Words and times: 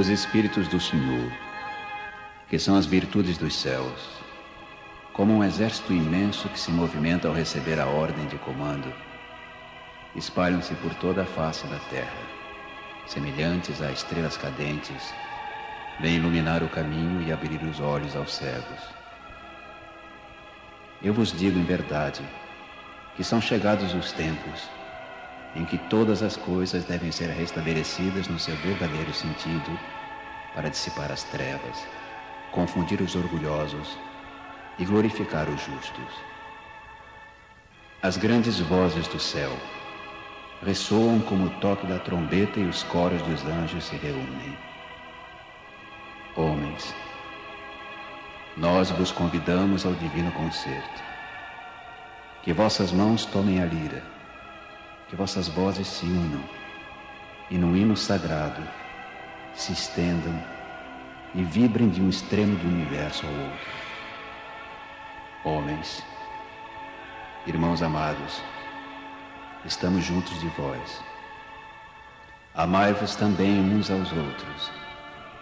os 0.00 0.08
Espíritos 0.08 0.66
do 0.66 0.80
Senhor, 0.80 1.30
que 2.48 2.58
são 2.58 2.74
as 2.74 2.86
virtudes 2.86 3.36
dos 3.36 3.54
céus, 3.54 4.08
como 5.12 5.34
um 5.34 5.44
exército 5.44 5.92
imenso 5.92 6.48
que 6.48 6.58
se 6.58 6.70
movimenta 6.70 7.28
ao 7.28 7.34
receber 7.34 7.78
a 7.78 7.84
ordem 7.84 8.26
de 8.26 8.38
comando, 8.38 8.90
espalham-se 10.16 10.74
por 10.76 10.94
toda 10.94 11.24
a 11.24 11.26
face 11.26 11.66
da 11.66 11.78
terra, 11.90 12.22
semelhantes 13.06 13.82
a 13.82 13.92
estrelas 13.92 14.38
cadentes, 14.38 15.12
vêm 16.00 16.16
iluminar 16.16 16.62
o 16.62 16.68
caminho 16.70 17.20
e 17.20 17.30
abrir 17.30 17.62
os 17.62 17.78
olhos 17.78 18.16
aos 18.16 18.34
cegos. 18.34 18.80
Eu 21.02 21.12
vos 21.12 21.30
digo 21.30 21.58
em 21.58 21.64
verdade 21.64 22.22
que 23.16 23.22
são 23.22 23.38
chegados 23.38 23.92
os 23.92 24.12
tempos 24.12 24.70
em 25.54 25.64
que 25.64 25.76
todas 25.76 26.22
as 26.22 26.36
coisas 26.36 26.84
devem 26.84 27.10
ser 27.10 27.28
restabelecidas 27.30 28.28
no 28.28 28.38
seu 28.38 28.54
verdadeiro 28.56 29.12
sentido 29.12 29.78
para 30.54 30.68
dissipar 30.68 31.10
as 31.12 31.22
trevas, 31.24 31.86
confundir 32.52 33.00
os 33.00 33.14
orgulhosos 33.14 33.98
e 34.78 34.84
glorificar 34.84 35.48
os 35.48 35.60
justos. 35.60 36.14
As 38.02 38.16
grandes 38.16 38.58
vozes 38.60 39.06
do 39.08 39.18
céu 39.18 39.52
ressoam 40.64 41.20
como 41.20 41.46
o 41.46 41.60
toque 41.60 41.86
da 41.86 41.98
trombeta 41.98 42.58
e 42.60 42.66
os 42.66 42.82
coros 42.84 43.20
dos 43.22 43.44
anjos 43.44 43.84
se 43.84 43.96
reúnem. 43.96 44.56
Homens, 46.36 46.94
nós 48.56 48.90
vos 48.90 49.12
convidamos 49.12 49.84
ao 49.84 49.94
divino 49.94 50.32
concerto. 50.32 51.02
Que 52.42 52.52
vossas 52.52 52.92
mãos 52.92 53.24
tomem 53.26 53.60
a 53.60 53.66
lira 53.66 54.02
que 55.10 55.16
vossas 55.16 55.48
vozes 55.48 55.88
se 55.88 56.06
unam 56.06 56.40
e 57.50 57.58
no 57.58 57.76
hino 57.76 57.96
sagrado 57.96 58.62
se 59.54 59.72
estendam 59.72 60.42
e 61.34 61.42
vibrem 61.42 61.88
de 61.88 62.00
um 62.00 62.08
extremo 62.08 62.56
do 62.56 62.68
universo 62.68 63.26
ao 63.26 63.32
outro. 63.32 63.68
Homens, 65.44 66.04
irmãos 67.46 67.82
amados, 67.82 68.42
estamos 69.64 70.04
juntos 70.04 70.38
de 70.40 70.48
vós. 70.48 71.02
Amai-vos 72.54 73.14
também 73.14 73.60
uns 73.60 73.90
aos 73.90 74.12
outros 74.12 74.70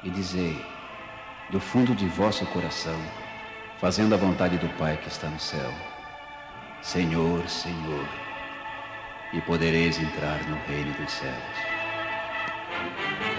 e 0.03 0.11
dizei, 0.11 0.65
do 1.51 1.59
fundo 1.59 1.95
de 1.95 2.07
vosso 2.07 2.45
coração, 2.47 3.01
fazendo 3.79 4.15
a 4.15 4.19
vontade 4.19 4.59
do 4.59 4.69
Pai 4.77 4.99
que 4.99 5.09
está 5.09 5.29
no 5.29 5.41
céu: 5.41 5.73
Senhor, 6.83 7.49
Senhor 7.49 8.07
e 9.33 9.41
podereis 9.43 9.99
entrar 9.99 10.43
no 10.49 10.57
reino 10.67 10.93
dos 10.95 11.11
céus. 11.11 13.38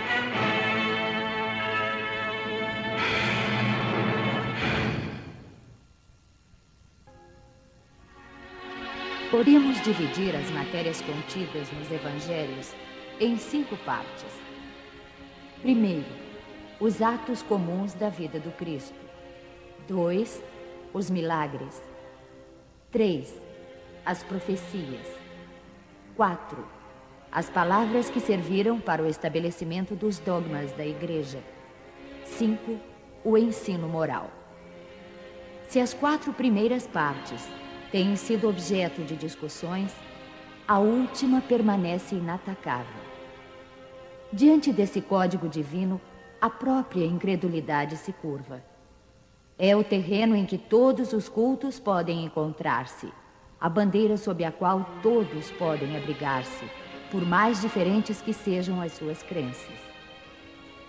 Podemos 9.32 9.80
dividir 9.84 10.36
as 10.36 10.50
matérias 10.50 11.02
contidas 11.02 11.72
nos 11.72 11.92
evangelhos 11.92 12.74
em 13.20 13.38
cinco 13.38 13.78
partes. 13.86 14.26
Primeiro, 15.62 16.08
os 16.80 17.00
atos 17.00 17.44
comuns 17.44 17.94
da 17.94 18.10
vida 18.10 18.40
do 18.40 18.50
Cristo. 18.50 18.98
Dois, 19.88 20.44
os 20.92 21.12
milagres. 21.12 21.80
Três, 22.90 23.40
as 24.04 24.24
profecias. 24.24 25.06
4. 26.16 26.66
As 27.32 27.52
palavras 27.52 28.10
que 28.10 28.20
serviram 28.20 28.80
para 28.80 29.04
o 29.04 29.08
estabelecimento 29.08 29.96
dos 29.96 30.18
dogmas 30.18 30.72
da 30.72 30.84
Igreja. 30.84 31.44
5. 32.26 32.80
O 33.24 33.38
ensino 33.38 33.88
moral. 33.88 34.32
Se 35.68 35.80
as 35.80 35.94
quatro 35.94 36.34
primeiras 36.34 36.88
partes 36.88 37.48
têm 37.92 38.16
sido 38.16 38.48
objeto 38.48 39.04
de 39.04 39.16
discussões, 39.16 39.96
a 40.68 40.80
última 40.80 41.42
permanece 41.42 42.16
inatacável. 42.16 43.02
Diante 44.32 44.72
desse 44.72 45.02
código 45.02 45.50
divino, 45.50 46.00
a 46.40 46.50
própria 46.50 47.06
incredulidade 47.06 47.98
se 47.98 48.14
curva. 48.14 48.64
É 49.58 49.76
o 49.76 49.84
terreno 49.84 50.36
em 50.36 50.46
que 50.46 50.58
todos 50.58 51.12
os 51.14 51.28
cultos 51.28 51.80
podem 51.80 52.24
encontrar-se 52.24 53.12
a 53.60 53.68
bandeira 53.68 54.16
sob 54.16 54.46
a 54.46 54.52
qual 54.52 54.90
todos 55.04 55.52
podem 55.52 55.98
abrigar-se, 55.98 56.66
por 57.12 57.26
mais 57.26 57.60
diferentes 57.60 58.22
que 58.22 58.32
sejam 58.32 58.82
as 58.82 58.94
suas 58.94 59.22
crenças. 59.22 59.80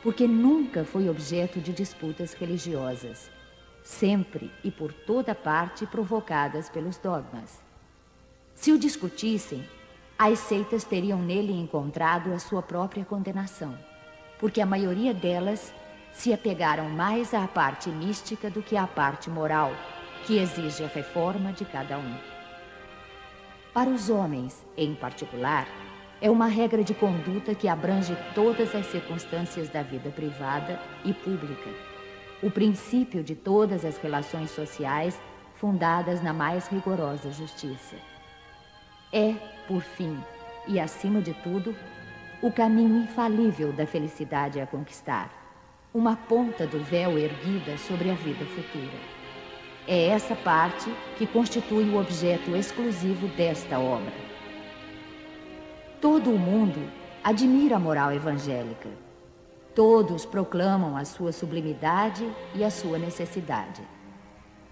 Porque 0.02 0.28
nunca 0.28 0.84
foi 0.84 1.08
objeto 1.08 1.60
de 1.60 1.72
disputas 1.72 2.32
religiosas, 2.32 3.30
sempre 3.90 4.52
e 4.62 4.70
por 4.70 4.92
toda 4.92 5.34
parte 5.34 5.84
provocadas 5.84 6.68
pelos 6.68 6.96
dogmas. 6.96 7.60
Se 8.54 8.70
o 8.72 8.78
discutissem, 8.78 9.68
as 10.16 10.38
seitas 10.38 10.84
teriam 10.84 11.18
nele 11.18 11.52
encontrado 11.52 12.32
a 12.32 12.38
sua 12.38 12.62
própria 12.62 13.04
condenação, 13.04 13.76
porque 14.38 14.60
a 14.60 14.66
maioria 14.66 15.12
delas 15.12 15.74
se 16.12 16.32
apegaram 16.32 16.88
mais 16.88 17.34
à 17.34 17.46
parte 17.48 17.90
mística 17.90 18.48
do 18.48 18.62
que 18.62 18.76
à 18.76 18.86
parte 18.86 19.28
moral, 19.28 19.72
que 20.24 20.38
exige 20.38 20.84
a 20.84 20.88
reforma 20.88 21.52
de 21.52 21.64
cada 21.64 21.98
um. 21.98 22.14
Para 23.74 23.90
os 23.90 24.08
homens, 24.08 24.64
em 24.76 24.94
particular, 24.94 25.66
é 26.20 26.30
uma 26.30 26.46
regra 26.46 26.84
de 26.84 26.94
conduta 26.94 27.54
que 27.54 27.66
abrange 27.66 28.16
todas 28.34 28.74
as 28.74 28.86
circunstâncias 28.86 29.68
da 29.68 29.82
vida 29.82 30.10
privada 30.10 30.80
e 31.04 31.12
pública. 31.12 31.89
O 32.42 32.50
princípio 32.50 33.22
de 33.22 33.34
todas 33.34 33.84
as 33.84 33.98
relações 33.98 34.50
sociais 34.50 35.20
fundadas 35.56 36.22
na 36.22 36.32
mais 36.32 36.68
rigorosa 36.68 37.30
justiça. 37.30 37.96
É, 39.12 39.34
por 39.68 39.82
fim, 39.82 40.18
e 40.66 40.80
acima 40.80 41.20
de 41.20 41.34
tudo, 41.34 41.76
o 42.40 42.50
caminho 42.50 43.02
infalível 43.02 43.72
da 43.72 43.86
felicidade 43.86 44.58
a 44.58 44.66
conquistar, 44.66 45.30
uma 45.92 46.16
ponta 46.16 46.66
do 46.66 46.82
véu 46.82 47.18
erguida 47.18 47.76
sobre 47.76 48.10
a 48.10 48.14
vida 48.14 48.46
futura. 48.46 48.98
É 49.86 50.06
essa 50.06 50.34
parte 50.34 50.90
que 51.18 51.26
constitui 51.26 51.84
o 51.90 51.98
objeto 51.98 52.56
exclusivo 52.56 53.28
desta 53.28 53.78
obra. 53.78 54.14
Todo 56.00 56.30
o 56.30 56.38
mundo 56.38 56.80
admira 57.22 57.76
a 57.76 57.78
moral 57.78 58.12
evangélica. 58.12 58.88
Todos 59.74 60.26
proclamam 60.26 60.96
a 60.96 61.04
sua 61.04 61.32
sublimidade 61.32 62.28
e 62.54 62.64
a 62.64 62.70
sua 62.70 62.98
necessidade. 62.98 63.82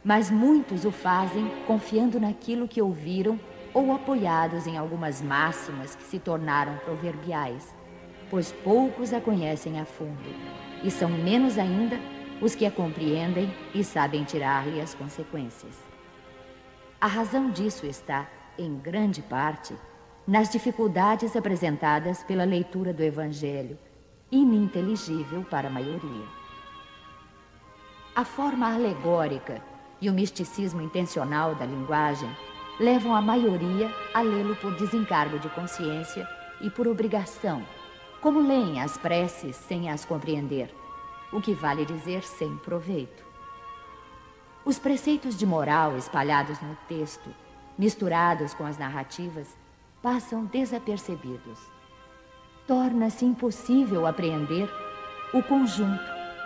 Mas 0.03 0.31
muitos 0.31 0.85
o 0.85 0.91
fazem 0.91 1.51
confiando 1.67 2.19
naquilo 2.19 2.67
que 2.67 2.83
ouviram 2.83 3.39
ou 3.73 3.93
apoiados 3.93 4.67
em 4.67 4.77
algumas 4.77 5.23
máximas 5.23 5.95
que 5.95 6.03
se 6.03 6.19
tornaram 6.19 6.77
proverbiais, 6.79 7.75
pois 8.31 8.51
poucos 8.51 9.13
a 9.13 9.21
conhecem 9.21 9.79
a 9.81 9.85
fundo 9.85 10.29
e 10.83 10.91
são 10.91 11.09
menos 11.09 11.59
ainda 11.59 11.99
os 12.41 12.55
que 12.55 12.65
a 12.65 12.71
compreendem 12.71 13.53
e 13.75 13.83
sabem 13.83 14.25
tirar-lhe 14.25 14.81
as 14.81 14.95
consequências. 14.95 15.77
A 17.01 17.07
razão 17.07 17.51
disso 17.51 17.87
está, 17.87 18.29
em 18.57 18.77
grande 18.77 19.23
parte, 19.23 19.75
nas 20.27 20.51
dificuldades 20.51 21.35
apresentadas 21.37 22.23
pela 22.25 22.45
leitura 22.45 22.93
do 22.93 23.03
Evangelho, 23.03 23.79
ininteligível 24.31 25.43
para 25.45 25.69
a 25.69 25.71
maioria. 25.71 26.27
A 28.15 28.25
forma 28.25 28.73
alegórica 28.73 29.63
e 30.01 30.11
o 30.11 30.13
misticismo 30.13 30.81
intencional 30.81 31.55
da 31.55 31.65
linguagem 31.65 32.31
levam 32.79 33.15
a 33.15 33.21
maioria 33.21 33.93
a 34.15 34.21
lê-lo 34.21 34.55
por 34.57 34.75
desencargo 34.77 35.39
de 35.39 35.49
consciência 35.51 36.29
e 36.61 36.71
por 36.71 36.87
obrigação, 36.87 37.65
como 38.21 38.41
leem 38.41 38.81
as 38.81 38.99
preces 38.99 39.57
sem 39.57 39.89
as 39.89 40.05
compreender 40.05 40.73
o 41.33 41.41
que 41.41 41.53
vale 41.53 41.85
dizer 41.85 42.23
sem 42.23 42.57
proveito. 42.59 43.25
Os 44.65 44.79
preceitos 44.79 45.37
de 45.37 45.47
moral 45.47 45.97
espalhados 45.97 46.61
no 46.61 46.77
texto, 46.89 47.31
misturados 47.77 48.55
com 48.55 48.65
as 48.65 48.79
narrativas, 48.79 49.57
passam 50.03 50.45
desapercebidos. 50.45 51.78
Torna-se 52.69 53.25
impossível 53.25 54.07
apreender 54.07 54.69
o 55.33 55.43
conjunto 55.43 56.05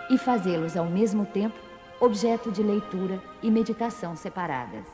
e 0.09 0.17
fazê-los 0.17 0.77
ao 0.77 0.85
mesmo 0.85 1.25
tempo 1.25 1.59
objeto 1.99 2.49
de 2.49 2.63
leitura 2.63 3.21
e 3.41 3.51
meditação 3.51 4.15
separadas. 4.15 4.87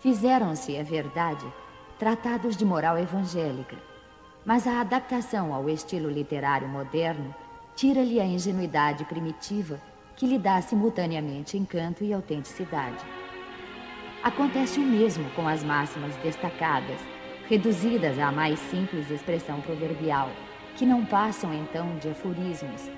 Fizeram-se, 0.00 0.76
é 0.76 0.82
verdade, 0.82 1.46
tratados 1.98 2.58
de 2.58 2.66
moral 2.66 2.98
evangélica, 2.98 3.76
mas 4.44 4.66
a 4.66 4.82
adaptação 4.82 5.54
ao 5.54 5.66
estilo 5.70 6.10
literário 6.10 6.68
moderno 6.68 7.34
tira-lhe 7.74 8.20
a 8.20 8.24
ingenuidade 8.26 9.06
primitiva 9.06 9.80
que 10.14 10.26
lhe 10.26 10.38
dá 10.38 10.60
simultaneamente 10.60 11.56
encanto 11.56 12.04
e 12.04 12.12
autenticidade. 12.12 13.02
Acontece 14.22 14.78
o 14.78 14.82
mesmo 14.82 15.30
com 15.30 15.48
as 15.48 15.64
máximas 15.64 16.14
destacadas, 16.16 17.15
reduzidas 17.48 18.18
à 18.18 18.32
mais 18.32 18.58
simples 18.58 19.10
expressão 19.10 19.60
proverbial, 19.60 20.30
que 20.76 20.84
não 20.84 21.04
passam 21.04 21.54
então 21.54 21.96
de 21.98 22.08
aforismos, 22.08 22.90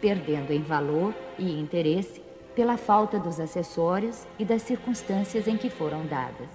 perdendo 0.00 0.52
em 0.52 0.62
valor 0.62 1.14
e 1.38 1.58
interesse 1.58 2.22
pela 2.54 2.76
falta 2.76 3.18
dos 3.18 3.40
acessórios 3.40 4.26
e 4.38 4.44
das 4.44 4.62
circunstâncias 4.62 5.46
em 5.48 5.56
que 5.56 5.68
foram 5.68 6.06
dadas. 6.06 6.48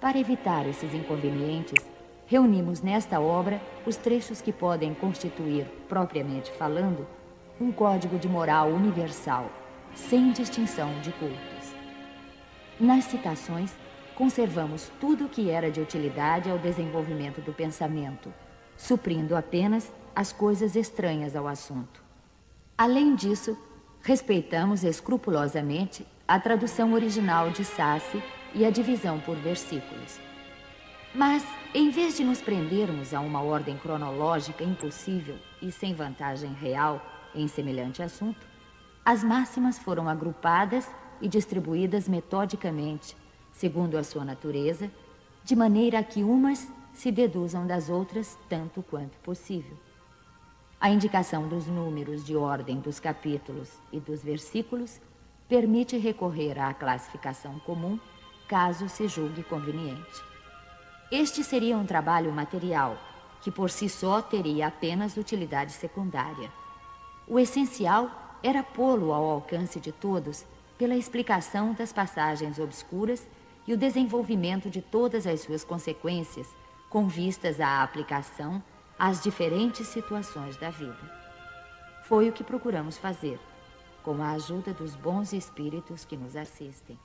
Para 0.00 0.18
evitar 0.18 0.66
esses 0.66 0.92
inconvenientes, 0.94 1.84
reunimos 2.26 2.80
nesta 2.80 3.20
obra 3.20 3.60
os 3.86 3.96
trechos 3.96 4.40
que 4.40 4.52
podem 4.52 4.94
constituir, 4.94 5.66
propriamente 5.88 6.50
falando, 6.52 7.06
um 7.60 7.70
código 7.70 8.18
de 8.18 8.28
moral 8.28 8.68
universal, 8.68 9.50
sem 9.94 10.32
distinção 10.32 10.90
de 11.00 11.12
cultos. 11.12 11.74
Nas 12.80 13.04
citações, 13.04 13.72
conservamos 14.14 14.90
tudo 15.00 15.26
o 15.26 15.28
que 15.28 15.50
era 15.50 15.70
de 15.70 15.80
utilidade 15.80 16.50
ao 16.50 16.58
desenvolvimento 16.58 17.40
do 17.40 17.52
pensamento, 17.52 18.32
suprindo 18.76 19.36
apenas 19.36 19.92
as 20.14 20.32
coisas 20.32 20.76
estranhas 20.76 21.34
ao 21.34 21.48
assunto. 21.48 22.02
Além 22.76 23.14
disso, 23.14 23.56
respeitamos 24.02 24.84
escrupulosamente 24.84 26.06
a 26.26 26.38
tradução 26.38 26.92
original 26.92 27.50
de 27.50 27.64
Sassi 27.64 28.22
e 28.54 28.64
a 28.64 28.70
divisão 28.70 29.20
por 29.20 29.36
versículos. 29.36 30.18
Mas, 31.14 31.44
em 31.72 31.90
vez 31.90 32.16
de 32.16 32.24
nos 32.24 32.40
prendermos 32.40 33.14
a 33.14 33.20
uma 33.20 33.40
ordem 33.40 33.76
cronológica 33.76 34.64
impossível 34.64 35.36
e 35.62 35.70
sem 35.70 35.94
vantagem 35.94 36.52
real 36.52 37.00
em 37.34 37.46
semelhante 37.46 38.02
assunto, 38.02 38.46
as 39.04 39.22
máximas 39.22 39.78
foram 39.78 40.08
agrupadas 40.08 40.88
e 41.20 41.28
distribuídas 41.28 42.08
metodicamente, 42.08 43.16
segundo 43.54 43.96
a 43.96 44.04
sua 44.04 44.24
natureza, 44.24 44.90
de 45.44 45.56
maneira 45.56 46.02
que 46.02 46.22
umas 46.22 46.68
se 46.92 47.10
deduzam 47.10 47.66
das 47.66 47.88
outras 47.88 48.36
tanto 48.48 48.82
quanto 48.82 49.16
possível. 49.18 49.76
A 50.80 50.90
indicação 50.90 51.48
dos 51.48 51.66
números 51.66 52.24
de 52.24 52.36
ordem 52.36 52.78
dos 52.80 53.00
capítulos 53.00 53.70
e 53.90 53.98
dos 53.98 54.22
versículos 54.22 55.00
permite 55.48 55.96
recorrer 55.96 56.58
à 56.58 56.74
classificação 56.74 57.58
comum, 57.60 57.98
caso 58.48 58.88
se 58.88 59.08
julgue 59.08 59.42
conveniente. 59.42 60.22
Este 61.10 61.42
seria 61.42 61.76
um 61.76 61.86
trabalho 61.86 62.32
material, 62.32 62.98
que 63.40 63.50
por 63.50 63.70
si 63.70 63.88
só 63.88 64.20
teria 64.20 64.66
apenas 64.66 65.16
utilidade 65.16 65.72
secundária. 65.72 66.50
O 67.26 67.38
essencial 67.38 68.10
era 68.42 68.62
pô-lo 68.62 69.12
ao 69.12 69.24
alcance 69.24 69.80
de 69.80 69.92
todos 69.92 70.44
pela 70.76 70.96
explicação 70.96 71.72
das 71.72 71.92
passagens 71.92 72.58
obscuras 72.58 73.26
e 73.66 73.72
o 73.72 73.76
desenvolvimento 73.76 74.68
de 74.68 74.82
todas 74.82 75.26
as 75.26 75.40
suas 75.40 75.64
consequências 75.64 76.48
com 76.88 77.08
vistas 77.08 77.60
à 77.60 77.82
aplicação 77.82 78.62
às 78.98 79.22
diferentes 79.22 79.88
situações 79.88 80.56
da 80.56 80.70
vida. 80.70 81.24
Foi 82.04 82.28
o 82.28 82.32
que 82.32 82.44
procuramos 82.44 82.98
fazer, 82.98 83.40
com 84.02 84.22
a 84.22 84.32
ajuda 84.32 84.72
dos 84.72 84.94
bons 84.94 85.32
espíritos 85.32 86.04
que 86.04 86.16
nos 86.16 86.36
assistem. 86.36 86.98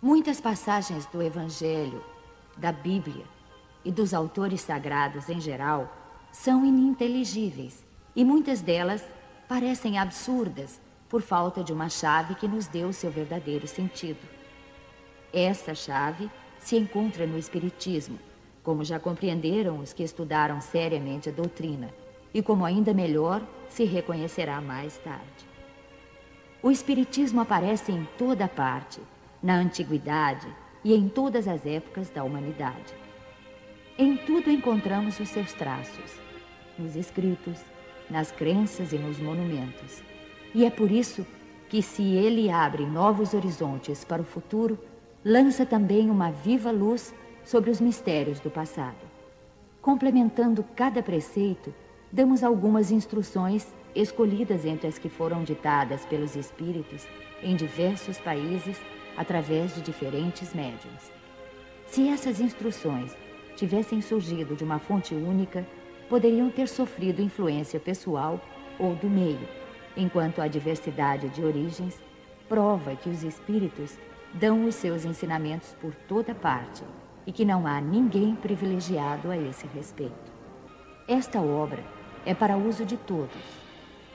Muitas 0.00 0.40
passagens 0.40 1.06
do 1.06 1.22
Evangelho, 1.22 2.02
da 2.56 2.70
Bíblia 2.70 3.24
e 3.84 3.90
dos 3.90 4.14
autores 4.14 4.60
sagrados 4.60 5.28
em 5.28 5.40
geral 5.40 5.92
são 6.30 6.64
ininteligíveis 6.64 7.84
e 8.14 8.24
muitas 8.24 8.60
delas 8.60 9.04
parecem 9.48 9.98
absurdas 9.98 10.80
por 11.08 11.20
falta 11.20 11.62
de 11.62 11.72
uma 11.72 11.88
chave 11.88 12.34
que 12.34 12.48
nos 12.48 12.66
deu 12.66 12.92
seu 12.92 13.10
verdadeiro 13.10 13.66
sentido. 13.66 14.33
Essa 15.34 15.74
chave 15.74 16.30
se 16.58 16.76
encontra 16.76 17.26
no 17.26 17.36
Espiritismo 17.36 18.18
como 18.64 18.82
já 18.82 18.98
compreenderam 18.98 19.78
os 19.78 19.92
que 19.92 20.02
estudaram 20.02 20.60
seriamente 20.60 21.28
a 21.28 21.32
doutrina, 21.32 21.90
e 22.32 22.42
como 22.42 22.64
ainda 22.64 22.94
melhor 22.94 23.42
se 23.68 23.84
reconhecerá 23.84 24.60
mais 24.60 24.96
tarde. 24.96 25.46
O 26.62 26.70
Espiritismo 26.70 27.42
aparece 27.42 27.92
em 27.92 28.08
toda 28.16 28.48
parte, 28.48 29.00
na 29.42 29.56
antiguidade 29.56 30.48
e 30.82 30.94
em 30.94 31.08
todas 31.08 31.46
as 31.46 31.66
épocas 31.66 32.08
da 32.08 32.24
humanidade. 32.24 32.94
Em 33.98 34.16
tudo 34.16 34.50
encontramos 34.50 35.20
os 35.20 35.28
seus 35.28 35.52
traços, 35.52 36.18
nos 36.78 36.96
escritos, 36.96 37.60
nas 38.08 38.32
crenças 38.32 38.92
e 38.94 38.98
nos 38.98 39.20
monumentos. 39.20 40.02
E 40.54 40.64
é 40.64 40.70
por 40.70 40.90
isso 40.90 41.26
que, 41.68 41.82
se 41.82 42.02
ele 42.02 42.50
abre 42.50 42.86
novos 42.86 43.34
horizontes 43.34 44.04
para 44.04 44.22
o 44.22 44.24
futuro, 44.24 44.78
lança 45.24 45.64
também 45.64 46.10
uma 46.10 46.30
viva 46.30 46.70
luz 46.70 47.14
sobre 47.44 47.70
os 47.70 47.80
mistérios 47.80 48.40
do 48.40 48.50
passado. 48.50 49.10
Complementando 49.80 50.62
cada 50.76 51.02
preceito, 51.02 51.72
damos 52.12 52.44
algumas 52.44 52.90
instruções 52.90 53.72
escolhidas 53.94 54.66
entre 54.66 54.86
as 54.86 54.98
que 54.98 55.08
foram 55.08 55.42
ditadas 55.42 56.04
pelos 56.04 56.36
espíritos 56.36 57.06
em 57.42 57.56
diversos 57.56 58.18
países 58.18 58.78
através 59.16 59.74
de 59.74 59.80
diferentes 59.80 60.52
médiums. 60.52 61.10
Se 61.86 62.08
essas 62.08 62.40
instruções 62.40 63.16
tivessem 63.56 64.02
surgido 64.02 64.54
de 64.54 64.64
uma 64.64 64.78
fonte 64.78 65.14
única, 65.14 65.66
poderiam 66.08 66.50
ter 66.50 66.68
sofrido 66.68 67.22
influência 67.22 67.80
pessoal 67.80 68.40
ou 68.78 68.94
do 68.94 69.08
meio, 69.08 69.48
enquanto 69.96 70.42
a 70.42 70.48
diversidade 70.48 71.28
de 71.30 71.42
origens 71.42 71.98
prova 72.48 72.96
que 72.96 73.08
os 73.08 73.22
espíritos 73.22 73.96
dão 74.34 74.64
os 74.64 74.74
seus 74.74 75.04
ensinamentos 75.04 75.74
por 75.80 75.94
toda 75.94 76.34
parte 76.34 76.82
e 77.26 77.32
que 77.32 77.44
não 77.44 77.66
há 77.66 77.80
ninguém 77.80 78.34
privilegiado 78.34 79.30
a 79.30 79.36
esse 79.36 79.66
respeito. 79.68 80.32
Esta 81.06 81.40
obra 81.40 81.82
é 82.26 82.34
para 82.34 82.56
uso 82.56 82.84
de 82.84 82.96
todos. 82.96 83.64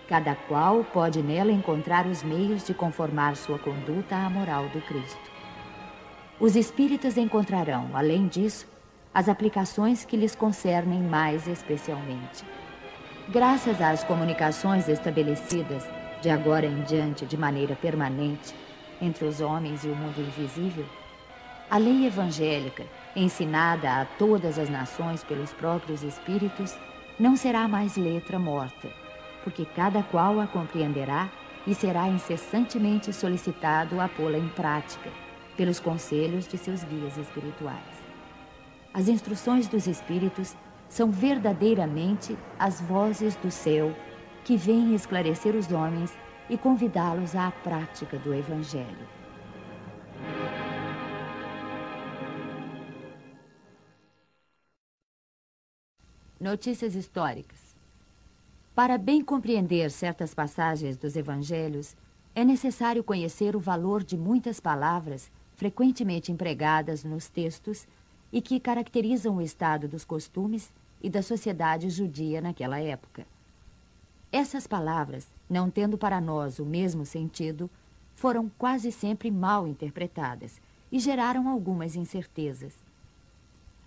Cada 0.07 0.36
qual 0.36 0.83
pode 0.83 1.21
nela 1.21 1.51
encontrar 1.51 2.06
os 2.06 2.21
meios 2.24 2.66
de 2.66 2.74
conformar 2.74 3.36
sua 3.36 3.57
conduta 3.60 4.16
à 4.16 4.30
moral 4.30 4.68
do 4.69 4.81
Cristo. 4.81 5.31
Os 6.39 6.56
espíritas 6.56 7.18
encontrarão, 7.18 7.89
além 7.94 8.27
disso, 8.27 8.68
as 9.13 9.30
aplicações 9.30 10.06
que 10.06 10.18
lhes 10.18 10.36
concernem 10.36 11.01
mais 11.01 11.48
especialmente. 11.48 12.44
Graças 13.30 13.81
às 13.81 14.04
comunicações 14.04 14.89
estabelecidas 14.89 15.88
de 16.22 16.30
agora 16.30 16.65
em 16.65 16.81
diante 16.83 17.25
de 17.25 17.38
maneira 17.38 17.75
permanente 17.75 18.55
entre 19.01 19.25
os 19.25 19.41
homens 19.41 19.84
e 19.84 19.88
o 19.88 19.96
mundo 19.96 20.20
invisível, 20.20 20.86
a 21.70 21.77
lei 21.77 22.06
evangélica 22.06 22.86
ensinada 23.15 24.01
a 24.01 24.06
todas 24.06 24.58
as 24.60 24.70
nações 24.70 25.24
pelos 25.24 25.51
próprios 25.53 26.03
Espíritos, 26.03 26.77
não 27.20 27.36
será 27.36 27.68
mais 27.68 27.98
letra 27.98 28.39
morta, 28.39 28.89
porque 29.44 29.65
cada 29.65 30.03
qual 30.03 30.39
a 30.39 30.48
compreenderá 30.48 31.29
e 31.68 31.75
será 31.75 32.08
incessantemente 32.08 33.12
solicitado 33.12 34.00
a 34.00 34.08
pô-la 34.08 34.38
em 34.38 34.48
prática, 34.50 35.10
pelos 35.58 35.79
conselhos 35.79 36.48
de 36.48 36.58
seus 36.58 36.84
guias 36.84 37.18
espirituais. 37.18 38.00
As 38.94 39.08
instruções 39.08 39.68
dos 39.68 39.88
Espíritos 39.88 40.56
são 40.88 41.12
verdadeiramente 41.12 42.38
as 42.58 42.79
vozes 42.82 43.36
do 43.36 43.51
céu 43.51 43.94
que 44.44 44.56
vêm 44.56 44.96
esclarecer 44.96 45.56
os 45.56 45.72
homens 45.72 46.18
e 46.50 46.58
convidá-los 46.58 47.36
à 47.36 47.51
prática 47.51 48.18
do 48.18 48.34
Evangelho. 48.34 49.08
Notícias 56.39 56.96
históricas. 56.96 57.75
Para 58.74 58.98
bem 58.98 59.22
compreender 59.22 59.91
certas 59.91 60.34
passagens 60.34 60.96
dos 60.96 61.18
evangelhos, 61.18 61.98
é 62.34 62.46
necessário 62.46 63.03
conhecer 63.03 63.58
o 63.58 63.60
valor 63.60 64.01
de 64.01 64.18
muitas 64.18 64.58
palavras 64.58 65.29
frequentemente 65.58 66.32
empregadas 66.32 67.03
nos 67.03 67.27
textos 67.27 67.86
e 68.32 68.41
que 68.41 68.58
caracterizam 68.58 69.36
o 69.36 69.41
estado 69.41 69.86
dos 69.86 70.06
costumes 70.06 70.72
e 71.01 71.10
da 71.10 71.22
sociedade 71.22 71.89
judia 71.89 72.39
naquela 72.39 72.79
época. 72.79 73.27
Essas 74.32 74.65
palavras, 74.65 75.27
não 75.50 75.70
tendo 75.70 75.98
para 75.98 76.22
nós 76.22 76.60
o 76.60 76.65
mesmo 76.65 77.06
sentido, 77.06 77.70
foram 78.15 78.51
quase 78.58 78.91
sempre 78.91 79.32
mal 79.32 79.68
interpretadas 79.68 80.62
e 80.91 81.00
geraram 81.00 81.48
algumas 81.50 81.96
incertezas. 81.96 82.74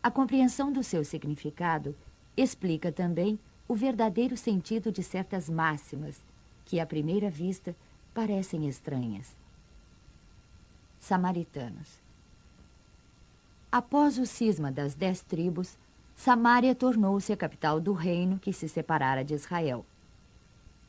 A 0.03 0.11
compreensão 0.11 0.73
do 0.73 0.83
seu 0.83 1.05
significado 1.05 1.95
Explica 2.37 2.91
também 2.91 3.39
o 3.69 3.75
verdadeiro 3.75 4.37
sentido 4.37 4.91
de 4.91 5.03
certas 5.03 5.49
máximas 5.49 6.23
que, 6.65 6.81
à 6.81 6.87
primeira 6.87 7.29
vista, 7.29 7.77
parecem 8.15 8.67
estranhas. 8.69 9.37
Samaritanos. 10.99 12.01
Após 13.71 14.19
o 14.19 14.27
cisma 14.27 14.71
das 14.71 14.95
dez 14.95 15.21
tribos, 15.21 15.77
Samaria 16.15 16.75
tornou-se 16.75 17.33
a 17.33 17.37
capital 17.37 17.81
do 17.81 17.93
reino 17.93 18.39
que 18.39 18.53
se 18.53 18.69
separara 18.69 19.25
de 19.25 19.35
Israel. 19.35 19.85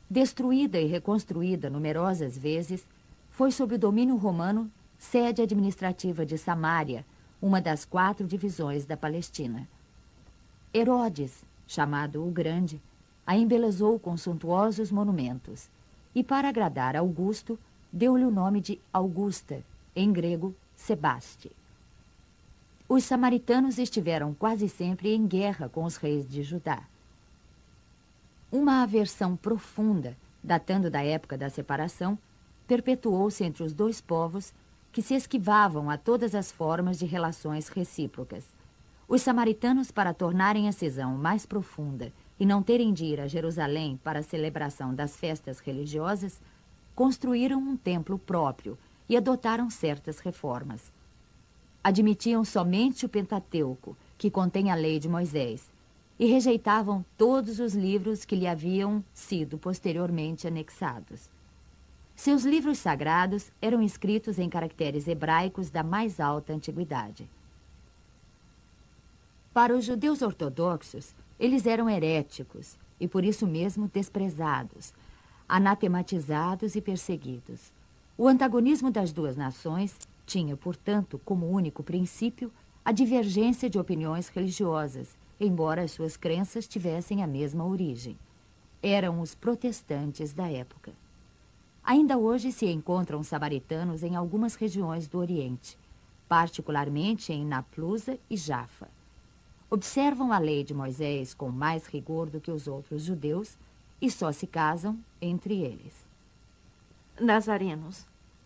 Destruída 0.09 0.79
e 0.79 0.85
reconstruída 0.85 1.69
numerosas 1.69 2.37
vezes, 2.37 2.85
foi 3.29 3.51
sob 3.51 3.75
o 3.75 3.79
domínio 3.79 4.15
romano 4.15 4.69
sede 4.97 5.41
administrativa 5.41 6.25
de 6.25 6.37
Samaria, 6.37 7.05
uma 7.41 7.59
das 7.59 7.83
quatro 7.83 8.25
divisões 8.25 8.85
da 8.85 8.95
Palestina. 8.95 9.67
Herodes, 10.73 11.43
chamado 11.67 12.25
o 12.25 12.31
Grande, 12.31 12.81
a 13.25 13.37
embelezou 13.37 13.99
com 13.99 14.15
suntuosos 14.15 14.91
monumentos 14.91 15.69
e, 16.15 16.23
para 16.23 16.47
agradar 16.47 16.95
Augusto, 16.95 17.59
deu-lhe 17.91 18.23
o 18.23 18.31
nome 18.31 18.61
de 18.61 18.79
Augusta, 18.91 19.63
em 19.95 20.11
grego, 20.11 20.55
Sebaste. 20.75 21.51
Os 22.87 23.03
samaritanos 23.03 23.77
estiveram 23.77 24.33
quase 24.33 24.69
sempre 24.69 25.13
em 25.13 25.25
guerra 25.25 25.69
com 25.69 25.83
os 25.83 25.97
reis 25.97 26.27
de 26.27 26.43
Judá. 26.43 26.83
Uma 28.55 28.83
aversão 28.83 29.35
profunda, 29.35 30.15
datando 30.43 30.87
da 30.87 31.03
época 31.03 31.35
da 31.35 31.49
separação, 31.49 32.15
perpetuou-se 32.67 33.43
entre 33.43 33.63
os 33.63 33.73
dois 33.73 33.99
povos 33.99 34.53
que 34.91 35.01
se 35.01 35.15
esquivavam 35.15 35.89
a 35.89 35.97
todas 35.97 36.35
as 36.35 36.51
formas 36.51 36.99
de 36.99 37.05
relações 37.07 37.67
recíprocas. 37.67 38.45
Os 39.07 39.23
samaritanos, 39.23 39.89
para 39.89 40.13
tornarem 40.13 40.69
a 40.69 40.71
cisão 40.71 41.17
mais 41.17 41.47
profunda 41.47 42.13
e 42.39 42.45
não 42.45 42.61
terem 42.61 42.93
de 42.93 43.05
ir 43.05 43.19
a 43.19 43.25
Jerusalém 43.25 43.99
para 44.03 44.19
a 44.19 44.23
celebração 44.23 44.93
das 44.93 45.17
festas 45.17 45.57
religiosas, 45.57 46.39
construíram 46.93 47.57
um 47.57 47.75
templo 47.75 48.19
próprio 48.19 48.77
e 49.09 49.17
adotaram 49.17 49.67
certas 49.71 50.19
reformas. 50.19 50.93
Admitiam 51.83 52.45
somente 52.45 53.03
o 53.03 53.09
Pentateuco, 53.09 53.97
que 54.15 54.29
contém 54.29 54.69
a 54.69 54.75
lei 54.75 54.99
de 54.99 55.09
Moisés, 55.09 55.72
e 56.19 56.25
rejeitavam 56.25 57.03
todos 57.17 57.59
os 57.59 57.73
livros 57.73 58.23
que 58.23 58.35
lhe 58.35 58.47
haviam 58.47 59.03
sido 59.13 59.57
posteriormente 59.57 60.47
anexados. 60.47 61.29
Seus 62.15 62.43
livros 62.43 62.77
sagrados 62.77 63.51
eram 63.61 63.81
escritos 63.81 64.37
em 64.37 64.47
caracteres 64.47 65.07
hebraicos 65.07 65.69
da 65.69 65.83
mais 65.83 66.19
alta 66.19 66.53
antiguidade. 66.53 67.27
Para 69.53 69.75
os 69.75 69.85
judeus 69.85 70.21
ortodoxos, 70.21 71.15
eles 71.39 71.65
eram 71.65 71.89
heréticos 71.89 72.77
e 72.99 73.07
por 73.07 73.23
isso 73.23 73.47
mesmo 73.47 73.89
desprezados, 73.91 74.93
anatematizados 75.49 76.75
e 76.75 76.81
perseguidos. 76.81 77.71
O 78.17 78.27
antagonismo 78.27 78.91
das 78.91 79.11
duas 79.11 79.35
nações 79.35 79.97
tinha, 80.25 80.55
portanto, 80.55 81.19
como 81.25 81.49
único 81.49 81.83
princípio 81.83 82.51
a 82.85 82.91
divergência 82.91 83.69
de 83.69 83.79
opiniões 83.79 84.27
religiosas, 84.27 85.17
embora 85.43 85.83
as 85.83 85.91
suas 85.91 86.15
crenças 86.15 86.67
tivessem 86.67 87.21
a 87.21 87.27
mesma 87.27 87.65
origem. 87.65 88.17
Eram 88.81 89.21
os 89.21 89.35
protestantes 89.35 90.33
da 90.33 90.49
época. 90.49 90.93
Ainda 91.83 92.17
hoje 92.17 92.51
se 92.51 92.65
encontram 92.65 93.23
samaritanos 93.23 94.03
em 94.03 94.15
algumas 94.15 94.55
regiões 94.55 95.07
do 95.07 95.17
Oriente, 95.19 95.77
particularmente 96.27 97.33
em 97.33 97.45
Naplusa 97.45 98.17
e 98.29 98.37
Jaffa 98.37 98.89
observam 99.73 100.31
a 100.31 100.37
lei 100.37 100.63
de 100.63 100.71
Moisés 100.71 101.33
com 101.33 101.49
mais 101.49 101.87
rigor 101.87 102.29
do 102.29 102.39
que 102.39 102.51
os 102.51 102.67
outros 102.67 103.01
judeus 103.01 103.57
e 103.99 104.11
só 104.11 104.31
se 104.31 104.45
casam 104.45 104.99
entre 105.19 105.63
eles. 105.63 106.05
Nazarenos, 107.19 108.05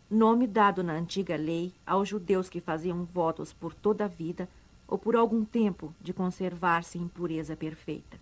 nome 0.10 0.48
dado 0.48 0.82
na 0.82 0.94
antiga 0.94 1.36
lei 1.36 1.74
aos 1.86 2.08
judeus 2.08 2.48
que 2.48 2.62
faziam 2.62 3.04
votos 3.04 3.52
por 3.52 3.74
toda 3.74 4.06
a 4.06 4.08
vida 4.08 4.48
ou 4.88 4.98
por 4.98 5.16
algum 5.16 5.44
tempo 5.44 5.94
de 6.02 6.14
conservar-se 6.14 6.98
em 6.98 7.08
pureza 7.08 7.56
perfeita. 7.56 8.20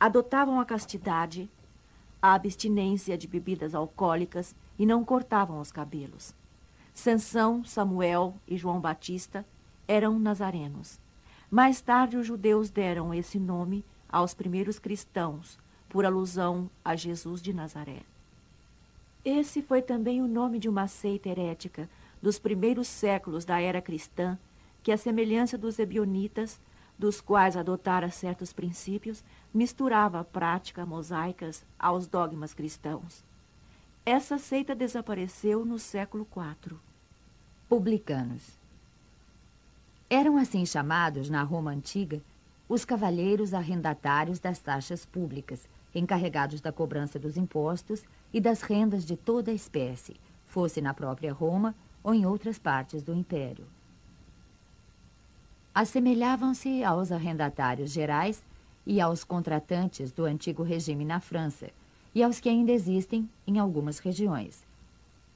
Adotavam 0.00 0.60
a 0.60 0.64
castidade, 0.64 1.50
a 2.22 2.34
abstinência 2.34 3.18
de 3.18 3.26
bebidas 3.26 3.74
alcoólicas 3.74 4.54
e 4.78 4.86
não 4.86 5.04
cortavam 5.04 5.60
os 5.60 5.70
cabelos. 5.70 6.34
Sansão, 6.94 7.64
Samuel 7.64 8.34
e 8.46 8.56
João 8.56 8.80
Batista 8.80 9.44
eram 9.86 10.18
nazarenos. 10.18 10.98
Mais 11.50 11.80
tarde, 11.80 12.16
os 12.16 12.26
judeus 12.26 12.70
deram 12.70 13.14
esse 13.14 13.38
nome 13.38 13.84
aos 14.08 14.34
primeiros 14.34 14.78
cristãos, 14.78 15.58
por 15.88 16.04
alusão 16.04 16.70
a 16.84 16.94
Jesus 16.94 17.40
de 17.40 17.52
Nazaré. 17.52 18.02
Esse 19.24 19.62
foi 19.62 19.82
também 19.82 20.20
o 20.22 20.28
nome 20.28 20.58
de 20.58 20.68
uma 20.68 20.86
seita 20.86 21.28
herética 21.28 21.88
dos 22.20 22.38
primeiros 22.38 22.88
séculos 22.88 23.44
da 23.44 23.60
era 23.60 23.80
cristã, 23.80 24.38
que, 24.82 24.92
à 24.92 24.96
semelhança 24.96 25.58
dos 25.58 25.78
ebionitas, 25.78 26.60
dos 26.98 27.20
quais 27.20 27.56
adotara 27.56 28.10
certos 28.10 28.52
princípios, 28.52 29.22
misturava 29.54 30.20
a 30.20 30.24
prática 30.24 30.84
mosaicas 30.84 31.64
aos 31.78 32.06
dogmas 32.06 32.52
cristãos. 32.52 33.24
Essa 34.04 34.38
seita 34.38 34.74
desapareceu 34.74 35.64
no 35.64 35.78
século 35.78 36.26
IV. 36.34 36.76
Publicanos. 37.68 38.58
Eram 40.10 40.38
assim 40.38 40.64
chamados, 40.64 41.28
na 41.28 41.42
Roma 41.42 41.70
antiga, 41.70 42.20
os 42.68 42.84
cavalheiros 42.84 43.54
arrendatários 43.54 44.38
das 44.38 44.58
taxas 44.58 45.04
públicas, 45.04 45.68
encarregados 45.94 46.60
da 46.60 46.72
cobrança 46.72 47.18
dos 47.18 47.36
impostos 47.36 48.02
e 48.32 48.40
das 48.40 48.62
rendas 48.62 49.04
de 49.04 49.16
toda 49.16 49.52
espécie, 49.52 50.16
fosse 50.46 50.80
na 50.80 50.94
própria 50.94 51.32
Roma 51.32 51.74
ou 52.02 52.14
em 52.14 52.26
outras 52.26 52.58
partes 52.58 53.02
do 53.02 53.14
império. 53.14 53.66
Assemelhavam-se 55.80 56.82
aos 56.82 57.12
arrendatários 57.12 57.92
gerais 57.92 58.44
e 58.84 59.00
aos 59.00 59.22
contratantes 59.22 60.10
do 60.10 60.24
antigo 60.24 60.64
regime 60.64 61.04
na 61.04 61.20
França 61.20 61.70
e 62.12 62.20
aos 62.20 62.40
que 62.40 62.48
ainda 62.48 62.72
existem 62.72 63.30
em 63.46 63.60
algumas 63.60 64.00
regiões. 64.00 64.64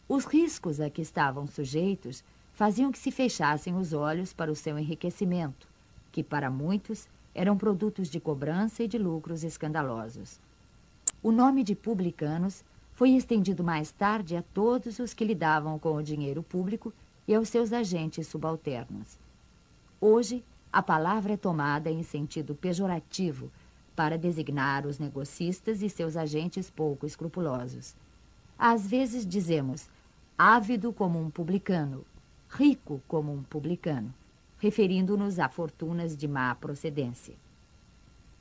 Os 0.08 0.24
riscos 0.24 0.80
a 0.80 0.90
que 0.90 1.00
estavam 1.00 1.46
sujeitos 1.46 2.24
faziam 2.52 2.90
que 2.90 2.98
se 2.98 3.12
fechassem 3.12 3.76
os 3.76 3.92
olhos 3.92 4.32
para 4.32 4.50
o 4.50 4.56
seu 4.56 4.76
enriquecimento, 4.76 5.68
que 6.10 6.24
para 6.24 6.50
muitos 6.50 7.06
eram 7.32 7.56
produtos 7.56 8.10
de 8.10 8.18
cobrança 8.18 8.82
e 8.82 8.88
de 8.88 8.98
lucros 8.98 9.44
escandalosos. 9.44 10.40
O 11.22 11.30
nome 11.30 11.62
de 11.62 11.76
publicanos 11.76 12.64
foi 12.94 13.10
estendido 13.10 13.62
mais 13.62 13.92
tarde 13.92 14.34
a 14.34 14.42
todos 14.42 14.98
os 14.98 15.14
que 15.14 15.24
lidavam 15.24 15.78
com 15.78 15.94
o 15.94 16.02
dinheiro 16.02 16.42
público 16.42 16.92
e 17.28 17.32
aos 17.32 17.48
seus 17.48 17.72
agentes 17.72 18.26
subalternos. 18.26 19.21
Hoje, 20.04 20.42
a 20.72 20.82
palavra 20.82 21.34
é 21.34 21.36
tomada 21.36 21.88
em 21.88 22.02
sentido 22.02 22.56
pejorativo 22.56 23.52
para 23.94 24.18
designar 24.18 24.84
os 24.84 24.98
negocistas 24.98 25.80
e 25.80 25.88
seus 25.88 26.16
agentes 26.16 26.68
pouco 26.68 27.06
escrupulosos. 27.06 27.94
Às 28.58 28.84
vezes 28.84 29.24
dizemos 29.24 29.88
ávido 30.36 30.92
como 30.92 31.20
um 31.20 31.30
publicano 31.30 32.04
rico 32.50 33.00
como 33.06 33.32
um 33.32 33.44
publicano, 33.44 34.12
referindo-nos 34.58 35.38
a 35.38 35.48
fortunas 35.48 36.16
de 36.16 36.26
má 36.26 36.52
procedência. 36.56 37.36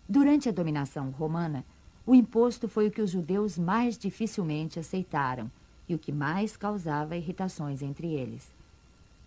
Durante 0.09 0.49
a 0.49 0.51
dominação 0.51 1.11
romana, 1.11 1.63
o 2.07 2.15
imposto 2.15 2.67
foi 2.67 2.87
o 2.87 2.91
que 2.91 3.03
os 3.03 3.11
judeus 3.11 3.59
mais 3.59 3.99
dificilmente 3.99 4.79
aceitaram 4.79 5.49
e 5.87 5.93
o 5.93 5.99
que 5.99 6.11
mais 6.11 6.57
causava 6.57 7.15
irritações 7.15 7.83
entre 7.83 8.11
eles. 8.15 8.51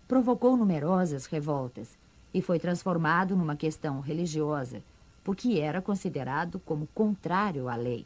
Provocou 0.05 0.57
numerosas 0.57 1.27
revoltas 1.27 1.97
e 2.35 2.41
foi 2.41 2.59
transformado 2.59 3.33
numa 3.33 3.55
questão 3.55 4.01
religiosa, 4.01 4.83
porque 5.23 5.57
era 5.57 5.81
considerado 5.81 6.59
como 6.59 6.85
contrário 6.93 7.69
à 7.69 7.77
lei. 7.77 8.05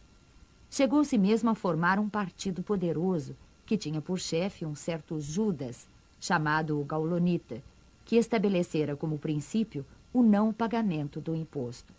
Chegou-se 0.69 1.17
mesmo 1.17 1.49
a 1.49 1.55
formar 1.55 1.97
um 1.97 2.07
partido 2.07 2.61
poderoso 2.61 3.35
que 3.65 3.75
tinha 3.75 3.99
por 3.99 4.19
chefe 4.19 4.67
um 4.67 4.75
certo 4.75 5.19
Judas, 5.19 5.87
chamado 6.19 6.79
Gaulonita, 6.83 7.63
que 8.05 8.17
estabelecera 8.17 8.95
como 8.95 9.17
princípio 9.17 9.83
o 10.13 10.21
não 10.21 10.53
pagamento 10.53 11.19
do 11.19 11.35
imposto. 11.35 11.91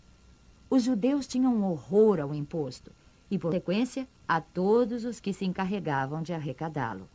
Os 0.69 0.83
judeus 0.83 1.27
tinham 1.27 1.53
um 1.53 1.65
horror 1.65 2.21
ao 2.21 2.33
imposto 2.33 2.93
e, 3.29 3.37
por 3.37 3.51
consequência, 3.51 4.07
a 4.25 4.39
todos 4.39 5.03
os 5.03 5.19
que 5.19 5.33
se 5.33 5.43
encarregavam 5.43 6.21
de 6.21 6.31
arrecadá-lo. 6.31 7.09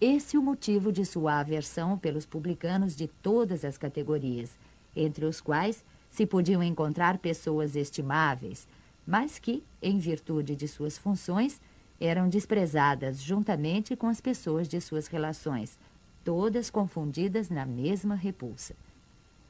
Esse 0.00 0.38
o 0.38 0.42
motivo 0.42 0.90
de 0.90 1.04
sua 1.04 1.40
aversão 1.40 1.98
pelos 1.98 2.24
publicanos 2.24 2.96
de 2.96 3.06
todas 3.06 3.66
as 3.66 3.76
categorias, 3.76 4.56
entre 4.96 5.26
os 5.26 5.42
quais 5.42 5.84
se 6.08 6.24
podiam 6.24 6.62
encontrar 6.62 7.18
pessoas 7.18 7.76
estimáveis, 7.76 8.66
mas 9.06 9.38
que, 9.38 9.62
em 9.82 9.98
virtude 9.98 10.56
de 10.56 10.66
suas 10.66 10.96
funções, 10.96 11.60
eram 12.00 12.30
desprezadas 12.30 13.20
juntamente 13.20 13.94
com 13.94 14.06
as 14.06 14.22
pessoas 14.22 14.66
de 14.66 14.80
suas 14.80 15.06
relações, 15.06 15.78
todas 16.24 16.70
confundidas 16.70 17.50
na 17.50 17.66
mesma 17.66 18.14
repulsa. 18.14 18.74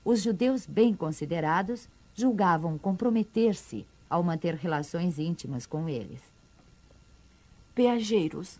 Os 0.04 0.20
judeus 0.20 0.66
bem 0.66 0.94
considerados 0.94 1.88
julgavam 2.12 2.76
comprometer-se 2.76 3.86
ao 4.08 4.24
manter 4.24 4.56
relações 4.56 5.16
íntimas 5.16 5.64
com 5.64 5.88
eles. 5.88 6.20
Peageiros 7.72 8.58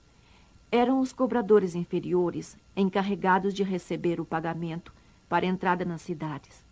eram 0.70 1.00
os 1.00 1.12
cobradores 1.12 1.74
inferiores 1.74 2.56
encarregados 2.76 3.52
de 3.52 3.62
receber 3.62 4.20
o 4.20 4.24
pagamento 4.24 4.92
para 5.28 5.46
entrada 5.46 5.84
nas 5.84 6.02
cidades. 6.02 6.64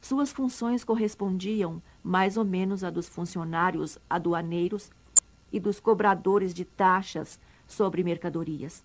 Suas 0.00 0.32
funções 0.32 0.84
correspondiam 0.84 1.80
mais 2.02 2.36
ou 2.36 2.44
menos 2.44 2.82
a 2.82 2.90
dos 2.90 3.08
funcionários 3.08 3.98
aduaneiros 4.08 4.90
e 5.52 5.60
dos 5.60 5.78
cobradores 5.78 6.52
de 6.52 6.64
taxas 6.64 7.38
sobre 7.66 8.02
mercadorias 8.02 8.82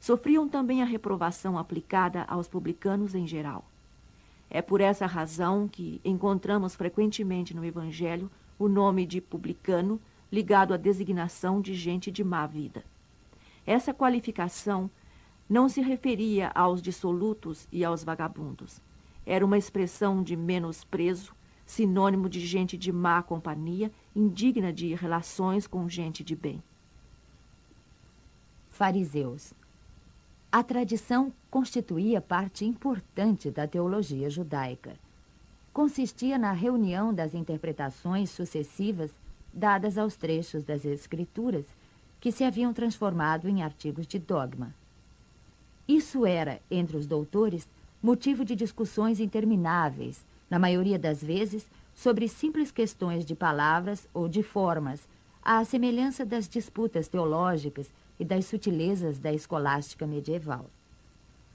sofriam 0.00 0.48
também 0.48 0.82
a 0.82 0.86
reprovação 0.86 1.58
aplicada 1.58 2.22
aos 2.22 2.48
publicanos 2.48 3.14
em 3.14 3.26
geral. 3.26 3.66
É 4.48 4.62
por 4.62 4.80
essa 4.80 5.06
razão 5.06 5.68
que 5.68 6.00
encontramos 6.02 6.74
frequentemente 6.74 7.54
no 7.54 7.64
Evangelho 7.64 8.30
o 8.58 8.66
nome 8.66 9.06
de 9.06 9.20
publicano 9.20 10.00
ligado 10.32 10.72
à 10.72 10.76
designação 10.76 11.60
de 11.60 11.74
gente 11.74 12.10
de 12.10 12.24
má 12.24 12.46
vida. 12.46 12.82
Essa 13.70 13.94
qualificação 13.94 14.90
não 15.48 15.68
se 15.68 15.80
referia 15.80 16.50
aos 16.56 16.82
dissolutos 16.82 17.68
e 17.70 17.84
aos 17.84 18.02
vagabundos. 18.02 18.82
Era 19.24 19.46
uma 19.46 19.56
expressão 19.56 20.24
de 20.24 20.34
menosprezo, 20.34 21.32
sinônimo 21.64 22.28
de 22.28 22.40
gente 22.40 22.76
de 22.76 22.90
má 22.90 23.22
companhia, 23.22 23.92
indigna 24.12 24.72
de 24.72 24.92
relações 24.96 25.68
com 25.68 25.88
gente 25.88 26.24
de 26.24 26.34
bem. 26.34 26.60
Fariseus. 28.70 29.54
A 30.50 30.64
tradição 30.64 31.32
constituía 31.48 32.20
parte 32.20 32.64
importante 32.64 33.52
da 33.52 33.68
teologia 33.68 34.28
judaica. 34.28 34.98
Consistia 35.72 36.36
na 36.36 36.50
reunião 36.50 37.14
das 37.14 37.34
interpretações 37.34 38.30
sucessivas 38.30 39.14
dadas 39.54 39.96
aos 39.96 40.16
trechos 40.16 40.64
das 40.64 40.84
Escrituras 40.84 41.66
que 42.20 42.30
se 42.30 42.44
haviam 42.44 42.72
transformado 42.72 43.48
em 43.48 43.62
artigos 43.62 44.06
de 44.06 44.18
dogma. 44.18 44.74
Isso 45.88 46.26
era, 46.26 46.60
entre 46.70 46.96
os 46.96 47.06
doutores, 47.06 47.66
motivo 48.02 48.44
de 48.44 48.54
discussões 48.54 49.18
intermináveis, 49.18 50.24
na 50.48 50.58
maioria 50.58 50.98
das 50.98 51.22
vezes, 51.22 51.66
sobre 51.94 52.28
simples 52.28 52.70
questões 52.70 53.24
de 53.24 53.34
palavras 53.34 54.06
ou 54.12 54.28
de 54.28 54.42
formas, 54.42 55.08
à 55.42 55.64
semelhança 55.64 56.24
das 56.24 56.48
disputas 56.48 57.08
teológicas 57.08 57.90
e 58.18 58.24
das 58.24 58.44
sutilezas 58.44 59.18
da 59.18 59.32
escolástica 59.32 60.06
medieval. 60.06 60.66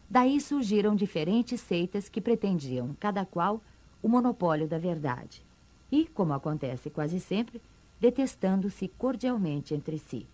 Daí 0.10 0.40
surgiram 0.42 0.96
diferentes 0.96 1.62
seitas 1.62 2.10
que 2.10 2.22
pretendiam, 2.22 2.96
cada 3.00 3.26
qual, 3.26 3.62
o 4.02 4.08
monopólio 4.08 4.68
da 4.68 4.78
verdade. 4.78 5.44
E, 5.92 6.06
como 6.06 6.34
acontece 6.34 6.90
quase 6.90 7.20
sempre, 7.20 7.62
detestando-se 8.00 8.88
cordialmente 8.88 9.74
entre 9.74 9.98
si. 9.98 10.28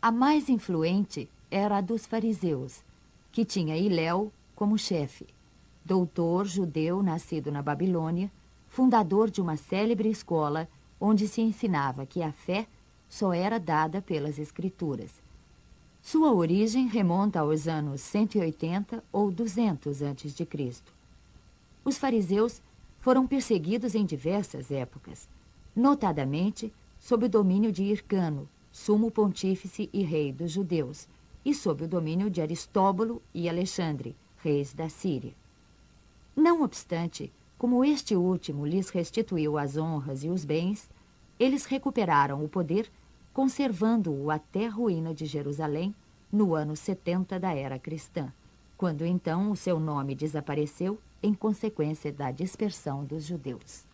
A 0.00 0.12
mais 0.12 0.48
influente 0.48 1.28
era 1.50 1.78
a 1.78 1.80
dos 1.80 2.06
fariseus, 2.06 2.84
que 3.32 3.44
tinha 3.44 3.76
Iléu 3.76 4.32
como 4.54 4.78
chefe, 4.78 5.26
doutor 5.84 6.46
judeu 6.46 7.02
nascido 7.02 7.50
na 7.50 7.60
Babilônia, 7.62 8.30
fundador 8.68 9.28
de 9.28 9.40
uma 9.40 9.56
célebre 9.56 10.08
escola 10.08 10.68
onde 11.00 11.26
se 11.26 11.40
ensinava 11.40 12.06
que 12.06 12.22
a 12.22 12.30
fé 12.30 12.68
só 13.08 13.32
era 13.32 13.58
dada 13.58 14.00
pelas 14.00 14.38
Escrituras. 14.38 15.20
Sua 16.00 16.32
origem 16.32 16.86
remonta 16.86 17.40
aos 17.40 17.66
anos 17.66 18.00
180 18.02 19.02
ou 19.10 19.32
200 19.32 20.00
a.C. 20.00 20.48
Os 21.84 21.98
fariseus 21.98 22.62
foram 23.00 23.26
perseguidos 23.26 23.96
em 23.96 24.06
diversas 24.06 24.70
épocas, 24.70 25.28
notadamente 25.74 26.72
sob 27.00 27.26
o 27.26 27.28
domínio 27.28 27.72
de 27.72 27.82
Hircano, 27.82 28.48
sumo 28.70 29.10
pontífice 29.10 29.88
e 29.92 30.02
rei 30.02 30.32
dos 30.32 30.50
judeus, 30.50 31.08
e 31.44 31.54
sob 31.54 31.84
o 31.84 31.88
domínio 31.88 32.28
de 32.28 32.40
Aristóbulo 32.40 33.22
e 33.32 33.48
Alexandre, 33.48 34.14
reis 34.38 34.72
da 34.72 34.88
Síria. 34.88 35.32
Não 36.36 36.62
obstante, 36.62 37.32
como 37.56 37.84
este 37.84 38.14
último 38.14 38.64
lhes 38.64 38.90
restituiu 38.90 39.58
as 39.58 39.76
honras 39.76 40.22
e 40.22 40.28
os 40.28 40.44
bens, 40.44 40.88
eles 41.40 41.64
recuperaram 41.64 42.44
o 42.44 42.48
poder, 42.48 42.90
conservando-o 43.32 44.30
até 44.30 44.66
a 44.66 44.70
ruína 44.70 45.14
de 45.14 45.26
Jerusalém 45.26 45.94
no 46.30 46.54
ano 46.54 46.76
70 46.76 47.40
da 47.40 47.54
era 47.54 47.78
cristã, 47.78 48.32
quando 48.76 49.04
então 49.04 49.50
o 49.50 49.56
seu 49.56 49.80
nome 49.80 50.14
desapareceu 50.14 50.98
em 51.22 51.34
consequência 51.34 52.12
da 52.12 52.30
dispersão 52.30 53.04
dos 53.04 53.24
judeus. 53.24 53.87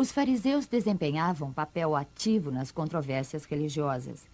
Os 0.00 0.10
fariseus 0.10 0.66
desempenhavam 0.66 1.52
papel 1.52 1.94
ativo 1.94 2.50
nas 2.50 2.72
controvérsias 2.72 3.44
religiosas. 3.44 4.26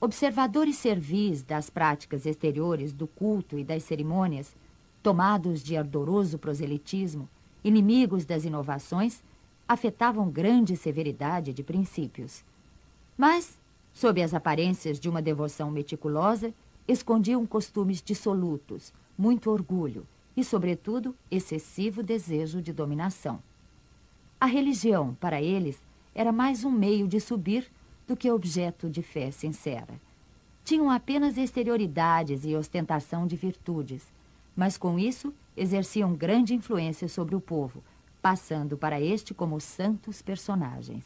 Observadores 0.00 0.78
servis 0.78 1.42
das 1.42 1.68
práticas 1.68 2.24
exteriores 2.24 2.90
do 2.90 3.06
culto 3.06 3.58
e 3.58 3.64
das 3.64 3.82
cerimônias, 3.82 4.56
tomados 5.02 5.62
de 5.62 5.76
ardoroso 5.76 6.38
proselitismo, 6.38 7.28
inimigos 7.62 8.24
das 8.24 8.46
inovações, 8.46 9.22
afetavam 9.68 10.30
grande 10.30 10.74
severidade 10.74 11.52
de 11.52 11.62
princípios. 11.62 12.42
Mas, 13.14 13.58
sob 13.92 14.22
as 14.22 14.32
aparências 14.32 14.98
de 14.98 15.06
uma 15.06 15.20
devoção 15.20 15.70
meticulosa, 15.70 16.54
escondiam 16.88 17.44
costumes 17.44 18.00
dissolutos, 18.00 18.90
muito 19.18 19.50
orgulho 19.50 20.06
e, 20.34 20.42
sobretudo, 20.42 21.14
excessivo 21.30 22.02
desejo 22.02 22.62
de 22.62 22.72
dominação. 22.72 23.38
A 24.42 24.46
religião, 24.46 25.16
para 25.20 25.40
eles, 25.40 25.80
era 26.12 26.32
mais 26.32 26.64
um 26.64 26.70
meio 26.72 27.06
de 27.06 27.20
subir 27.20 27.70
do 28.08 28.16
que 28.16 28.28
objeto 28.28 28.90
de 28.90 29.00
fé 29.00 29.30
sincera. 29.30 29.94
Tinham 30.64 30.90
apenas 30.90 31.38
exterioridades 31.38 32.44
e 32.44 32.56
ostentação 32.56 33.24
de 33.24 33.36
virtudes, 33.36 34.02
mas 34.56 34.76
com 34.76 34.98
isso 34.98 35.32
exerciam 35.56 36.12
grande 36.12 36.56
influência 36.56 37.08
sobre 37.08 37.36
o 37.36 37.40
povo, 37.40 37.84
passando 38.20 38.76
para 38.76 39.00
este 39.00 39.32
como 39.32 39.60
santos 39.60 40.20
personagens. 40.20 41.04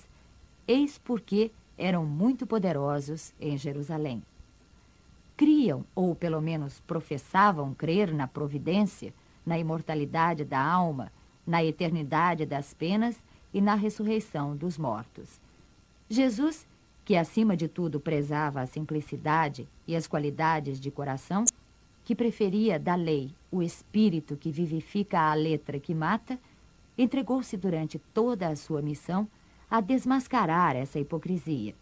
Eis 0.66 0.96
porque 0.96 1.51
eram 1.77 2.07
muito 2.07 2.46
poderosos 2.46 3.35
em 3.38 3.59
Jerusalém. 3.59 4.22
Criam, 5.37 5.85
ou 5.94 6.14
pelo 6.14 6.40
menos 6.40 6.81
professavam 6.87 7.75
crer 7.75 8.14
na 8.14 8.27
providência, 8.27 9.12
na 9.44 9.59
imortalidade 9.59 10.42
da 10.42 10.59
alma, 10.59 11.12
na 11.46 11.62
eternidade 11.62 12.46
das 12.46 12.72
penas 12.72 13.26
e 13.57 13.61
na 13.62 13.75
ressurreição 13.75 14.55
dos 14.55 14.77
mortos. 14.77 15.40
Jesus, 16.11 16.66
que 17.07 17.16
acima 17.16 17.57
de 17.57 17.66
tudo 17.66 17.99
prezava 17.99 18.61
a 18.61 18.66
simplicidade 18.66 19.66
e 19.88 19.97
as 19.97 20.07
qualidades 20.07 20.79
de 20.79 20.90
coração, 20.90 21.47
que 22.05 22.14
preferia 22.14 22.79
da 22.79 22.95
lei 22.95 23.31
o 23.51 23.62
espírito 23.62 24.37
que 24.37 24.51
vivifica 24.51 25.21
a 25.21 25.33
letra 25.33 25.81
que 25.81 25.95
mata, 25.95 26.38
entregou-se 26.99 27.57
durante 27.57 27.99
toda 28.12 28.47
a 28.47 28.57
sua 28.57 28.83
missão 28.83 29.27
a 29.71 29.81
desmascarar 29.81 30.77
essa 30.77 31.01
hipocrisia 31.01 31.75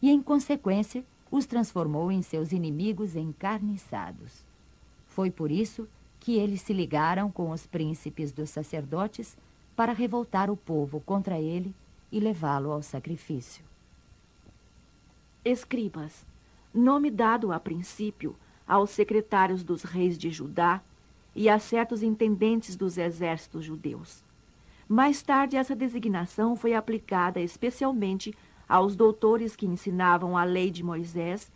e, 0.00 0.08
em 0.08 0.22
consequência, 0.22 1.04
os 1.30 1.44
transformou 1.44 2.10
em 2.10 2.22
seus 2.22 2.50
inimigos 2.50 3.14
encarniçados. 3.14 4.42
Foi 5.06 5.30
por 5.30 5.50
isso 5.50 5.86
que 6.18 6.38
eles 6.38 6.62
se 6.62 6.72
ligaram 6.72 7.30
com 7.30 7.50
os 7.50 7.66
príncipes 7.66 8.32
dos 8.32 8.48
sacerdotes 8.48 9.36
para 9.76 9.92
revoltar 9.92 10.50
o 10.50 10.56
povo 10.56 11.00
contra 11.00 11.38
ele 11.38 11.74
e 12.10 12.20
levá-lo 12.20 12.72
ao 12.72 12.82
sacrifício. 12.82 13.64
Escribas, 15.44 16.26
nome 16.72 17.10
dado 17.10 17.52
a 17.52 17.58
princípio 17.58 18.36
aos 18.66 18.90
secretários 18.90 19.64
dos 19.64 19.82
reis 19.82 20.18
de 20.18 20.30
Judá 20.30 20.80
e 21.34 21.48
a 21.48 21.58
certos 21.58 22.02
intendentes 22.02 22.76
dos 22.76 22.98
exércitos 22.98 23.64
judeus. 23.64 24.22
Mais 24.88 25.22
tarde, 25.22 25.56
essa 25.56 25.74
designação 25.74 26.56
foi 26.56 26.74
aplicada 26.74 27.40
especialmente 27.40 28.34
aos 28.68 28.94
doutores 28.94 29.56
que 29.56 29.66
ensinavam 29.66 30.36
a 30.36 30.44
lei 30.44 30.70
de 30.70 30.82
Moisés 30.82 31.50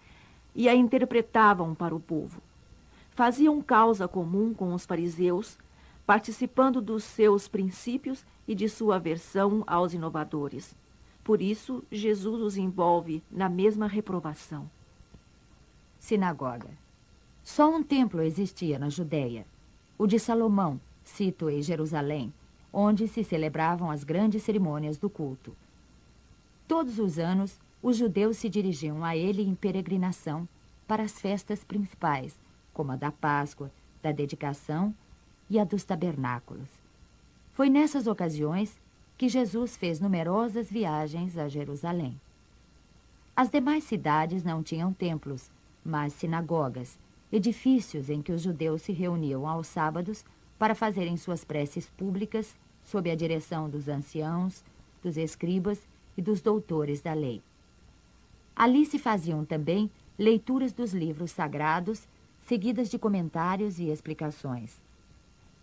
e 0.54 0.68
a 0.68 0.74
interpretavam 0.74 1.74
para 1.74 1.94
o 1.94 2.00
povo. 2.00 2.40
Faziam 3.10 3.60
causa 3.60 4.08
comum 4.08 4.54
com 4.54 4.72
os 4.72 4.86
fariseus, 4.86 5.58
participando 6.06 6.82
dos 6.82 7.02
seus 7.04 7.48
princípios 7.48 8.24
e 8.46 8.54
de 8.54 8.68
sua 8.68 8.96
aversão 8.96 9.64
aos 9.66 9.94
inovadores. 9.94 10.76
Por 11.22 11.40
isso, 11.40 11.82
Jesus 11.90 12.42
os 12.42 12.56
envolve 12.56 13.22
na 13.30 13.48
mesma 13.48 13.86
reprovação. 13.86 14.70
Sinagoga. 15.98 16.68
Só 17.42 17.70
um 17.74 17.82
templo 17.82 18.20
existia 18.20 18.78
na 18.78 18.90
Judéia, 18.90 19.46
o 19.96 20.06
de 20.06 20.18
Salomão, 20.18 20.78
cito 21.02 21.48
em 21.48 21.62
Jerusalém, 21.62 22.32
onde 22.72 23.08
se 23.08 23.24
celebravam 23.24 23.90
as 23.90 24.04
grandes 24.04 24.42
cerimônias 24.42 24.98
do 24.98 25.08
culto. 25.08 25.56
Todos 26.68 26.98
os 26.98 27.18
anos, 27.18 27.58
os 27.82 27.96
judeus 27.96 28.38
se 28.38 28.48
dirigiam 28.48 29.04
a 29.04 29.16
ele 29.16 29.42
em 29.42 29.54
peregrinação 29.54 30.48
para 30.86 31.02
as 31.02 31.18
festas 31.18 31.64
principais, 31.64 32.38
como 32.72 32.92
a 32.92 32.96
da 32.96 33.12
Páscoa, 33.12 33.70
da 34.02 34.12
dedicação 34.12 34.94
e 35.48 35.58
a 35.58 35.64
dos 35.64 35.84
tabernáculos. 35.84 36.68
Foi 37.52 37.70
nessas 37.70 38.06
ocasiões 38.06 38.80
que 39.16 39.28
Jesus 39.28 39.76
fez 39.76 40.00
numerosas 40.00 40.70
viagens 40.70 41.38
a 41.38 41.48
Jerusalém. 41.48 42.20
As 43.36 43.48
demais 43.48 43.84
cidades 43.84 44.44
não 44.44 44.62
tinham 44.62 44.92
templos, 44.92 45.50
mas 45.84 46.12
sinagogas, 46.12 46.98
edifícios 47.32 48.10
em 48.10 48.22
que 48.22 48.32
os 48.32 48.42
judeus 48.42 48.82
se 48.82 48.92
reuniam 48.92 49.48
aos 49.48 49.66
sábados 49.66 50.24
para 50.58 50.74
fazerem 50.74 51.16
suas 51.16 51.44
preces 51.44 51.90
públicas 51.90 52.56
sob 52.84 53.10
a 53.10 53.16
direção 53.16 53.68
dos 53.68 53.88
anciãos, 53.88 54.62
dos 55.02 55.16
escribas 55.16 55.80
e 56.16 56.22
dos 56.22 56.40
doutores 56.40 57.00
da 57.00 57.12
lei. 57.12 57.42
Ali 58.54 58.86
se 58.86 58.98
faziam 58.98 59.44
também 59.44 59.90
leituras 60.18 60.72
dos 60.72 60.94
livros 60.94 61.32
sagrados, 61.32 62.06
seguidas 62.40 62.88
de 62.88 62.98
comentários 62.98 63.78
e 63.78 63.88
explicações. 63.88 64.83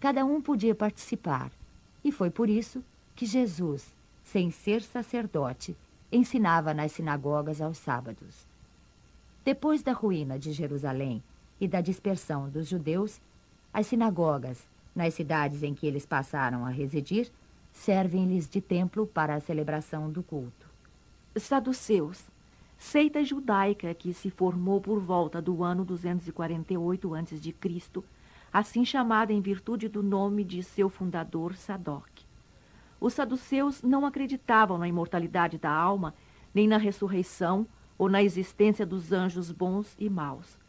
Cada 0.02 0.26
um 0.26 0.42
podia 0.42 0.74
participar, 0.74 1.52
e 2.04 2.12
foi 2.12 2.32
por 2.32 2.50
isso 2.50 2.84
que 3.16 3.24
Jesus, 3.24 3.94
sem 4.24 4.50
ser 4.50 4.82
sacerdote, 4.82 5.78
ensinava 6.12 6.74
nas 6.74 6.92
sinagogas 6.92 7.62
aos 7.62 7.78
sábados. 7.78 8.48
Depois 9.46 9.84
da 9.84 9.94
ruína 9.94 10.40
de 10.40 10.54
Jerusalém 10.54 11.24
e 11.60 11.68
da 11.68 11.82
dispersão 11.82 12.50
dos 12.50 12.68
judeus, 12.68 13.22
as 13.72 13.86
sinagogas, 13.86 14.66
nas 14.96 15.14
cidades 15.14 15.62
em 15.62 15.76
que 15.76 15.86
eles 15.86 16.04
passaram 16.04 16.66
a 16.66 16.70
residir, 16.72 17.32
servem-lhes 17.72 18.50
de 18.50 18.60
templo 18.60 19.06
para 19.06 19.36
a 19.36 19.40
celebração 19.40 20.10
do 20.10 20.24
culto. 20.24 20.66
Saduceus, 21.36 22.26
seita 22.76 23.24
judaica 23.24 23.94
que 23.94 24.16
se 24.16 24.32
formou 24.32 24.82
por 24.82 25.00
volta 25.00 25.40
do 25.40 25.64
ano 25.64 25.86
248 25.86 27.14
a.C., 27.14 28.04
assim 28.52 28.84
chamada 28.84 29.32
em 29.32 29.42
virtude 29.42 29.88
do 29.88 30.04
nome 30.04 30.44
de 30.44 30.62
seu 30.62 30.90
fundador 30.90 31.56
Sadoc. 31.56 32.08
Os 33.00 33.14
saduceus 33.14 33.82
não 33.82 34.06
acreditavam 34.06 34.78
na 34.78 34.88
imortalidade 34.88 35.58
da 35.58 35.72
alma, 35.72 36.14
nem 36.54 36.68
na 36.68 36.78
ressurreição 36.78 37.66
ou 37.98 38.10
na 38.10 38.22
existência 38.22 38.86
dos 38.86 39.12
anjos 39.12 39.52
bons 39.52 39.96
e 39.98 40.10
maus. 40.10 40.60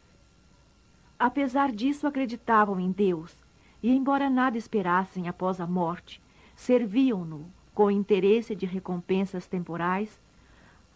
Apesar 1.19 1.71
disso, 1.71 2.07
acreditavam 2.07 2.79
em 2.79 2.91
Deus, 2.91 3.43
e 3.81 3.91
embora 3.91 4.29
nada 4.29 4.57
esperassem 4.57 5.27
após 5.27 5.59
a 5.59 5.67
morte, 5.67 6.21
serviam-no 6.55 7.45
com 7.73 7.91
interesse 7.91 8.55
de 8.55 8.65
recompensas 8.65 9.47
temporais, 9.47 10.19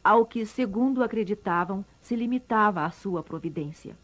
ao 0.03 0.25
que, 0.25 0.45
segundo 0.45 1.03
acreditavam, 1.03 1.83
se 1.99 2.15
limitava 2.15 2.85
a 2.85 2.91
sua 2.91 3.21
providência. 3.21 3.97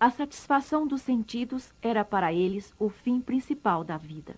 A 0.00 0.08
satisfação 0.08 0.86
dos 0.86 1.02
sentidos 1.02 1.74
era 1.82 2.02
para 2.02 2.32
eles 2.32 2.72
o 2.78 2.88
fim 2.88 3.20
principal 3.20 3.84
da 3.84 3.98
vida. 3.98 4.34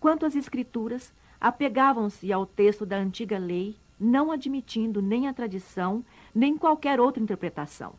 Quanto 0.00 0.24
às 0.24 0.34
Escrituras, 0.34 1.12
apegavam-se 1.38 2.32
ao 2.32 2.46
texto 2.46 2.86
da 2.86 2.96
antiga 2.96 3.36
lei, 3.36 3.76
não 4.00 4.32
admitindo 4.32 5.02
nem 5.02 5.28
a 5.28 5.34
tradição, 5.34 6.02
nem 6.34 6.56
qualquer 6.56 6.98
outra 6.98 7.22
interpretação. 7.22 7.92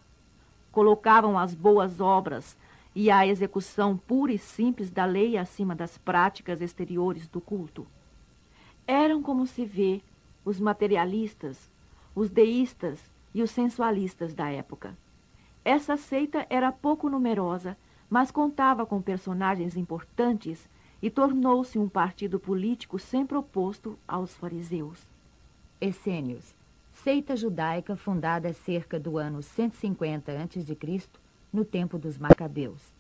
Colocavam 0.72 1.38
as 1.38 1.54
boas 1.54 2.02
obras 2.02 2.58
e 2.96 3.12
a 3.12 3.28
execução 3.28 3.96
pura 3.96 4.34
e 4.34 4.40
simples 4.40 4.90
da 4.90 5.06
lei 5.06 5.38
acima 5.38 5.76
das 5.76 6.00
práticas 6.00 6.60
exteriores 6.60 7.28
do 7.28 7.40
culto. 7.40 7.86
Eram, 8.88 9.22
como 9.22 9.46
se 9.46 9.64
vê, 9.64 10.02
os 10.44 10.60
materialistas, 10.60 11.70
os 12.16 12.32
deístas 12.32 13.00
e 13.32 13.44
os 13.44 13.52
sensualistas 13.52 14.34
da 14.34 14.50
época. 14.50 14.98
Essa 15.68 15.98
seita 15.98 16.48
era 16.50 16.72
pouco 16.72 17.10
numerosa, 17.10 17.76
mas 18.10 18.32
contava 18.32 18.86
com 18.86 19.02
personagens 19.02 19.76
importantes 19.76 20.66
e 21.02 21.10
tornou-se 21.10 21.78
um 21.78 21.90
partido 21.90 22.40
político 22.40 22.98
sempre 22.98 23.38
oposto 23.38 24.00
aos 24.08 24.34
fariseus. 24.34 25.06
Essênios, 25.82 26.56
seita 26.94 27.36
judaica 27.36 27.98
fundada 27.98 28.54
cerca 28.54 28.98
do 28.98 29.18
ano 29.18 29.44
150 29.44 30.32
a.C., 30.32 31.10
no 31.52 31.66
tempo 31.66 31.98
dos 31.98 32.18
Macabeus. 32.18 32.94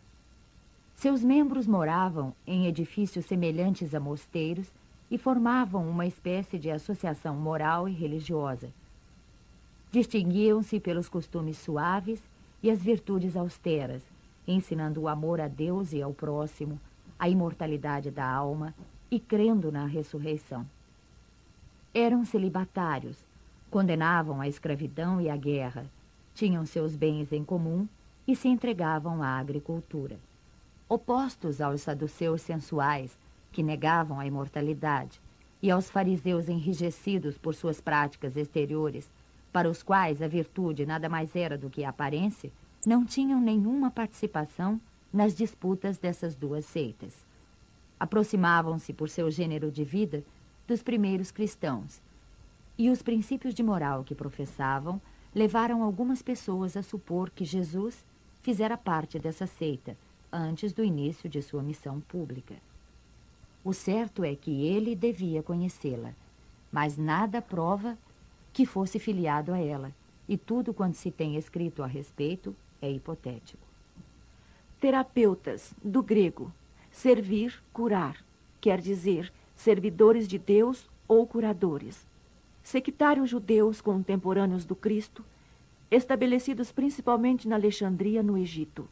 Seus 0.93 1.23
membros 1.23 1.67
moravam 1.67 2.35
em 2.45 2.67
edifícios 2.67 3.25
semelhantes 3.27 3.95
a 3.95 3.99
mosteiros 4.01 4.69
e 5.09 5.17
formavam 5.17 5.89
uma 5.89 6.05
espécie 6.05 6.59
de 6.59 6.69
associação 6.69 7.33
moral 7.33 7.87
e 7.87 7.93
religiosa. 7.93 8.73
Distinguiam-se 9.89 10.81
pelos 10.81 11.07
costumes 11.07 11.57
suaves 11.59 12.21
e 12.61 12.71
as 12.71 12.81
virtudes 12.81 13.35
austeras, 13.35 14.03
ensinando 14.47 15.01
o 15.01 15.07
amor 15.07 15.39
a 15.41 15.47
Deus 15.47 15.93
e 15.93 16.01
ao 16.01 16.13
próximo, 16.13 16.79
a 17.19 17.29
imortalidade 17.29 18.11
da 18.11 18.29
alma 18.29 18.73
e 19.09 19.19
crendo 19.19 19.71
na 19.71 19.85
ressurreição. 19.85 20.65
Eram 21.93 22.23
celibatários, 22.25 23.17
condenavam 23.69 24.39
a 24.39 24.47
escravidão 24.47 25.19
e 25.19 25.29
a 25.29 25.35
guerra, 25.35 25.85
tinham 26.33 26.65
seus 26.65 26.95
bens 26.95 27.31
em 27.31 27.43
comum 27.43 27.87
e 28.27 28.35
se 28.35 28.47
entregavam 28.47 29.23
à 29.23 29.39
agricultura. 29.39 30.19
Opostos 30.87 31.59
aos 31.59 31.81
saduceus 31.81 32.41
sensuais, 32.41 33.17
que 33.51 33.63
negavam 33.63 34.19
a 34.19 34.25
imortalidade, 34.25 35.19
e 35.61 35.71
aos 35.71 35.89
fariseus 35.89 36.47
enrijecidos 36.47 37.37
por 37.37 37.55
suas 37.55 37.81
práticas 37.81 38.37
exteriores, 38.37 39.09
para 39.51 39.69
os 39.69 39.81
quais 39.81 40.21
a 40.21 40.27
virtude 40.27 40.85
nada 40.85 41.09
mais 41.09 41.35
era 41.35 41.57
do 41.57 41.69
que 41.69 41.83
a 41.83 41.89
aparência, 41.89 42.51
não 42.85 43.05
tinham 43.05 43.41
nenhuma 43.41 43.89
participação 43.89 44.79
nas 45.11 45.35
disputas 45.35 45.97
dessas 45.97 46.35
duas 46.35 46.65
seitas. 46.65 47.25
Aproximavam-se 47.99 48.93
por 48.93 49.09
seu 49.09 49.31
gênero 49.31 49.71
de 49.71 49.83
vida 49.83 50.23
dos 50.67 50.83
primeiros 50.83 51.31
cristãos, 51.31 52.01
e 52.77 52.89
os 52.89 53.01
princípios 53.01 53.55
de 53.55 53.63
moral 53.63 54.03
que 54.03 54.13
professavam 54.13 55.01
levaram 55.33 55.81
algumas 55.81 56.21
pessoas 56.21 56.77
a 56.77 56.83
supor 56.83 57.29
que 57.29 57.43
Jesus 57.43 58.05
fizera 58.41 58.77
parte 58.77 59.17
dessa 59.17 59.47
seita 59.47 59.97
antes 60.31 60.73
do 60.73 60.83
início 60.83 61.29
de 61.29 61.41
sua 61.41 61.63
missão 61.63 61.99
pública. 62.01 62.55
O 63.63 63.73
certo 63.73 64.23
é 64.23 64.35
que 64.35 64.65
ele 64.65 64.95
devia 64.95 65.41
conhecê-la, 65.41 66.13
mas 66.71 66.97
nada 66.97 67.41
prova 67.41 67.97
que 68.57 68.65
fosse 68.65 68.97
filiado 68.97 69.53
a 69.53 69.59
ela, 69.59 69.93
e 70.27 70.35
tudo 70.35 70.73
quanto 70.73 70.97
se 70.97 71.11
tem 71.11 71.35
escrito 71.35 71.83
a 71.83 71.85
respeito 71.85 72.55
é 72.81 72.89
hipotético. 72.89 73.61
Terapeutas, 74.81 75.75
do 75.83 76.01
grego, 76.01 76.51
servir, 76.89 77.61
curar, 77.71 78.25
quer 78.59 78.81
dizer 78.81 79.31
servidores 79.55 80.27
de 80.27 80.39
Deus 80.39 80.89
ou 81.07 81.27
curadores. 81.27 82.07
Sectários 82.63 83.29
judeus 83.29 83.79
contemporâneos 83.79 84.65
do 84.65 84.75
Cristo 84.75 85.23
estabelecidos 85.91 86.71
principalmente 86.71 87.47
na 87.47 87.57
Alexandria, 87.57 88.23
no 88.23 88.35
Egito. 88.39 88.89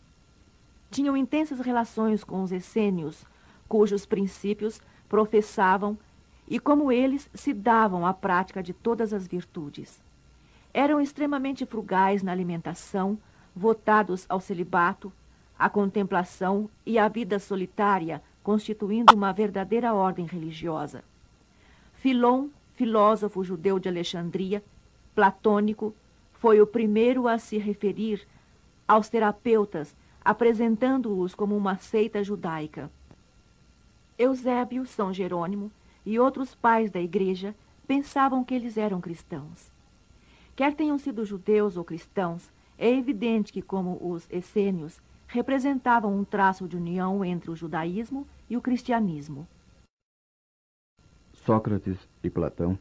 Tinham 0.91 1.17
intensas 1.17 1.59
relações 1.59 2.23
com 2.23 2.43
os 2.43 2.51
essênios, 2.51 3.25
cujos 3.67 4.05
princípios 4.05 4.79
professavam 5.09 5.97
e 6.47 6.59
como 6.59 6.91
eles 6.91 7.29
se 7.33 7.53
davam 7.53 8.05
à 8.05 8.13
prática 8.13 8.61
de 8.61 8.73
todas 8.73 9.13
as 9.13 9.27
virtudes. 9.27 10.01
Eram 10.73 11.01
extremamente 11.01 11.65
frugais 11.65 12.21
na 12.21 12.31
alimentação, 12.31 13.17
votados 13.55 14.25
ao 14.29 14.39
celibato, 14.39 15.11
à 15.57 15.69
contemplação 15.69 16.69
e 16.85 16.99
à 16.99 17.07
vida 17.07 17.39
solitária, 17.39 18.21
constituindo 18.43 19.15
uma 19.15 19.31
verdadeira 19.31 19.93
ordem 19.93 20.25
religiosa. 20.25 21.03
Filon, 21.93 22.49
filósofo 22.73 23.43
judeu 23.43 23.79
de 23.79 23.87
Alexandria, 23.87 24.63
platônico, 25.15 25.95
foi 26.33 26.61
o 26.61 26.67
primeiro 26.67 27.27
a 27.27 27.39
se 27.39 27.57
referir 27.57 28.27
aos 28.87 29.09
terapeutas, 29.09 29.95
apresentando-os 30.23 31.33
como 31.33 31.55
uma 31.55 31.77
seita 31.77 32.23
judaica. 32.23 32.91
Eusébio, 34.17 34.85
São 34.85 35.13
Jerônimo 35.13 35.71
e 36.05 36.19
outros 36.19 36.53
pais 36.53 36.91
da 36.91 37.01
igreja 37.01 37.55
pensavam 37.87 38.43
que 38.43 38.53
eles 38.53 38.77
eram 38.77 39.01
cristãos. 39.01 39.71
Quer 40.55 40.73
tenham 40.73 40.97
sido 40.97 41.25
judeus 41.25 41.77
ou 41.77 41.83
cristãos, 41.83 42.51
é 42.77 42.89
evidente 42.89 43.51
que, 43.51 43.61
como 43.61 43.97
os 44.01 44.27
essênios, 44.29 45.01
representavam 45.27 46.17
um 46.17 46.23
traço 46.23 46.67
de 46.67 46.77
união 46.77 47.23
entre 47.23 47.49
o 47.49 47.55
judaísmo 47.55 48.27
e 48.49 48.55
o 48.55 48.61
cristianismo. 48.61 49.47
Sócrates 51.33 51.97
e 52.23 52.29
Platão, 52.29 52.77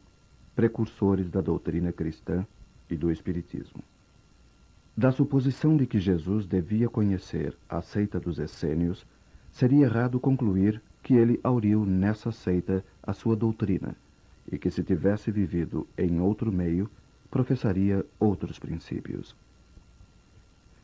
precursores 0.55 1.29
da 1.29 1.41
doutrina 1.41 1.91
cristã, 1.91 2.45
e 2.89 2.95
do 2.95 3.11
Espiritismo. 3.11 3.83
Da 4.95 5.11
suposição 5.11 5.75
de 5.75 5.85
que 5.85 5.99
Jesus 5.99 6.45
devia 6.45 6.87
conhecer 6.87 7.57
a 7.67 7.81
seita 7.81 8.19
dos 8.19 8.39
essênios, 8.39 9.05
seria 9.51 9.85
errado 9.85 10.19
concluir 10.19 10.81
que 11.05 11.13
ele 11.13 11.39
auriu 11.43 11.85
nessa 11.85 12.31
seita 12.31 12.83
a 13.03 13.13
sua 13.13 13.35
doutrina 13.35 13.95
e 14.51 14.57
que, 14.57 14.71
se 14.71 14.83
tivesse 14.83 15.29
vivido 15.29 15.87
em 15.95 16.19
outro 16.19 16.51
meio, 16.51 16.89
professaria 17.29 18.03
outros 18.19 18.57
princípios. 18.57 19.35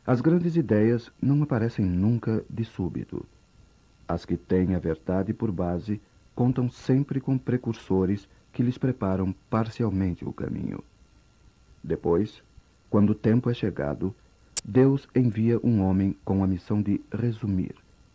As 0.06 0.20
grandes 0.20 0.54
ideias 0.54 1.10
não 1.20 1.42
aparecem 1.42 1.84
nunca 1.84 2.44
de 2.48 2.64
súbito. 2.64 3.26
As 4.06 4.24
que 4.24 4.36
têm 4.36 4.76
a 4.76 4.78
verdade 4.78 5.34
por 5.34 5.50
base 5.50 6.00
contam 6.36 6.70
sempre 6.70 7.20
com 7.20 7.36
precursores 7.36 8.28
que 8.52 8.62
lhes 8.62 8.78
preparam 8.78 9.34
parcialmente 9.50 10.24
o 10.24 10.32
caminho. 10.32 10.84
Depois, 11.82 12.40
quando 12.88 13.10
o 13.10 13.14
tempo 13.16 13.50
é 13.50 13.54
chegado, 13.54 14.14
Deus 14.64 15.08
envia 15.16 15.58
um 15.64 15.82
homem 15.82 16.16
com 16.24 16.44
a 16.44 16.46
missão 16.46 16.80
de 16.80 17.00
resumir, 17.12 17.74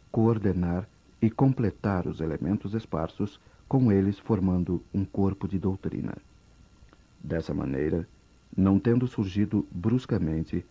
coordenar 0.09 0.87
e 1.21 1.29
completar 1.29 2.07
os 2.07 2.21
elementos 2.21 2.73
esparsos, 2.73 3.39
com 3.67 3.91
eles 3.91 4.17
formando 4.19 4.83
um 4.93 5.03
corpo 5.03 5.47
de 5.47 5.59
doutrina. 5.59 6.15
Dessa 7.21 7.53
maneira, 7.53 8.07
não 8.55 8.79
tendo 8.79 9.07
surgido 9.07 9.67
bruscamente, 9.71 10.65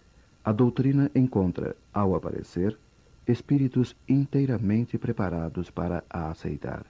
a 0.45 0.53
doutrina 0.53 1.11
encontra, 1.15 1.77
ao 1.93 2.15
aparecer, 2.15 2.79
espíritos 3.27 3.97
inteiramente 4.09 4.97
preparados 4.97 5.71
para 5.71 6.05
a 6.09 6.31
aceitar. 6.31 6.87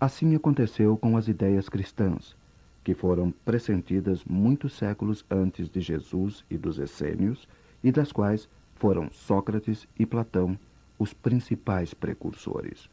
Assim 0.00 0.34
aconteceu 0.34 0.96
com 0.96 1.16
as 1.16 1.28
ideias 1.28 1.68
cristãs, 1.68 2.34
que 2.82 2.94
foram 2.94 3.32
pressentidas 3.44 4.24
muitos 4.24 4.74
séculos 4.74 5.24
antes 5.30 5.68
de 5.68 5.80
Jesus 5.80 6.44
e 6.50 6.56
dos 6.56 6.78
essênios, 6.78 7.46
e 7.82 7.92
das 7.92 8.10
quais 8.10 8.48
foram 8.74 9.10
Sócrates 9.10 9.86
e 9.98 10.04
Platão 10.04 10.58
os 11.04 11.12
principais 11.12 11.92
precursores. 11.92 12.88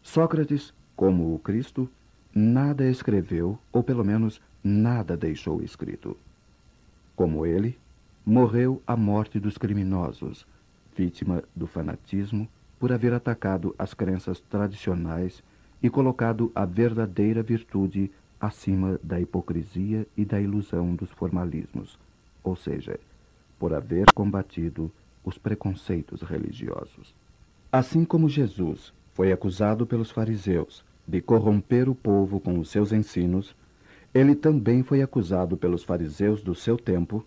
Sócrates, 0.00 0.72
como 0.96 1.34
o 1.34 1.38
Cristo, 1.38 1.86
nada 2.34 2.88
escreveu, 2.88 3.58
ou 3.70 3.82
pelo 3.82 4.02
menos 4.02 4.40
nada 4.64 5.18
deixou 5.18 5.62
escrito. 5.62 6.16
Como 7.14 7.44
ele, 7.44 7.78
morreu 8.24 8.80
a 8.86 8.96
morte 8.96 9.38
dos 9.38 9.58
criminosos, 9.58 10.46
vítima 10.96 11.44
do 11.54 11.66
fanatismo 11.66 12.48
por 12.80 12.90
haver 12.90 13.12
atacado 13.12 13.74
as 13.78 13.92
crenças 13.92 14.40
tradicionais 14.40 15.42
e 15.82 15.90
colocado 15.90 16.50
a 16.54 16.64
verdadeira 16.64 17.42
virtude 17.42 18.10
acima 18.40 18.98
da 19.02 19.20
hipocrisia 19.20 20.06
e 20.16 20.24
da 20.24 20.40
ilusão 20.40 20.94
dos 20.94 21.10
formalismos, 21.10 21.98
ou 22.42 22.56
seja, 22.56 22.98
por 23.58 23.74
haver 23.74 24.10
combatido 24.14 24.90
os 25.22 25.36
preconceitos 25.36 26.22
religiosos. 26.22 27.14
Assim 27.74 28.04
como 28.04 28.28
Jesus 28.28 28.92
foi 29.14 29.32
acusado 29.32 29.86
pelos 29.86 30.10
fariseus 30.10 30.84
de 31.08 31.22
corromper 31.22 31.88
o 31.88 31.94
povo 31.94 32.38
com 32.38 32.58
os 32.58 32.68
seus 32.68 32.92
ensinos, 32.92 33.56
ele 34.12 34.34
também 34.34 34.82
foi 34.82 35.00
acusado 35.00 35.56
pelos 35.56 35.82
fariseus 35.82 36.42
do 36.42 36.54
seu 36.54 36.76
tempo, 36.76 37.24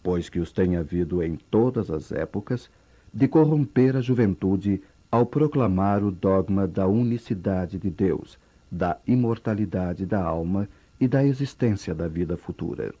pois 0.00 0.28
que 0.28 0.38
os 0.38 0.52
tem 0.52 0.76
havido 0.76 1.20
em 1.20 1.34
todas 1.34 1.90
as 1.90 2.12
épocas, 2.12 2.70
de 3.12 3.26
corromper 3.26 3.96
a 3.96 4.00
juventude 4.00 4.80
ao 5.10 5.26
proclamar 5.26 6.04
o 6.04 6.12
dogma 6.12 6.68
da 6.68 6.86
unicidade 6.86 7.76
de 7.76 7.90
Deus, 7.90 8.38
da 8.70 8.98
imortalidade 9.04 10.06
da 10.06 10.22
alma 10.22 10.68
e 11.00 11.08
da 11.08 11.24
existência 11.24 11.92
da 11.92 12.06
vida 12.06 12.36
futura. 12.36 12.94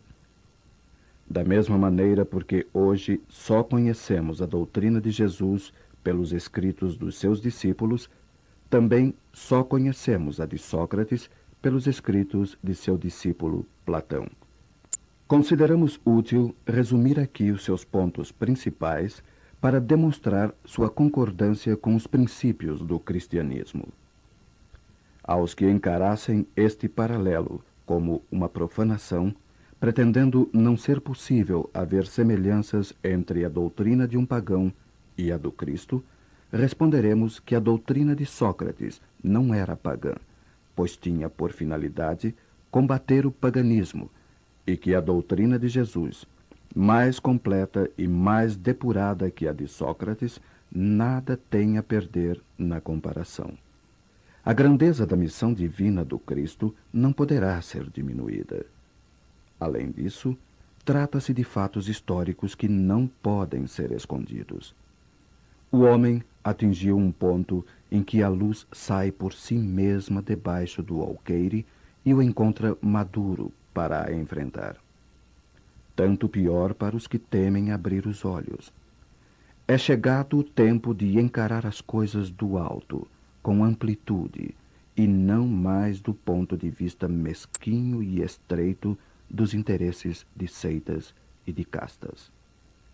Da 1.30 1.44
mesma 1.44 1.78
maneira, 1.78 2.24
porque 2.24 2.66
hoje 2.74 3.20
só 3.28 3.62
conhecemos 3.62 4.42
a 4.42 4.46
doutrina 4.46 5.00
de 5.00 5.12
Jesus 5.12 5.72
pelos 6.02 6.32
escritos 6.32 6.96
dos 6.96 7.16
seus 7.16 7.40
discípulos, 7.40 8.08
também 8.70 9.14
só 9.32 9.62
conhecemos 9.62 10.40
a 10.40 10.46
de 10.46 10.58
Sócrates 10.58 11.30
pelos 11.60 11.86
escritos 11.86 12.56
de 12.62 12.74
seu 12.74 12.96
discípulo 12.96 13.66
Platão. 13.84 14.26
Consideramos 15.26 16.00
útil 16.04 16.54
resumir 16.66 17.18
aqui 17.20 17.50
os 17.50 17.64
seus 17.64 17.84
pontos 17.84 18.32
principais 18.32 19.22
para 19.60 19.80
demonstrar 19.80 20.54
sua 20.64 20.88
concordância 20.88 21.76
com 21.76 21.94
os 21.94 22.06
princípios 22.06 22.80
do 22.80 22.98
cristianismo. 22.98 23.88
Aos 25.22 25.52
que 25.52 25.68
encarassem 25.68 26.46
este 26.56 26.88
paralelo 26.88 27.62
como 27.84 28.22
uma 28.30 28.48
profanação, 28.48 29.34
pretendendo 29.80 30.48
não 30.52 30.76
ser 30.76 31.00
possível 31.00 31.68
haver 31.74 32.06
semelhanças 32.06 32.94
entre 33.02 33.44
a 33.44 33.48
doutrina 33.48 34.06
de 34.08 34.16
um 34.16 34.24
pagão 34.24 34.72
e 35.18 35.30
a 35.32 35.36
do 35.36 35.52
Cristo, 35.52 36.02
responderemos 36.50 37.38
que 37.40 37.54
a 37.54 37.60
doutrina 37.60 38.16
de 38.16 38.24
Sócrates 38.24 39.02
não 39.22 39.52
era 39.52 39.76
pagã, 39.76 40.14
pois 40.74 40.96
tinha 40.96 41.28
por 41.28 41.52
finalidade 41.52 42.34
combater 42.70 43.26
o 43.26 43.30
paganismo, 43.30 44.08
e 44.66 44.76
que 44.76 44.94
a 44.94 45.00
doutrina 45.00 45.58
de 45.58 45.68
Jesus 45.68 46.24
mais 46.74 47.18
completa 47.18 47.90
e 47.96 48.06
mais 48.06 48.56
depurada 48.56 49.30
que 49.30 49.48
a 49.48 49.52
de 49.52 49.66
Sócrates, 49.66 50.40
nada 50.70 51.38
tem 51.50 51.78
a 51.78 51.82
perder 51.82 52.40
na 52.56 52.80
comparação. 52.80 53.52
A 54.44 54.52
grandeza 54.52 55.06
da 55.06 55.16
missão 55.16 55.52
divina 55.52 56.04
do 56.04 56.18
Cristo 56.18 56.74
não 56.92 57.12
poderá 57.12 57.60
ser 57.60 57.88
diminuída. 57.90 58.64
Além 59.58 59.90
disso, 59.90 60.36
trata-se 60.84 61.34
de 61.34 61.44
fatos 61.44 61.88
históricos 61.88 62.54
que 62.54 62.68
não 62.68 63.06
podem 63.06 63.66
ser 63.66 63.92
escondidos. 63.92 64.74
O 65.70 65.80
homem 65.80 66.22
atingiu 66.42 66.96
um 66.96 67.10
ponto 67.12 67.64
em 67.90 68.02
que 68.02 68.22
a 68.22 68.28
luz 68.28 68.66
sai 68.72 69.10
por 69.10 69.32
si 69.32 69.54
mesma 69.54 70.22
debaixo 70.22 70.82
do 70.82 71.00
alqueire 71.00 71.66
e 72.04 72.14
o 72.14 72.22
encontra 72.22 72.76
maduro 72.80 73.52
para 73.72 74.06
a 74.06 74.14
enfrentar 74.14 74.76
tanto 75.98 76.28
pior 76.28 76.74
para 76.74 76.94
os 76.94 77.08
que 77.08 77.18
temem 77.18 77.72
abrir 77.72 78.06
os 78.06 78.24
olhos. 78.24 78.72
É 79.66 79.76
chegado 79.76 80.38
o 80.38 80.44
tempo 80.44 80.94
de 80.94 81.18
encarar 81.18 81.66
as 81.66 81.80
coisas 81.80 82.30
do 82.30 82.56
alto, 82.56 83.04
com 83.42 83.64
amplitude, 83.64 84.54
e 84.96 85.08
não 85.08 85.48
mais 85.48 86.00
do 86.00 86.14
ponto 86.14 86.56
de 86.56 86.70
vista 86.70 87.08
mesquinho 87.08 88.00
e 88.00 88.22
estreito 88.22 88.96
dos 89.28 89.54
interesses 89.54 90.24
de 90.36 90.46
seitas 90.46 91.12
e 91.44 91.52
de 91.52 91.64
castas. 91.64 92.30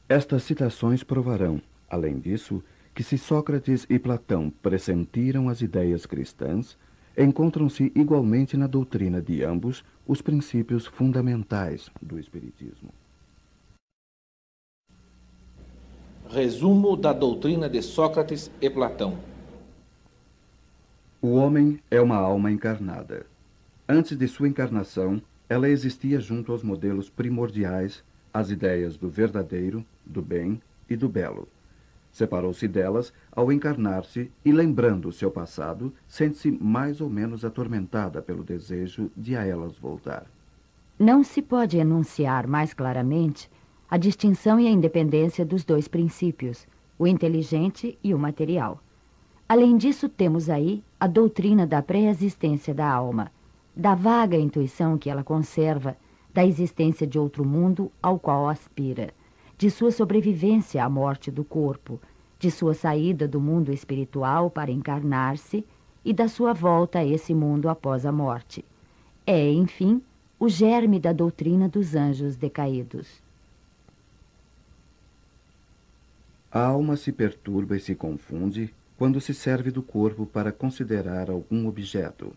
Estas 0.09 0.45
citações 0.45 1.03
provarão, 1.05 1.61
além 1.89 2.19
disso, 2.19 2.63
que 2.95 3.03
se 3.03 3.19
Sócrates 3.19 3.87
e 3.91 3.99
Platão 3.99 4.51
pressentiram 4.63 5.49
as 5.49 5.61
ideias 5.61 6.07
cristãs, 6.07 6.79
encontram-se 7.17 7.93
igualmente 7.95 8.57
na 8.57 8.67
doutrina 8.67 9.21
de 9.21 9.43
ambos 9.43 9.85
os 10.07 10.21
princípios 10.21 10.87
fundamentais 10.87 11.91
do 12.01 12.19
Espiritismo. 12.19 12.91
Resumo 16.29 16.97
da 16.97 17.13
doutrina 17.13 17.69
de 17.69 17.83
Sócrates 17.83 18.51
e 18.61 18.69
Platão. 18.71 19.19
O 21.21 21.35
homem 21.35 21.81
é 21.91 22.01
uma 22.01 22.17
alma 22.17 22.51
encarnada. 22.51 23.27
Antes 23.89 24.17
de 24.17 24.27
sua 24.27 24.49
encarnação, 24.49 25.23
ela 25.49 25.69
existia 25.69 26.21
junto 26.21 26.53
aos 26.53 26.63
modelos 26.63 27.09
primordiais, 27.09 28.03
as 28.33 28.51
ideias 28.51 28.97
do 28.97 29.09
verdadeiro, 29.09 29.85
do 30.05 30.21
bem 30.21 30.61
e 30.89 30.97
do 30.97 31.09
belo. 31.09 31.47
Separou-se 32.15 32.69
delas 32.69 33.13
ao 33.33 33.51
encarnar-se 33.51 34.31
e, 34.45 34.53
lembrando 34.53 35.09
o 35.09 35.13
seu 35.13 35.33
passado, 35.33 35.93
sente-se 36.07 36.49
mais 36.49 37.01
ou 37.01 37.11
menos 37.11 37.45
atormentada 37.45 38.23
pelo 38.23 38.45
desejo 38.45 39.11
de 39.17 39.35
a 39.35 39.45
elas 39.45 39.77
voltar. 39.77 40.25
Não 40.97 41.25
se 41.25 41.43
pode 41.43 41.77
enunciar 41.77 42.47
mais 42.47 42.73
claramente 42.73 43.51
a 43.91 43.97
distinção 43.97 44.61
e 44.61 44.69
a 44.69 44.71
independência 44.71 45.45
dos 45.45 45.65
dois 45.65 45.89
princípios, 45.89 46.69
o 46.97 47.05
inteligente 47.05 47.99
e 48.01 48.15
o 48.15 48.19
material. 48.19 48.81
Além 49.49 49.77
disso, 49.77 50.09
temos 50.09 50.49
aí 50.49 50.85
a 51.01 51.09
doutrina 51.09 51.67
da 51.67 51.83
pré-existência 51.83 52.73
da 52.73 52.89
alma, 52.89 53.33
da 53.75 53.97
vaga 53.97 54.37
intuição 54.37 54.97
que 54.97 55.11
ela 55.11 55.25
conserva, 55.25 55.97
da 56.33 56.47
existência 56.47 57.09
de 57.09 57.19
outro 57.19 57.45
mundo 57.45 57.91
ao 58.01 58.21
qual 58.21 58.49
aspira 58.49 59.13
de 59.57 59.71
sua 59.71 59.91
sobrevivência 59.91 60.85
à 60.85 60.89
morte 60.89 61.31
do 61.31 61.45
corpo, 61.45 62.01
de 62.39 62.51
sua 62.51 62.75
saída 62.75 63.27
do 63.27 63.41
mundo 63.41 63.73
espiritual 63.73 64.51
para 64.51 64.71
encarnar-se 64.71 65.65
e 66.05 66.13
da 66.13 66.29
sua 66.29 66.53
volta 66.53 66.99
a 66.99 67.05
esse 67.05 67.33
mundo 67.33 67.69
após 67.69 68.05
a 68.05 68.13
morte. 68.13 68.65
É, 69.27 69.51
enfim, 69.51 70.03
o 70.39 70.49
germe 70.49 71.01
da 71.01 71.13
doutrina 71.13 71.69
dos 71.69 71.95
anjos 71.95 72.37
decaídos. 72.37 73.23
A 76.53 76.61
alma 76.61 76.97
se 76.97 77.11
perturba 77.11 77.77
e 77.77 77.81
se 77.81 77.95
confunde 77.95 78.73
quando 78.97 79.21
se 79.21 79.35
serve 79.35 79.71
do 79.71 79.83
corpo 79.83 80.27
para 80.27 80.53
considerar 80.53 81.31
algum 81.31 81.67
objeto. 81.67 82.33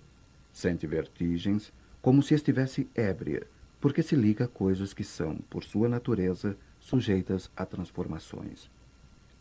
Sente 0.52 0.88
vertigens, 0.88 1.72
como 2.02 2.24
se 2.24 2.34
estivesse 2.34 2.88
ébria, 2.96 3.46
porque 3.80 4.02
se 4.02 4.16
liga 4.16 4.46
a 4.46 4.48
coisas 4.48 4.94
que 4.94 5.04
são, 5.04 5.38
por 5.50 5.64
sua 5.64 5.88
natureza, 5.88 6.58
sujeitas 6.88 7.52
a 7.56 7.66
transformações. 7.66 8.70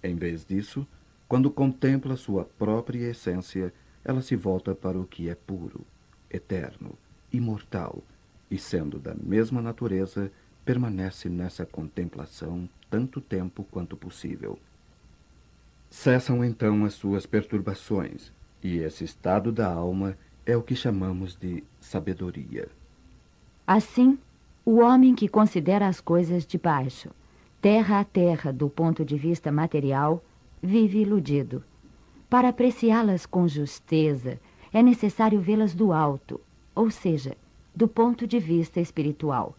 Em 0.02 0.16
vez 0.16 0.44
disso, 0.44 0.86
quando 1.28 1.48
contempla 1.48 2.16
sua 2.16 2.44
própria 2.44 3.10
essência, 3.10 3.72
ela 4.04 4.20
se 4.20 4.34
volta 4.34 4.74
para 4.74 4.98
o 4.98 5.06
que 5.06 5.28
é 5.28 5.34
puro, 5.34 5.86
eterno, 6.28 6.98
imortal, 7.32 8.02
e 8.50 8.58
sendo 8.58 8.98
da 8.98 9.14
mesma 9.14 9.62
natureza, 9.62 10.30
permanece 10.64 11.28
nessa 11.28 11.64
contemplação 11.64 12.68
tanto 12.90 13.20
tempo 13.20 13.64
quanto 13.70 13.96
possível. 13.96 14.58
Cessam 15.88 16.44
então 16.44 16.84
as 16.84 16.94
suas 16.94 17.26
perturbações, 17.26 18.32
e 18.60 18.78
esse 18.78 19.04
estado 19.04 19.52
da 19.52 19.72
alma 19.72 20.18
é 20.44 20.56
o 20.56 20.62
que 20.62 20.74
chamamos 20.74 21.36
de 21.36 21.62
sabedoria. 21.80 22.68
Assim, 23.64 24.18
o 24.64 24.78
homem 24.78 25.14
que 25.14 25.28
considera 25.28 25.86
as 25.86 26.00
coisas 26.00 26.44
de 26.44 26.58
baixo, 26.58 27.10
terra 27.66 27.98
a 27.98 28.04
terra 28.04 28.52
do 28.52 28.70
ponto 28.70 29.04
de 29.04 29.16
vista 29.16 29.50
material, 29.50 30.22
vive 30.62 31.00
iludido. 31.00 31.64
Para 32.30 32.50
apreciá-las 32.50 33.26
com 33.26 33.48
justeza, 33.48 34.38
é 34.72 34.80
necessário 34.80 35.40
vê-las 35.40 35.74
do 35.74 35.92
alto, 35.92 36.40
ou 36.76 36.92
seja, 36.92 37.36
do 37.74 37.88
ponto 37.88 38.24
de 38.24 38.38
vista 38.38 38.80
espiritual. 38.80 39.56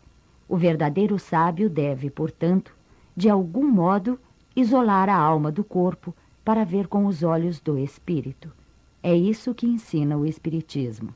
O 0.48 0.56
verdadeiro 0.56 1.20
sábio 1.20 1.70
deve, 1.70 2.10
portanto, 2.10 2.74
de 3.14 3.30
algum 3.30 3.70
modo, 3.70 4.18
isolar 4.56 5.10
a 5.10 5.18
alma 5.18 5.52
do 5.52 5.66
corpo, 5.66 6.16
para 6.46 6.64
ver 6.64 6.88
com 6.88 7.08
os 7.08 7.24
olhos 7.24 7.60
do 7.60 7.78
espírito. 7.78 8.50
É 9.04 9.14
isso 9.14 9.54
que 9.54 9.68
ensina 9.68 10.16
o 10.16 10.26
Espiritismo. 10.26 11.14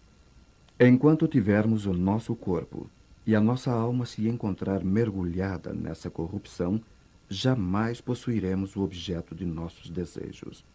Enquanto 0.77 1.25
tivermos 1.25 1.85
o 1.85 1.93
nosso 1.93 2.35
corpo 2.35 2.89
e 3.31 3.35
a 3.35 3.39
nossa 3.39 3.71
alma 3.71 4.05
se 4.05 4.27
encontrar 4.27 4.83
mergulhada 4.83 5.71
nessa 5.71 6.09
corrupção, 6.09 6.81
jamais 7.29 8.01
possuiremos 8.01 8.75
o 8.75 8.81
objeto 8.81 9.33
de 9.33 9.45
nossos 9.45 9.89
desejos, 9.89 10.65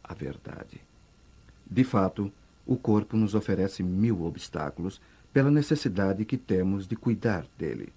a 0.00 0.14
verdade. 0.14 0.80
De 1.68 1.82
fato, 1.82 2.30
o 2.64 2.76
corpo 2.76 3.16
nos 3.16 3.34
oferece 3.34 3.82
mil 3.82 4.22
obstáculos 4.24 5.00
pela 5.32 5.50
necessidade 5.50 6.24
que 6.24 6.36
temos 6.36 6.86
de 6.86 6.94
cuidar 6.94 7.48
dele. 7.58 7.92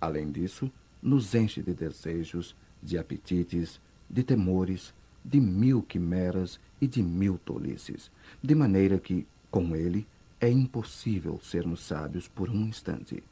Além 0.00 0.30
disso, 0.30 0.72
nos 1.02 1.34
enche 1.34 1.60
de 1.60 1.74
desejos, 1.74 2.56
de 2.82 2.96
apetites, 2.96 3.78
de 4.08 4.22
temores, 4.22 4.94
de 5.22 5.38
mil 5.38 5.82
quimeras 5.82 6.58
e 6.80 6.86
de 6.86 7.02
mil 7.02 7.36
tolices, 7.36 8.10
de 8.42 8.54
maneira 8.54 8.98
que, 8.98 9.26
com 9.50 9.76
ele, 9.76 10.06
é 10.40 10.48
impossível 10.48 11.38
sermos 11.42 11.80
sábios 11.80 12.26
por 12.26 12.48
um 12.48 12.62
instante. 12.62 13.22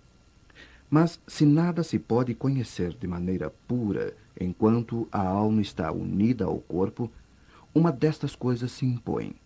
Mas 0.91 1.21
se 1.25 1.47
nada 1.47 1.85
se 1.85 2.01
pode 2.01 2.35
conhecer 2.35 2.93
de 2.95 3.07
maneira 3.07 3.49
pura 3.69 4.13
enquanto 4.39 5.07
a 5.13 5.21
alma 5.21 5.63
está 5.63 5.93
unida 5.93 6.45
ao 6.47 6.59
corpo, 6.59 7.09
uma 7.73 7.93
destas 7.93 8.35
coisas 8.35 8.73
se 8.73 8.85
impõe: 8.85 9.37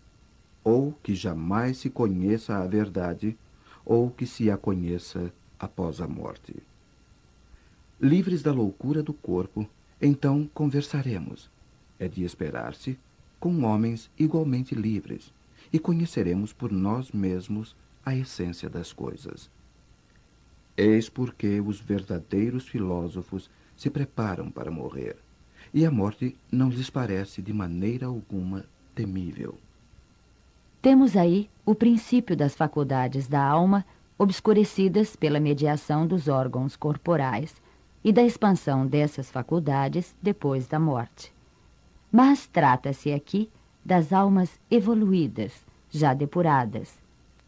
ou 0.63 0.93
que 1.03 1.13
jamais 1.13 1.77
se 1.77 1.89
conheça 1.91 2.57
a 2.57 2.65
verdade, 2.65 3.37
ou 3.85 4.09
que 4.09 4.25
se 4.25 4.49
a 4.49 4.57
conheça 4.57 5.31
após 5.59 6.01
a 6.01 6.07
morte. 6.07 6.55
Livres 8.01 8.41
da 8.41 8.51
loucura 8.51 9.03
do 9.03 9.13
corpo, 9.13 9.69
então 10.01 10.49
conversaremos. 10.51 11.49
É 11.99 12.07
de 12.07 12.23
esperar-se 12.23 12.97
com 13.39 13.63
homens 13.63 14.09
igualmente 14.17 14.73
livres, 14.73 15.31
e 15.71 15.77
conheceremos 15.77 16.51
por 16.51 16.71
nós 16.71 17.11
mesmos 17.11 17.75
a 18.03 18.15
essência 18.15 18.67
das 18.67 18.91
coisas. 18.91 19.49
Eis 20.77 21.07
porque 21.07 21.61
os 21.61 21.79
verdadeiros 21.79 22.67
filósofos 22.67 23.49
se 23.75 23.89
preparam 23.89 24.51
para 24.51 24.71
morrer, 24.71 25.15
e 25.73 25.85
a 25.85 25.91
morte 25.91 26.35
não 26.51 26.69
lhes 26.69 26.89
parece 26.89 27.41
de 27.41 27.53
maneira 27.53 28.07
alguma 28.07 28.65
temível. 28.93 29.57
Temos 30.81 31.15
aí 31.17 31.49
o 31.65 31.73
princípio 31.73 32.35
das 32.35 32.55
faculdades 32.55 33.27
da 33.27 33.43
alma 33.43 33.85
obscurecidas 34.17 35.15
pela 35.15 35.39
mediação 35.39 36.05
dos 36.05 36.27
órgãos 36.27 36.75
corporais 36.75 37.55
e 38.03 38.13
da 38.13 38.21
expansão 38.21 38.85
dessas 38.85 39.31
faculdades 39.31 40.15
depois 40.21 40.67
da 40.67 40.79
morte. 40.79 41.33
Mas 42.11 42.47
trata-se 42.47 43.11
aqui 43.11 43.49
das 43.83 44.13
almas 44.13 44.59
evoluídas, 44.69 45.65
já 45.89 46.13
depuradas. 46.13 46.97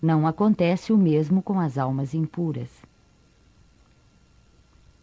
Não 0.02 0.28
acontece 0.28 0.92
o 0.92 0.98
mesmo 0.98 1.42
com 1.42 1.60
as 1.60 1.78
almas 1.78 2.14
impuras. 2.14 2.87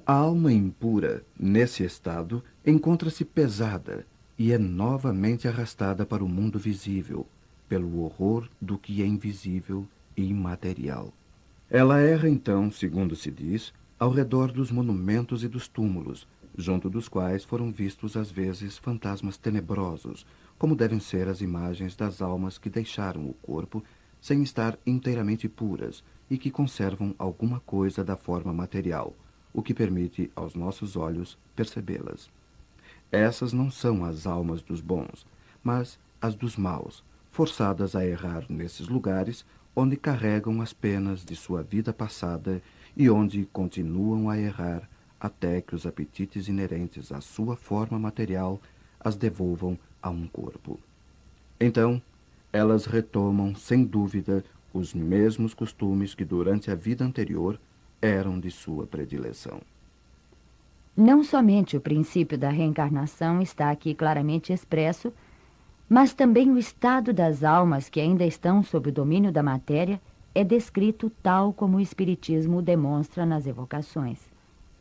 A 0.07 0.13
alma 0.13 0.53
impura, 0.53 1.25
nesse 1.39 1.83
estado, 1.83 2.45
encontra-se 2.63 3.25
pesada 3.25 4.07
e 4.39 4.53
é 4.53 4.59
novamente 4.59 5.49
arrastada 5.49 6.05
para 6.05 6.23
o 6.23 6.29
mundo 6.29 6.59
visível, 6.59 7.27
pelo 7.67 8.03
horror 8.03 8.47
do 8.61 8.77
que 8.77 9.01
é 9.01 9.07
invisível 9.07 9.87
e 10.15 10.25
imaterial. 10.25 11.11
Ela 11.71 12.01
erra 12.03 12.29
então, 12.29 12.71
segundo 12.71 13.17
se 13.17 13.31
diz, 13.31 13.73
ao 13.99 14.11
redor 14.11 14.53
dos 14.53 14.71
monumentos 14.71 15.43
e 15.43 15.49
dos 15.49 15.69
túmulos, 15.69 16.29
junto 16.55 16.91
dos 16.91 17.09
quais 17.09 17.43
foram 17.43 17.73
vistos 17.73 18.15
às 18.15 18.31
vezes 18.31 18.77
fantasmas 18.77 19.39
tenebrosos, 19.39 20.27
como 20.59 20.77
devem 20.77 21.01
ser 21.01 21.29
as 21.29 21.41
imagens 21.41 21.97
das 21.97 22.21
almas 22.21 22.59
que 22.59 22.69
deixaram 22.69 23.27
o 23.27 23.33
corpo 23.33 23.83
sem 24.21 24.43
estar 24.43 24.79
inteiramente 24.87 25.49
puras 25.49 26.05
e 26.31 26.37
que 26.37 26.51
conservam 26.51 27.15
alguma 27.19 27.61
coisa 27.61 28.05
da 28.05 28.17
forma 28.19 28.53
material, 28.53 29.17
o 29.55 29.63
que 29.63 29.73
permite 29.73 30.31
aos 30.35 30.55
nossos 30.55 30.97
olhos 30.97 31.39
percebê-las. 31.55 32.29
Essas 33.11 33.53
não 33.53 33.71
são 33.71 34.05
as 34.05 34.27
almas 34.27 34.61
dos 34.61 34.81
bons, 34.81 35.25
mas 35.63 35.99
as 36.21 36.35
dos 36.35 36.57
maus, 36.57 37.05
forçadas 37.31 37.95
a 37.95 38.05
errar 38.05 38.45
nesses 38.49 38.89
lugares 38.89 39.47
onde 39.77 39.97
carregam 39.97 40.61
as 40.61 40.73
penas 40.73 41.25
de 41.25 41.37
sua 41.37 41.63
vida 41.63 41.93
passada 41.93 42.61
e 42.97 43.09
onde 43.09 43.49
continuam 43.53 44.29
a 44.29 44.39
errar 44.39 44.89
até 45.19 45.61
que 45.61 45.75
os 45.75 45.87
apetites 45.87 46.49
inerentes 46.49 47.13
à 47.13 47.21
sua 47.21 47.57
forma 47.57 47.99
material 47.99 48.61
as 49.01 49.17
devolvam 49.17 49.79
a 50.03 50.11
um 50.11 50.27
corpo. 50.27 50.79
Então, 51.59 52.01
elas 52.53 52.85
retomam, 52.87 53.55
sem 53.55 53.85
dúvida, 53.85 54.45
os 54.73 54.93
mesmos 54.93 55.55
costumes 55.55 56.15
que 56.15 56.25
durante 56.25 56.71
a 56.71 56.75
vida 56.75 57.05
anterior 57.05 57.59
eram 58.01 58.39
de 58.39 58.51
sua 58.51 58.87
predileção. 58.87 59.61
Não 60.97 61.25
somente 61.25 61.77
o 61.77 61.81
princípio 61.81 62.39
da 62.39 62.51
reencarnação 62.51 63.43
está 63.43 63.71
aqui 63.71 63.95
claramente 63.95 64.53
expresso, 64.53 65.13
mas 65.89 66.15
também 66.15 66.51
o 66.51 66.59
estado 66.59 67.13
das 67.13 67.43
almas 67.43 67.89
que 67.89 68.01
ainda 68.01 68.25
estão 68.25 68.63
sob 68.63 68.91
o 68.91 68.93
domínio 68.93 69.33
da 69.33 69.43
matéria 69.43 70.01
é 70.35 70.43
descrito 70.43 71.11
tal 71.23 71.53
como 71.53 71.77
o 71.77 71.81
Espiritismo 71.81 72.63
demonstra 72.63 73.27
nas 73.27 73.47
evocações. 73.47 74.21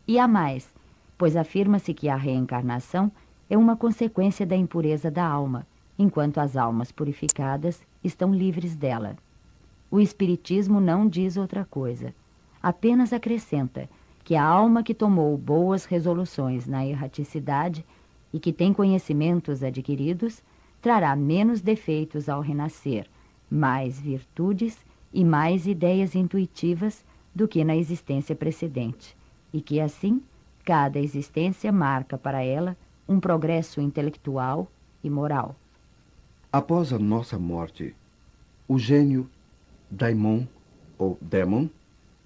E 0.08 0.20
há 0.20 0.28
mais, 0.28 0.74
pois 1.18 1.36
afirma-se 1.36 1.94
que 1.94 2.10
a 2.10 2.16
reencarnação 2.16 3.12
é 3.50 3.58
uma 3.58 3.76
consequência 3.76 4.46
da 4.46 4.56
impureza 4.56 5.12
da 5.12 5.26
alma, 5.26 5.66
enquanto 5.98 6.40
as 6.40 6.58
almas 6.58 6.92
purificadas 6.92 7.82
estão 8.04 8.34
livres 8.34 8.76
dela. 8.76 9.16
O 9.92 10.00
Espiritismo 10.00 10.80
não 10.80 11.08
diz 11.08 11.38
outra 11.38 11.64
coisa, 11.66 12.14
apenas 12.64 13.12
acrescenta 13.12 13.90
que 14.24 14.36
a 14.38 14.44
alma 14.44 14.82
que 14.82 14.94
tomou 14.94 15.38
boas 15.38 15.84
resoluções 15.84 16.66
na 16.66 16.86
erraticidade 16.86 17.86
e 18.32 18.40
que 18.40 18.54
tem 18.54 18.72
conhecimentos 18.72 19.62
adquiridos 19.62 20.42
trará 20.82 21.14
menos 21.14 21.60
defeitos 21.60 22.30
ao 22.30 22.40
renascer, 22.40 23.06
mais 23.52 24.00
virtudes 24.00 24.78
e 25.14 25.26
mais 25.26 25.68
ideias 25.68 26.16
intuitivas 26.16 27.04
do 27.36 27.48
que 27.48 27.64
na 27.66 27.76
existência 27.76 28.36
precedente, 28.36 29.16
e 29.52 29.60
que 29.60 29.82
assim 29.82 30.22
cada 30.64 31.00
existência 31.00 31.72
marca 31.72 32.18
para 32.18 32.42
ela 32.42 32.78
um 33.08 33.20
progresso 33.20 33.82
intelectual 33.82 34.72
e 35.04 35.10
moral. 35.10 35.56
Após 36.52 36.94
a 36.94 37.00
nossa 37.00 37.38
morte, 37.38 37.94
o 38.68 38.80
gênio 38.80 39.30
daimon 39.92 40.46
ou 40.98 41.18
demon, 41.22 41.68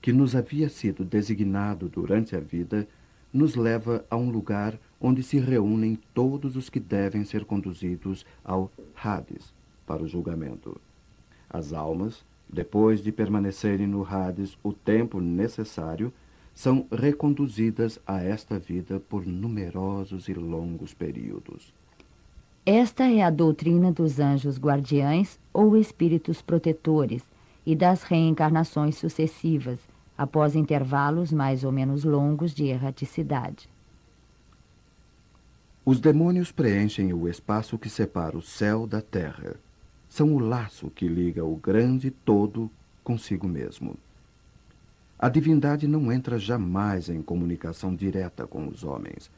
que 0.02 0.14
nos 0.14 0.36
havia 0.36 0.70
sido 0.70 1.04
designado 1.04 1.90
durante 1.90 2.36
a 2.36 2.40
vida, 2.40 2.88
nos 3.34 3.56
leva 3.56 4.06
a 4.10 4.16
um 4.16 4.30
lugar 4.30 4.80
onde 5.00 5.22
se 5.22 5.38
reúnem 5.38 6.00
todos 6.14 6.56
os 6.56 6.70
que 6.70 6.80
devem 6.80 7.24
ser 7.24 7.46
conduzidos 7.46 8.26
ao 8.44 8.72
Hades 8.96 9.54
para 9.86 10.04
o 10.04 10.08
julgamento. 10.08 10.80
As 11.50 11.74
almas 11.74 12.26
depois 12.50 13.02
de 13.02 13.12
permanecerem 13.12 13.88
no 13.88 14.06
Hades 14.06 14.58
o 14.64 14.72
tempo 14.72 15.20
necessário, 15.20 16.14
são 16.54 16.88
reconduzidas 16.92 18.00
a 18.06 18.24
esta 18.24 18.58
vida 18.58 19.00
por 19.00 19.26
numerosos 19.26 20.28
e 20.28 20.34
longos 20.34 20.94
períodos. 20.94 21.74
Esta 22.66 23.06
é 23.06 23.22
a 23.22 23.30
doutrina 23.30 23.92
dos 23.92 24.20
anjos 24.20 24.58
guardiães 24.58 25.40
ou 25.54 25.78
espíritos 25.78 26.42
protetores 26.42 27.24
e 27.68 27.76
das 27.76 28.02
reencarnações 28.02 28.96
sucessivas, 28.96 29.78
após 30.18 30.56
intervalos 30.56 31.34
mais 31.34 31.66
ou 31.66 31.72
menos 31.74 32.06
longos 32.06 32.56
de 32.56 32.68
erraticidade. 32.68 33.70
Os 35.84 36.00
demônios 36.00 36.50
preenchem 36.50 37.12
o 37.12 37.28
espaço 37.28 37.78
que 37.78 37.90
separa 37.90 38.38
o 38.38 38.42
céu 38.42 38.88
da 38.88 39.02
terra 39.02 39.58
são 40.08 40.34
o 40.34 40.40
laço 40.40 40.90
que 40.90 41.10
liga 41.10 41.44
o 41.44 41.58
grande 41.58 42.10
todo 42.10 42.72
consigo 43.04 43.50
mesmo. 43.50 43.98
A 45.20 45.28
divindade 45.28 45.90
não 45.90 46.10
entra 46.10 46.40
jamais 46.40 47.10
em 47.10 47.22
comunicação 47.22 47.94
direta 47.94 48.48
com 48.48 48.66
os 48.66 48.86
homens, 48.86 49.30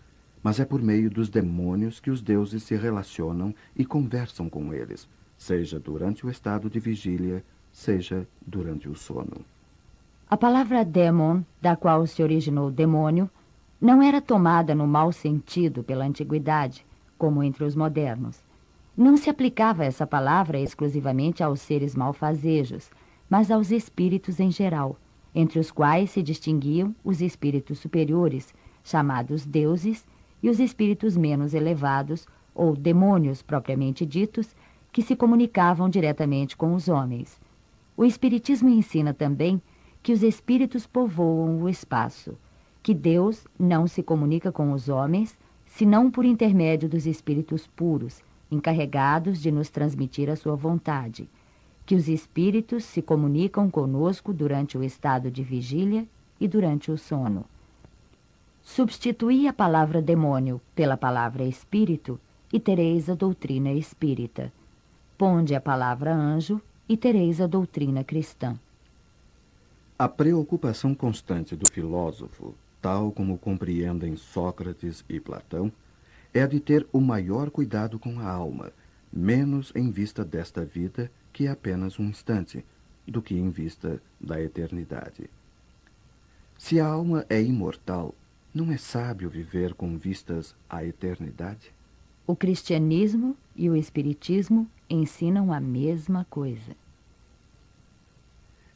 mas 0.44 0.60
é 0.60 0.66
por 0.66 0.84
meio 0.84 1.10
dos 1.10 1.30
demônios 1.30 2.00
que 2.00 2.12
os 2.12 2.22
deuses 2.22 2.62
se 2.62 2.76
relacionam 2.76 3.56
e 3.76 3.84
conversam 3.84 4.48
com 4.48 4.72
eles, 4.72 5.10
seja 5.36 5.80
durante 5.80 6.28
o 6.28 6.30
estado 6.30 6.70
de 6.70 6.80
vigília, 6.80 7.44
seja 7.72 8.28
durante 8.46 8.90
o 8.90 8.96
sono. 8.96 9.46
A 10.30 10.38
palavra 10.38 10.86
demon, 10.86 11.42
da 11.62 11.76
qual 11.76 12.06
se 12.06 12.22
originou 12.22 12.70
demônio, 12.70 13.30
não 13.82 14.04
era 14.04 14.22
tomada 14.22 14.76
no 14.76 14.86
mau 14.86 15.12
sentido 15.12 15.84
pela 15.84 16.06
antiguidade, 16.06 16.86
como 17.18 17.42
entre 17.42 17.64
os 17.64 17.76
modernos. 17.76 18.44
Não 18.96 19.16
se 19.16 19.30
aplicava 19.30 19.86
essa 19.86 20.06
palavra 20.06 20.60
exclusivamente 20.60 21.42
aos 21.42 21.62
seres 21.62 21.96
malfazejos, 21.96 22.92
mas 23.30 23.50
aos 23.50 23.72
espíritos 23.72 24.40
em 24.40 24.52
geral, 24.52 24.98
entre 25.34 25.60
os 25.60 25.72
quais 25.72 26.10
se 26.12 26.22
distinguiam 26.22 26.94
os 27.04 27.22
espíritos 27.22 27.80
superiores, 27.80 28.54
chamados 28.84 29.46
deuses, 29.46 30.06
e 30.44 30.50
os 30.50 30.60
espíritos 30.60 31.16
menos 31.18 31.54
elevados, 31.54 32.28
ou 32.54 32.76
demônios 32.76 33.42
propriamente 33.42 34.06
ditos, 34.06 34.56
que 34.92 35.02
se 35.02 35.16
comunicavam 35.16 35.90
diretamente 35.90 36.58
com 36.58 36.74
os 36.74 36.88
homens. 36.88 37.40
O 38.00 38.06
Espiritismo 38.06 38.70
ensina 38.70 39.14
também 39.14 39.62
que 40.02 40.14
os 40.14 40.24
espíritos 40.24 40.88
povoam 40.88 41.62
o 41.62 41.68
espaço, 41.68 42.38
que 42.82 42.94
Deus 42.94 43.46
não 43.60 43.88
se 43.88 44.02
comunica 44.02 44.54
com 44.54 44.72
os 44.72 44.88
homens 44.88 45.38
senão 45.66 46.10
por 46.10 46.24
intermédio 46.24 46.88
dos 46.88 47.06
espíritos 47.06 47.68
puros, 47.68 48.24
encarregados 48.50 49.42
de 49.42 49.52
nos 49.52 49.70
transmitir 49.70 50.30
a 50.30 50.38
sua 50.38 50.56
vontade, 50.56 51.30
que 51.86 51.94
os 51.94 52.08
espíritos 52.08 52.86
se 52.86 53.02
comunicam 53.02 53.70
conosco 53.70 54.32
durante 54.32 54.78
o 54.78 54.84
estado 54.84 55.30
de 55.30 55.44
vigília 55.44 56.08
e 56.40 56.48
durante 56.48 56.92
o 56.92 56.98
sono. 56.98 57.44
Substituí 58.62 59.46
a 59.46 59.52
palavra 59.52 60.02
demônio 60.02 60.62
pela 60.74 60.96
palavra 60.96 61.44
espírito 61.44 62.18
e 62.54 62.62
tereis 62.62 63.10
a 63.10 63.14
doutrina 63.14 63.74
espírita. 63.74 64.54
Ponde 65.18 65.54
a 65.54 65.60
palavra 65.60 66.16
anjo 66.16 66.62
e 66.90 66.98
tereis 66.98 67.40
a 67.40 67.46
doutrina 67.46 68.04
cristã. 68.04 68.60
A 69.98 70.10
preocupação 70.10 70.96
constante 70.96 71.56
do 71.56 71.72
filósofo, 71.72 72.56
tal 72.82 73.12
como 73.12 73.38
compreendem 73.38 74.16
Sócrates 74.16 75.06
e 75.08 75.20
Platão, 75.20 75.72
é 76.34 76.42
a 76.42 76.48
de 76.48 76.60
ter 76.60 76.88
o 76.92 77.00
maior 77.00 77.52
cuidado 77.52 78.00
com 78.00 78.20
a 78.20 78.28
alma, 78.28 78.72
menos 79.14 79.72
em 79.76 79.92
vista 79.92 80.26
desta 80.26 80.66
vida, 80.66 81.12
que 81.32 81.46
é 81.46 81.52
apenas 81.52 82.00
um 82.00 82.06
instante, 82.06 82.66
do 83.08 83.22
que 83.22 83.36
em 83.36 83.50
vista 83.50 84.02
da 84.20 84.42
eternidade. 84.42 85.30
Se 86.58 86.80
a 86.80 86.88
alma 86.88 87.26
é 87.30 87.42
imortal, 87.42 88.16
não 88.54 88.72
é 88.72 88.78
sábio 88.78 89.30
viver 89.30 89.74
com 89.74 89.98
vistas 89.98 90.56
à 90.70 90.84
eternidade? 90.84 91.72
O 92.30 92.36
cristianismo 92.36 93.36
e 93.56 93.72
o 93.72 93.76
espiritismo 93.76 94.70
ensinam 94.88 95.52
a 95.52 95.60
mesma 95.60 96.28
coisa. 96.30 96.76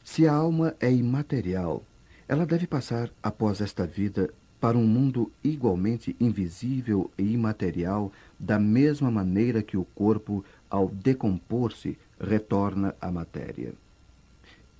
Se 0.02 0.26
a 0.26 0.34
alma 0.34 0.74
é 0.80 0.92
imaterial, 0.92 1.84
ela 2.26 2.44
deve 2.44 2.66
passar 2.66 3.12
após 3.22 3.60
esta 3.60 3.86
vida 3.86 4.34
para 4.60 4.76
um 4.76 4.84
mundo 4.84 5.30
igualmente 5.44 6.16
invisível 6.20 7.08
e 7.16 7.32
imaterial, 7.32 8.10
da 8.36 8.58
mesma 8.58 9.08
maneira 9.08 9.62
que 9.62 9.76
o 9.76 9.84
corpo, 9.84 10.44
ao 10.68 10.88
decompor-se, 10.88 11.96
retorna 12.18 12.96
à 13.00 13.08
matéria. 13.12 13.72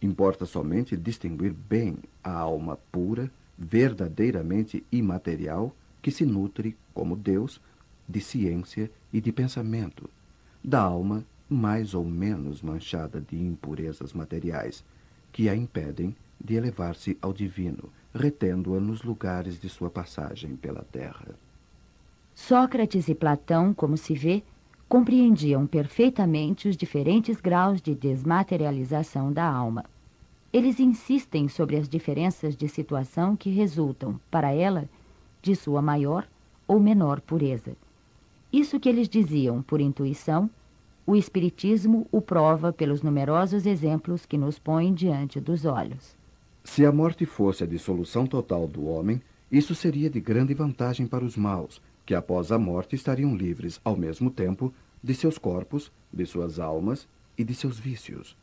Importa 0.03 0.47
somente 0.47 0.97
distinguir 0.97 1.53
bem 1.53 1.99
a 2.25 2.33
alma 2.33 2.77
pura, 2.91 3.31
verdadeiramente 3.57 4.85
imaterial, 4.91 5.73
que 6.03 6.11
se 6.11 6.27
nutre, 6.27 6.77
como 6.93 7.15
Deus, 7.15 7.61
de 8.09 8.21
ciência 8.21 8.91
e 9.13 9.21
de 9.21 9.33
pensamento, 9.33 10.09
da 10.63 10.81
alma 10.81 11.25
mais 11.49 11.95
ou 11.95 12.05
menos 12.05 12.63
manchada 12.63 13.21
de 13.21 13.37
impurezas 13.37 14.13
materiais, 14.13 14.85
que 15.33 15.49
a 15.49 15.55
impedem 15.55 16.15
de 16.43 16.55
elevar-se 16.55 17.17
ao 17.21 17.33
divino, 17.33 17.91
retendo-a 18.15 18.81
nos 18.81 19.03
lugares 19.03 19.61
de 19.61 19.69
sua 19.69 19.91
passagem 19.91 20.57
pela 20.57 20.85
terra. 20.85 21.35
Sócrates 22.35 23.09
e 23.09 23.15
Platão, 23.15 23.73
como 23.73 23.97
se 23.97 24.15
vê, 24.15 24.43
compreendiam 24.89 25.67
perfeitamente 25.67 26.69
os 26.69 26.77
diferentes 26.77 27.41
graus 27.41 27.81
de 27.81 27.95
desmaterialização 27.95 29.33
da 29.33 29.45
alma. 29.45 29.85
Eles 30.53 30.79
insistem 30.79 31.49
sobre 31.49 31.77
as 31.77 31.89
diferenças 31.89 32.57
de 32.57 32.69
situação 32.69 33.37
que 33.37 33.51
resultam, 33.51 34.21
para 34.31 34.53
ela, 34.53 34.89
de 35.43 35.55
sua 35.57 35.83
maior 35.83 36.27
ou 36.67 36.79
menor 36.79 37.21
pureza. 37.21 37.77
Isso 38.55 38.79
que 38.79 38.89
eles 38.89 39.09
diziam 39.09 39.63
por 39.63 39.81
intuição, 39.81 40.49
o 41.05 41.17
Espiritismo 41.17 42.07
o 42.13 42.21
prova 42.21 42.73
pelos 42.73 43.03
numerosos 43.03 43.67
exemplos 43.67 44.25
que 44.25 44.39
nos 44.39 44.61
põe 44.61 44.95
diante 44.95 45.41
dos 45.41 45.65
olhos. 45.65 46.17
Se 46.63 46.87
a 46.87 46.93
morte 46.93 47.27
fosse 47.27 47.65
a 47.65 47.67
dissolução 47.67 48.29
total 48.29 48.69
do 48.69 48.87
homem, 48.87 49.21
isso 49.51 49.75
seria 49.75 50.09
de 50.09 50.21
grande 50.21 50.55
vantagem 50.55 51.05
para 51.05 51.25
os 51.25 51.37
maus, 51.37 51.83
que 52.07 52.15
após 52.15 52.53
a 52.53 52.57
morte 52.57 52.95
estariam 52.95 53.37
livres, 53.37 53.81
ao 53.85 53.97
mesmo 53.97 54.31
tempo, 54.31 54.73
de 55.03 55.17
seus 55.17 55.37
corpos, 55.37 55.91
de 56.13 56.25
suas 56.25 56.61
almas 56.61 57.09
e 57.37 57.43
de 57.43 57.57
seus 57.57 57.77
vícios. 57.77 58.37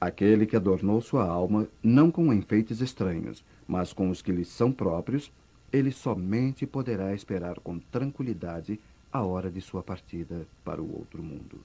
Aquele 0.00 0.46
que 0.46 0.54
adornou 0.54 1.00
sua 1.00 1.26
alma 1.26 1.66
não 1.82 2.08
com 2.08 2.32
enfeites 2.32 2.80
estranhos, 2.80 3.44
mas 3.66 3.92
com 3.92 4.10
os 4.10 4.22
que 4.22 4.30
lhe 4.30 4.44
são 4.44 4.70
próprios, 4.70 5.32
ele 5.72 5.90
somente 5.90 6.68
poderá 6.68 7.12
esperar 7.12 7.58
com 7.58 7.80
tranquilidade 7.80 8.78
a 9.14 9.22
hora 9.22 9.48
de 9.48 9.60
sua 9.60 9.80
partida 9.80 10.44
para 10.64 10.82
o 10.82 10.98
outro 10.98 11.22
mundo. 11.22 11.60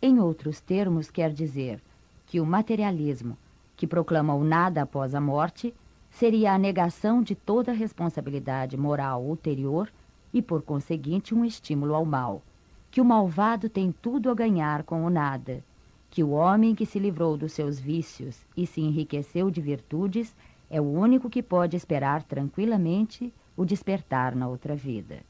Em 0.00 0.20
outros 0.20 0.60
termos, 0.60 1.10
quer 1.10 1.32
dizer 1.32 1.82
que 2.26 2.40
o 2.40 2.46
materialismo, 2.46 3.36
que 3.76 3.88
proclama 3.88 4.34
o 4.34 4.44
nada 4.44 4.82
após 4.82 5.16
a 5.16 5.20
morte, 5.20 5.74
seria 6.12 6.52
a 6.52 6.58
negação 6.58 7.24
de 7.24 7.34
toda 7.34 7.72
responsabilidade 7.72 8.76
moral 8.76 9.20
ulterior 9.24 9.90
e, 10.32 10.40
por 10.40 10.62
conseguinte, 10.62 11.34
um 11.34 11.44
estímulo 11.44 11.92
ao 11.92 12.04
mal, 12.04 12.40
que 12.88 13.00
o 13.00 13.04
malvado 13.04 13.68
tem 13.68 13.90
tudo 13.90 14.30
a 14.30 14.34
ganhar 14.34 14.84
com 14.84 15.04
o 15.04 15.10
nada, 15.10 15.60
que 16.08 16.22
o 16.22 16.30
homem 16.30 16.72
que 16.72 16.86
se 16.86 17.00
livrou 17.00 17.36
dos 17.36 17.52
seus 17.52 17.80
vícios 17.80 18.46
e 18.56 18.64
se 18.64 18.80
enriqueceu 18.80 19.50
de 19.50 19.60
virtudes 19.60 20.36
é 20.70 20.80
o 20.80 20.84
único 20.84 21.28
que 21.28 21.42
pode 21.42 21.76
esperar 21.76 22.22
tranquilamente 22.22 23.34
o 23.56 23.64
despertar 23.64 24.36
na 24.36 24.46
outra 24.46 24.76
vida. 24.76 25.24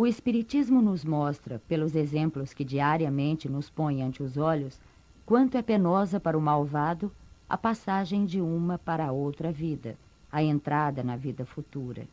O 0.00 0.06
Espiritismo 0.06 0.80
nos 0.80 1.04
mostra, 1.04 1.60
pelos 1.68 1.94
exemplos 1.94 2.54
que 2.54 2.64
diariamente 2.64 3.50
nos 3.50 3.68
põe 3.68 4.02
ante 4.02 4.22
os 4.22 4.38
olhos, 4.38 4.80
quanto 5.26 5.58
é 5.58 5.62
penosa 5.62 6.18
para 6.18 6.38
o 6.38 6.40
malvado 6.40 7.12
a 7.46 7.58
passagem 7.58 8.24
de 8.24 8.40
uma 8.40 8.78
para 8.78 9.04
a 9.04 9.12
outra 9.12 9.52
vida, 9.52 9.98
a 10.32 10.42
entrada 10.42 11.04
na 11.04 11.16
vida 11.16 11.44
futura. 11.44 12.08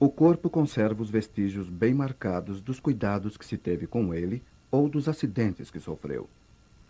O 0.00 0.08
corpo 0.08 0.48
conserva 0.48 1.02
os 1.02 1.10
vestígios 1.10 1.68
bem 1.68 1.92
marcados 1.92 2.62
dos 2.62 2.80
cuidados 2.80 3.36
que 3.36 3.44
se 3.44 3.58
teve 3.58 3.86
com 3.86 4.14
ele 4.14 4.42
ou 4.70 4.88
dos 4.88 5.06
acidentes 5.06 5.70
que 5.70 5.78
sofreu. 5.78 6.26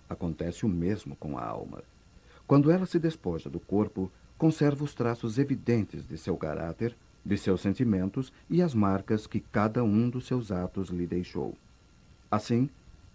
Acontece 0.09 0.64
o 0.64 0.68
mesmo 0.68 1.16
com 1.16 1.36
a 1.36 1.45
alma. 1.45 1.82
Quando 2.47 2.70
ela 2.70 2.86
se 2.86 3.01
despoja 3.01 3.51
do 3.51 3.59
corpo, 3.59 4.09
conserva 4.39 4.84
os 4.84 4.95
traços 4.95 5.36
evidentes 5.36 6.07
de 6.07 6.16
seu 6.16 6.36
caráter, 6.36 6.95
de 7.25 7.37
seus 7.37 7.61
sentimentos 7.61 8.33
e 8.49 8.62
as 8.62 8.75
marcas 8.75 9.27
que 9.27 9.41
cada 9.41 9.85
um 9.85 10.09
dos 10.09 10.27
seus 10.27 10.51
atos 10.51 10.89
lhe 10.89 11.07
deixou. 11.07 11.55
Assim, 12.31 12.69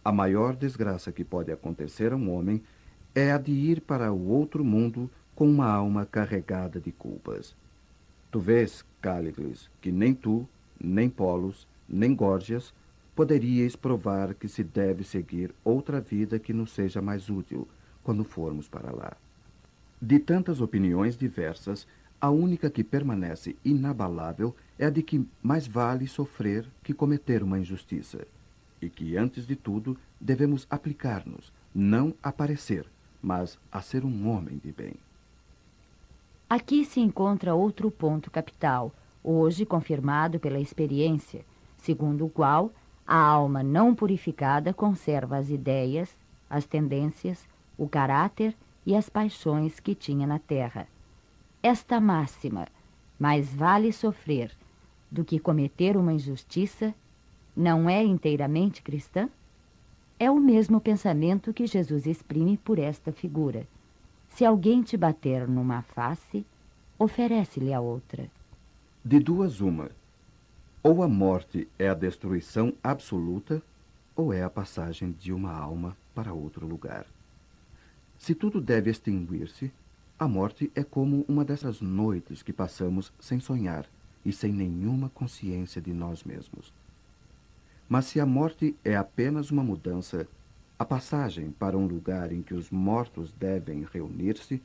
a 0.03 0.11
maior 0.11 0.55
desgraça 0.55 1.11
que 1.11 1.23
pode 1.23 1.51
acontecer 1.51 2.11
a 2.11 2.15
um 2.15 2.31
homem 2.33 2.61
é 3.15 3.31
a 3.31 3.37
de 3.37 3.51
ir 3.51 3.81
para 3.81 4.11
o 4.11 4.27
outro 4.27 4.63
mundo 4.63 5.09
com 5.35 5.49
uma 5.49 5.67
alma 5.67 6.05
carregada 6.05 6.79
de 6.79 6.91
culpas. 6.91 7.55
Tu 8.31 8.39
vês, 8.39 8.83
Cálicles, 9.01 9.69
que 9.81 9.91
nem 9.91 10.13
tu, 10.13 10.47
nem 10.79 11.09
Polos, 11.09 11.67
nem 11.87 12.15
Górgias 12.15 12.73
poderíeis 13.15 13.75
provar 13.75 14.33
que 14.33 14.47
se 14.47 14.63
deve 14.63 15.03
seguir 15.03 15.53
outra 15.63 16.01
vida 16.01 16.39
que 16.39 16.51
nos 16.51 16.71
seja 16.71 17.01
mais 17.01 17.29
útil 17.29 17.67
quando 18.03 18.23
formos 18.23 18.67
para 18.67 18.91
lá. 18.91 19.13
De 20.01 20.19
tantas 20.19 20.59
opiniões 20.59 21.15
diversas, 21.15 21.87
a 22.23 22.29
única 22.29 22.69
que 22.69 22.85
permanece 22.85 23.57
inabalável 23.65 24.55
é 24.79 24.85
a 24.85 24.89
de 24.89 25.03
que 25.03 25.27
mais 25.41 25.67
vale 25.67 26.07
sofrer 26.07 26.65
que 26.81 26.93
cometer 26.93 27.43
uma 27.43 27.59
injustiça, 27.59 28.25
e 28.81 28.89
que, 28.89 29.17
antes 29.17 29.45
de 29.45 29.57
tudo, 29.57 29.97
devemos 30.21 30.65
aplicar-nos, 30.69 31.51
não 31.75 32.13
a 32.23 32.31
parecer, 32.31 32.85
mas 33.21 33.59
a 33.69 33.81
ser 33.81 34.05
um 34.05 34.29
homem 34.29 34.57
de 34.57 34.71
bem. 34.71 34.93
Aqui 36.49 36.85
se 36.85 37.01
encontra 37.01 37.53
outro 37.53 37.91
ponto 37.91 38.31
capital, 38.31 38.93
hoje 39.21 39.65
confirmado 39.65 40.39
pela 40.39 40.61
experiência, 40.61 41.43
segundo 41.77 42.25
o 42.25 42.29
qual 42.29 42.71
a 43.05 43.17
alma 43.17 43.61
não 43.61 43.93
purificada 43.93 44.73
conserva 44.73 45.35
as 45.35 45.49
ideias, 45.49 46.15
as 46.49 46.65
tendências, 46.65 47.45
o 47.77 47.85
caráter 47.85 48.55
e 48.85 48.95
as 48.95 49.09
paixões 49.09 49.81
que 49.81 49.93
tinha 49.93 50.25
na 50.25 50.39
terra 50.39 50.87
esta 51.63 52.01
máxima, 52.01 52.67
mais 53.17 53.53
vale 53.53 53.93
sofrer 53.93 54.51
do 55.09 55.23
que 55.23 55.39
cometer 55.39 55.95
uma 55.95 56.11
injustiça, 56.11 56.93
não 57.55 57.89
é 57.89 58.03
inteiramente 58.03 58.81
cristã? 58.81 59.29
É 60.19 60.29
o 60.29 60.39
mesmo 60.39 60.81
pensamento 60.81 61.53
que 61.53 61.65
Jesus 61.65 62.05
exprime 62.05 62.57
por 62.57 62.77
esta 62.77 63.13
figura. 63.13 63.65
Se 64.27 64.43
alguém 64.43 64.81
te 64.81 64.97
bater 64.97 65.47
numa 65.47 65.81
face, 65.81 66.45
oferece-lhe 66.99 67.73
a 67.73 67.79
outra. 67.79 68.29
De 69.05 69.19
duas, 69.19 69.61
uma. 69.61 69.89
Ou 70.81 71.01
a 71.01 71.07
morte 71.07 71.67
é 71.79 71.87
a 71.87 71.93
destruição 71.93 72.73
absoluta, 72.83 73.61
ou 74.15 74.33
é 74.33 74.43
a 74.43 74.49
passagem 74.49 75.11
de 75.11 75.31
uma 75.31 75.53
alma 75.53 75.95
para 76.13 76.33
outro 76.33 76.67
lugar. 76.67 77.05
Se 78.17 78.35
tudo 78.35 78.59
deve 78.59 78.89
extinguir-se, 78.89 79.71
a 80.23 80.27
morte 80.27 80.71
é 80.73 80.85
como 80.85 81.25
uma 81.27 81.43
dessas 81.43 81.81
noites 81.81 82.41
que 82.41 82.53
passamos 82.53 83.11
sem 83.19 83.41
sonhar 83.41 83.85
e 84.23 84.31
sem 84.31 84.53
nenhuma 84.53 85.09
consciência 85.09 85.81
de 85.81 85.91
nós 85.91 86.23
mesmos. 86.23 86.73
Mas 87.89 88.05
se 88.05 88.21
a 88.21 88.25
morte 88.25 88.73
é 88.85 88.95
apenas 88.95 89.51
uma 89.51 89.65
mudança, 89.65 90.25
a 90.79 90.85
passagem 90.85 91.51
para 91.51 91.77
um 91.77 91.85
lugar 91.85 92.31
em 92.31 92.41
que 92.41 92.53
os 92.53 92.71
mortos 92.71 93.33
devem 93.33 93.85
reunir-se, 93.91 94.61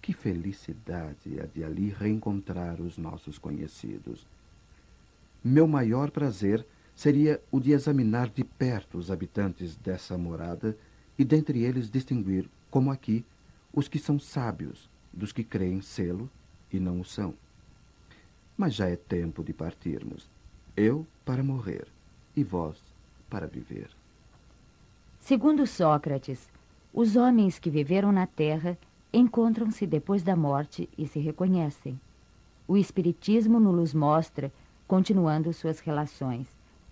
que 0.00 0.12
felicidade 0.12 1.40
a 1.40 1.46
de 1.46 1.64
ali 1.64 1.88
reencontrar 1.88 2.80
os 2.80 2.96
nossos 2.96 3.38
conhecidos. 3.38 4.24
Meu 5.42 5.66
maior 5.66 6.12
prazer 6.12 6.64
seria 6.94 7.42
o 7.50 7.58
de 7.58 7.72
examinar 7.72 8.28
de 8.28 8.44
perto 8.44 8.98
os 8.98 9.10
habitantes 9.10 9.74
dessa 9.74 10.16
morada 10.16 10.78
e 11.18 11.24
dentre 11.24 11.64
eles 11.64 11.90
distinguir, 11.90 12.48
como 12.70 12.88
aqui, 12.88 13.24
os 13.72 13.88
que 13.88 13.98
são 13.98 14.16
sábios 14.16 14.91
dos 15.12 15.32
que 15.32 15.44
creem 15.44 15.80
sê-lo 15.80 16.30
e 16.72 16.80
não 16.80 17.00
o 17.00 17.04
são. 17.04 17.34
Mas 18.56 18.74
já 18.74 18.88
é 18.88 18.96
tempo 18.96 19.42
de 19.42 19.52
partirmos. 19.52 20.28
Eu 20.76 21.06
para 21.24 21.42
morrer 21.42 21.86
e 22.36 22.42
vós 22.42 22.82
para 23.28 23.46
viver. 23.46 23.90
Segundo 25.20 25.66
Sócrates, 25.66 26.48
os 26.92 27.16
homens 27.16 27.58
que 27.58 27.70
viveram 27.70 28.10
na 28.12 28.26
Terra 28.26 28.76
encontram-se 29.12 29.86
depois 29.86 30.22
da 30.22 30.34
morte 30.34 30.88
e 30.96 31.06
se 31.06 31.18
reconhecem. 31.20 32.00
O 32.66 32.76
Espiritismo 32.76 33.60
nos 33.60 33.92
mostra 33.92 34.52
continuando 34.86 35.52
suas 35.52 35.80
relações, 35.80 36.46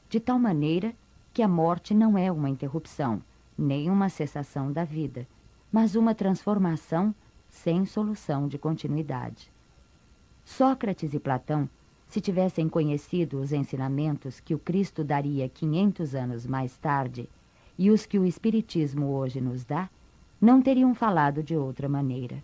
de 0.08 0.20
tal 0.20 0.38
maneira 0.38 0.94
que 1.32 1.42
a 1.42 1.48
morte 1.48 1.94
não 1.94 2.16
é 2.16 2.30
uma 2.30 2.48
interrupção, 2.48 3.22
nem 3.56 3.90
uma 3.90 4.08
cessação 4.08 4.72
da 4.72 4.84
vida, 4.84 5.26
mas 5.70 5.94
uma 5.94 6.14
transformação 6.14 7.14
sem 7.50 7.84
solução 7.84 8.48
de 8.48 8.56
continuidade. 8.56 9.52
Sócrates 10.44 11.12
e 11.12 11.18
Platão, 11.18 11.68
se 12.06 12.20
tivessem 12.20 12.68
conhecido 12.68 13.40
os 13.40 13.52
ensinamentos 13.52 14.40
que 14.40 14.54
o 14.54 14.58
Cristo 14.58 15.04
daria 15.04 15.48
500 15.48 16.14
anos 16.14 16.46
mais 16.46 16.76
tarde 16.76 17.28
e 17.78 17.90
os 17.90 18.06
que 18.06 18.18
o 18.18 18.24
Espiritismo 18.24 19.10
hoje 19.10 19.40
nos 19.40 19.64
dá, 19.64 19.88
não 20.40 20.62
teriam 20.62 20.94
falado 20.94 21.42
de 21.42 21.56
outra 21.56 21.88
maneira. 21.88 22.42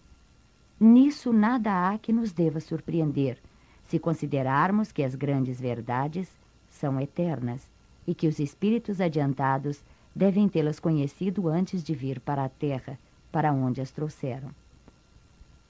Nisso 0.78 1.32
nada 1.32 1.88
há 1.88 1.98
que 1.98 2.12
nos 2.12 2.32
deva 2.32 2.60
surpreender, 2.60 3.38
se 3.84 3.98
considerarmos 3.98 4.92
que 4.92 5.02
as 5.02 5.14
grandes 5.14 5.60
verdades 5.60 6.30
são 6.68 7.00
eternas 7.00 7.66
e 8.06 8.14
que 8.14 8.28
os 8.28 8.38
espíritos 8.38 9.00
adiantados 9.00 9.82
devem 10.14 10.48
tê-las 10.48 10.78
conhecido 10.78 11.48
antes 11.48 11.82
de 11.82 11.94
vir 11.94 12.20
para 12.20 12.44
a 12.44 12.48
terra, 12.48 12.98
para 13.32 13.52
onde 13.52 13.80
as 13.80 13.90
trouxeram. 13.90 14.50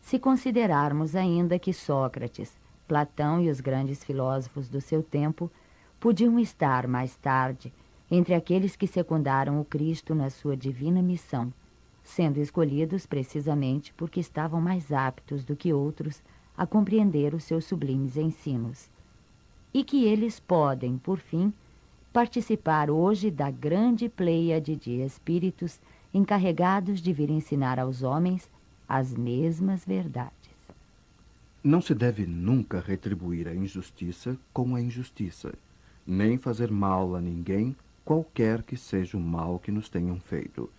Se 0.07 0.21
considerarmos 0.21 1.17
ainda 1.17 1.59
que 1.59 1.73
Sócrates, 1.73 2.57
Platão 2.87 3.41
e 3.41 3.51
os 3.51 3.61
grandes 3.61 4.05
filósofos 4.05 4.69
do 4.69 4.81
seu 4.81 5.03
tempo 5.03 5.51
podiam 5.99 6.39
estar 6.39 6.87
mais 6.87 7.17
tarde 7.17 7.73
entre 8.09 8.33
aqueles 8.33 8.77
que 8.77 8.87
secundaram 8.87 9.61
o 9.61 9.65
Cristo 9.65 10.15
na 10.15 10.31
sua 10.31 10.57
divina 10.57 11.03
missão, 11.03 11.53
sendo 12.05 12.39
escolhidos 12.39 13.05
precisamente 13.05 13.93
porque 13.95 14.21
estavam 14.21 14.61
mais 14.61 14.93
aptos 14.93 15.45
do 15.45 15.57
que 15.57 15.73
outros 15.73 16.23
a 16.57 16.65
compreender 16.65 17.35
os 17.35 17.43
seus 17.43 17.65
sublimes 17.65 18.17
ensinos. 18.17 18.89
E 19.75 19.83
que 19.83 20.05
eles 20.05 20.39
podem, 20.39 20.99
por 20.99 21.19
fim, 21.19 21.53
participar 22.13 22.91
hoje 22.91 23.29
da 23.29 23.51
grande 23.51 24.09
pleiade 24.09 24.77
de 24.77 25.01
espíritos 25.01 25.81
encarregados 26.15 27.01
de 27.01 27.13
vir 27.13 27.29
ensinar 27.29 27.81
aos 27.81 28.05
homens 28.05 28.49
as 28.89 29.15
mesmas 29.15 29.85
verdades. 29.85 30.33
Não 31.63 31.81
se 31.81 31.95
deve 31.95 32.27
nunca 32.27 32.81
retribuir 32.81 33.49
a 33.49 33.55
injustiça 33.55 34.37
com 34.53 34.75
a 34.75 34.81
injustiça, 34.81 35.53
nem 36.07 36.39
fazer 36.39 36.71
mal 36.71 37.17
a 37.17 37.21
ninguém, 37.21 37.75
qualquer 38.05 38.63
que 38.63 38.77
seja 38.77 39.17
o 39.17 39.21
mal 39.21 39.59
que 39.59 39.73
nos 39.73 39.89
tenham 39.89 40.21
feito. 40.21 40.71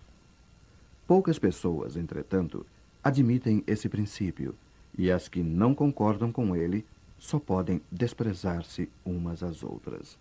Poucas 1.06 1.38
pessoas, 1.38 1.96
entretanto, 1.96 2.64
admitem 3.04 3.62
esse 3.66 3.88
princípio, 3.88 4.54
e 4.96 5.10
as 5.10 5.28
que 5.28 5.42
não 5.42 5.74
concordam 5.74 6.32
com 6.32 6.56
ele 6.56 6.84
só 7.18 7.38
podem 7.38 7.80
desprezar-se 7.92 8.88
umas 9.04 9.42
às 9.42 9.62
outras. 9.62 10.16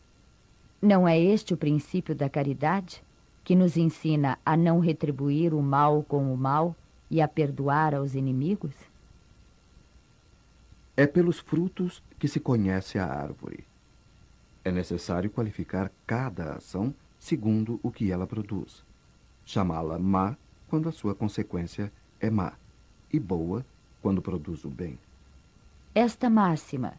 Não 0.81 1.07
é 1.07 1.19
este 1.19 1.53
o 1.53 1.57
princípio 1.57 2.13
da 2.13 2.29
caridade, 2.29 3.01
que 3.43 3.55
nos 3.55 3.77
ensina 3.77 4.37
a 4.45 4.57
não 4.57 4.79
retribuir 4.79 5.53
o 5.53 5.61
mal 5.61 6.03
com 6.03 6.33
o 6.33 6.37
mal 6.37 6.75
e 7.09 7.21
a 7.21 7.27
perdoar 7.27 7.95
aos 7.95 8.15
inimigos? 8.15 8.73
É 10.95 11.05
pelos 11.05 11.39
frutos 11.39 12.01
que 12.17 12.27
se 12.27 12.39
conhece 12.39 12.97
a 12.97 13.05
árvore. 13.05 13.63
É 14.63 14.71
necessário 14.71 15.29
qualificar 15.29 15.91
cada 16.05 16.53
ação 16.53 16.93
segundo 17.19 17.79
o 17.83 17.91
que 17.91 18.11
ela 18.11 18.27
produz. 18.27 18.83
Chamá-la 19.45 19.97
má 19.97 20.35
quando 20.67 20.89
a 20.89 20.91
sua 20.91 21.15
consequência 21.15 21.91
é 22.19 22.29
má, 22.29 22.53
e 23.11 23.19
boa 23.19 23.65
quando 24.01 24.21
produz 24.21 24.65
o 24.65 24.69
bem. 24.69 24.97
Esta 25.95 26.29
máxima 26.29 26.93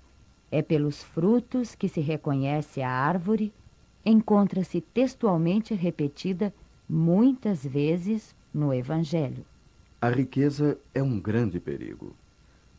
é 0.51 0.63
pelos 0.63 1.03
frutos 1.03 1.75
que 1.75 1.89
se 1.89 2.01
reconhece 2.01 2.81
a 2.81 2.91
árvore, 2.91 3.53
encontra-se 4.05 4.81
textualmente 4.81 5.75
repetida 5.75 6.55
muitas 6.89 7.65
vezes 7.65 8.35
no 8.53 8.73
Evangelho. 8.73 9.45
A 10.01 10.11
riqueza 10.11 10.79
é 10.95 11.03
um 11.03 11.19
grande 11.19 11.59
perigo. 11.59 12.15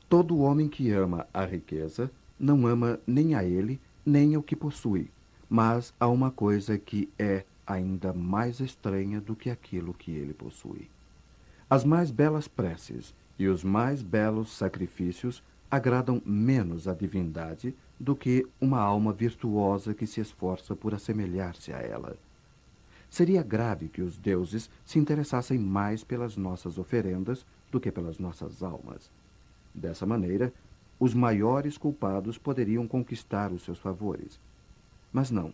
Todo 0.08 0.40
homem 0.40 0.70
que 0.70 0.90
ama 0.90 1.28
a 1.34 1.44
riqueza 1.44 2.10
não 2.40 2.66
ama 2.66 2.98
nem 3.06 3.36
a 3.36 3.44
ele, 3.44 3.78
nem 4.06 4.36
ao 4.36 4.42
que 4.42 4.56
possui, 4.56 5.12
mas 5.50 5.94
a 6.00 6.08
uma 6.08 6.32
coisa 6.32 6.78
que 6.78 7.10
é 7.20 7.44
ainda 7.68 8.14
mais 8.14 8.62
estranha 8.62 9.20
do 9.20 9.36
que 9.36 9.50
aquilo 9.50 9.94
que 9.94 10.12
ele 10.12 10.34
possui. 10.34 10.90
As 11.70 11.84
mais 11.84 12.10
belas 12.10 12.48
preces 12.48 13.14
e 13.38 13.50
os 13.50 13.66
mais 13.66 14.02
belos 14.02 14.56
sacrifícios 14.56 15.44
agradam 15.70 16.22
menos 16.26 16.88
à 16.88 16.94
divindade 16.94 17.76
do 18.00 18.16
que 18.16 18.48
uma 18.62 18.80
alma 18.80 19.12
virtuosa 19.12 19.94
que 19.94 20.08
se 20.08 20.22
esforça 20.22 20.74
por 20.74 20.94
assemelhar-se 20.94 21.74
a 21.74 21.80
ela. 21.80 22.16
Seria 23.10 23.42
grave 23.42 23.90
que 23.90 24.02
os 24.02 24.18
deuses 24.18 24.70
se 24.86 25.00
interessassem 25.00 25.58
mais 25.58 26.04
pelas 26.04 26.38
nossas 26.38 26.78
oferendas 26.78 27.46
do 27.72 27.80
que 27.80 27.92
pelas 27.92 28.20
nossas 28.20 28.62
almas. 28.62 29.12
Dessa 29.74 30.06
maneira, 30.06 30.54
os 31.00 31.14
maiores 31.14 31.78
culpados 31.78 32.38
poderiam 32.38 32.88
conquistar 32.88 33.52
os 33.52 33.64
seus 33.64 33.80
favores. 33.80 34.40
Mas 35.12 35.32
não, 35.32 35.54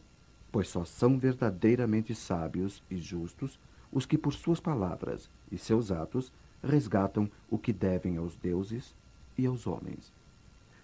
pois 0.51 0.67
só 0.67 0.83
são 0.83 1.17
verdadeiramente 1.17 2.15
sábios 2.15 2.83
e 2.89 2.97
justos 2.97 3.59
os 3.91 4.05
que, 4.05 4.17
por 4.17 4.33
suas 4.33 4.59
palavras 4.59 5.29
e 5.51 5.57
seus 5.57 5.91
atos, 5.91 6.31
resgatam 6.63 7.29
o 7.49 7.57
que 7.57 7.71
devem 7.71 8.17
aos 8.17 8.35
deuses 8.35 8.95
e 9.37 9.45
aos 9.45 9.67
homens. 9.67 10.11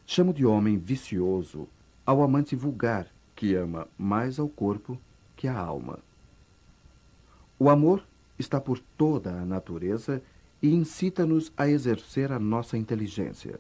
Chamo 0.06 0.34
de 0.34 0.46
homem 0.46 0.78
vicioso 0.78 1.68
ao 2.06 2.22
amante 2.22 2.56
vulgar 2.56 3.08
que 3.36 3.56
ama 3.56 3.88
mais 3.98 4.40
ao 4.40 4.48
corpo 4.48 4.98
que 5.36 5.48
à 5.48 5.58
alma. 5.58 6.00
O 7.64 7.70
amor 7.70 8.04
está 8.40 8.60
por 8.60 8.80
toda 8.98 9.30
a 9.40 9.46
natureza 9.46 10.20
e 10.64 10.74
incita-nos 10.74 11.54
a 11.56 11.70
exercer 11.70 12.32
a 12.32 12.40
nossa 12.40 12.76
inteligência. 12.76 13.60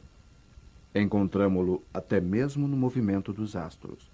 Encontramo-lo 0.96 1.84
até 1.94 2.20
mesmo 2.20 2.68
no 2.68 2.76
movimento 2.76 3.32
dos 3.32 3.56
astros. 3.56 4.10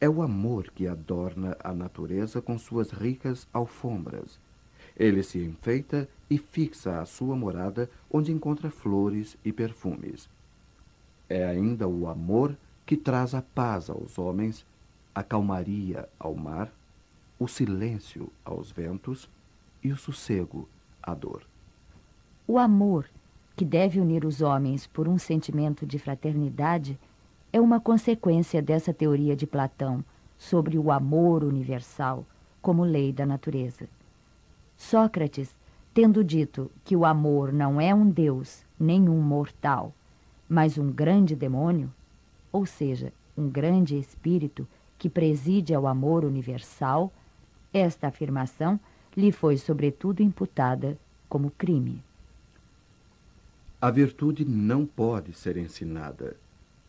É 0.00 0.08
o 0.08 0.20
amor 0.20 0.68
que 0.74 0.88
adorna 0.88 1.56
a 1.62 1.72
natureza 1.72 2.42
com 2.42 2.58
suas 2.58 2.90
ricas 2.90 3.46
alfombras. 3.52 4.36
Ele 4.96 5.22
se 5.22 5.38
enfeita 5.38 6.08
e 6.28 6.36
fixa 6.36 7.00
a 7.00 7.06
sua 7.06 7.36
morada 7.36 7.88
onde 8.10 8.32
encontra 8.32 8.68
flores 8.68 9.36
e 9.44 9.52
perfumes. 9.52 10.28
É 11.28 11.44
ainda 11.44 11.86
o 11.86 12.08
amor 12.08 12.56
que 12.84 12.96
traz 12.96 13.32
a 13.32 13.42
paz 13.42 13.88
aos 13.88 14.18
homens, 14.18 14.66
a 15.14 15.22
calmaria 15.22 16.08
ao 16.18 16.34
mar 16.34 16.68
o 17.44 17.48
silêncio 17.48 18.32
aos 18.42 18.70
ventos 18.70 19.28
e 19.82 19.92
o 19.92 19.96
sossego 19.98 20.66
à 21.02 21.14
dor. 21.14 21.42
O 22.46 22.58
amor, 22.58 23.06
que 23.54 23.66
deve 23.66 24.00
unir 24.00 24.24
os 24.24 24.40
homens 24.40 24.86
por 24.86 25.06
um 25.06 25.18
sentimento 25.18 25.84
de 25.84 25.98
fraternidade, 25.98 26.98
é 27.52 27.60
uma 27.60 27.78
consequência 27.78 28.62
dessa 28.62 28.94
teoria 28.94 29.36
de 29.36 29.46
Platão 29.46 30.02
sobre 30.38 30.78
o 30.78 30.90
amor 30.90 31.44
universal 31.44 32.24
como 32.62 32.82
lei 32.82 33.12
da 33.12 33.26
natureza. 33.26 33.86
Sócrates, 34.74 35.54
tendo 35.92 36.24
dito 36.24 36.70
que 36.82 36.96
o 36.96 37.04
amor 37.04 37.52
não 37.52 37.78
é 37.78 37.94
um 37.94 38.08
deus 38.08 38.64
nem 38.80 39.06
um 39.06 39.20
mortal, 39.20 39.92
mas 40.48 40.78
um 40.78 40.90
grande 40.90 41.36
demônio, 41.36 41.92
ou 42.50 42.64
seja, 42.64 43.12
um 43.36 43.50
grande 43.50 43.98
espírito 43.98 44.66
que 44.98 45.10
preside 45.10 45.74
ao 45.74 45.86
amor 45.86 46.24
universal, 46.24 47.12
esta 47.74 48.06
afirmação 48.06 48.78
lhe 49.16 49.32
foi, 49.32 49.58
sobretudo, 49.58 50.22
imputada 50.22 50.96
como 51.28 51.50
crime. 51.50 52.00
A 53.80 53.90
virtude 53.90 54.44
não 54.44 54.86
pode 54.86 55.32
ser 55.32 55.56
ensinada. 55.56 56.36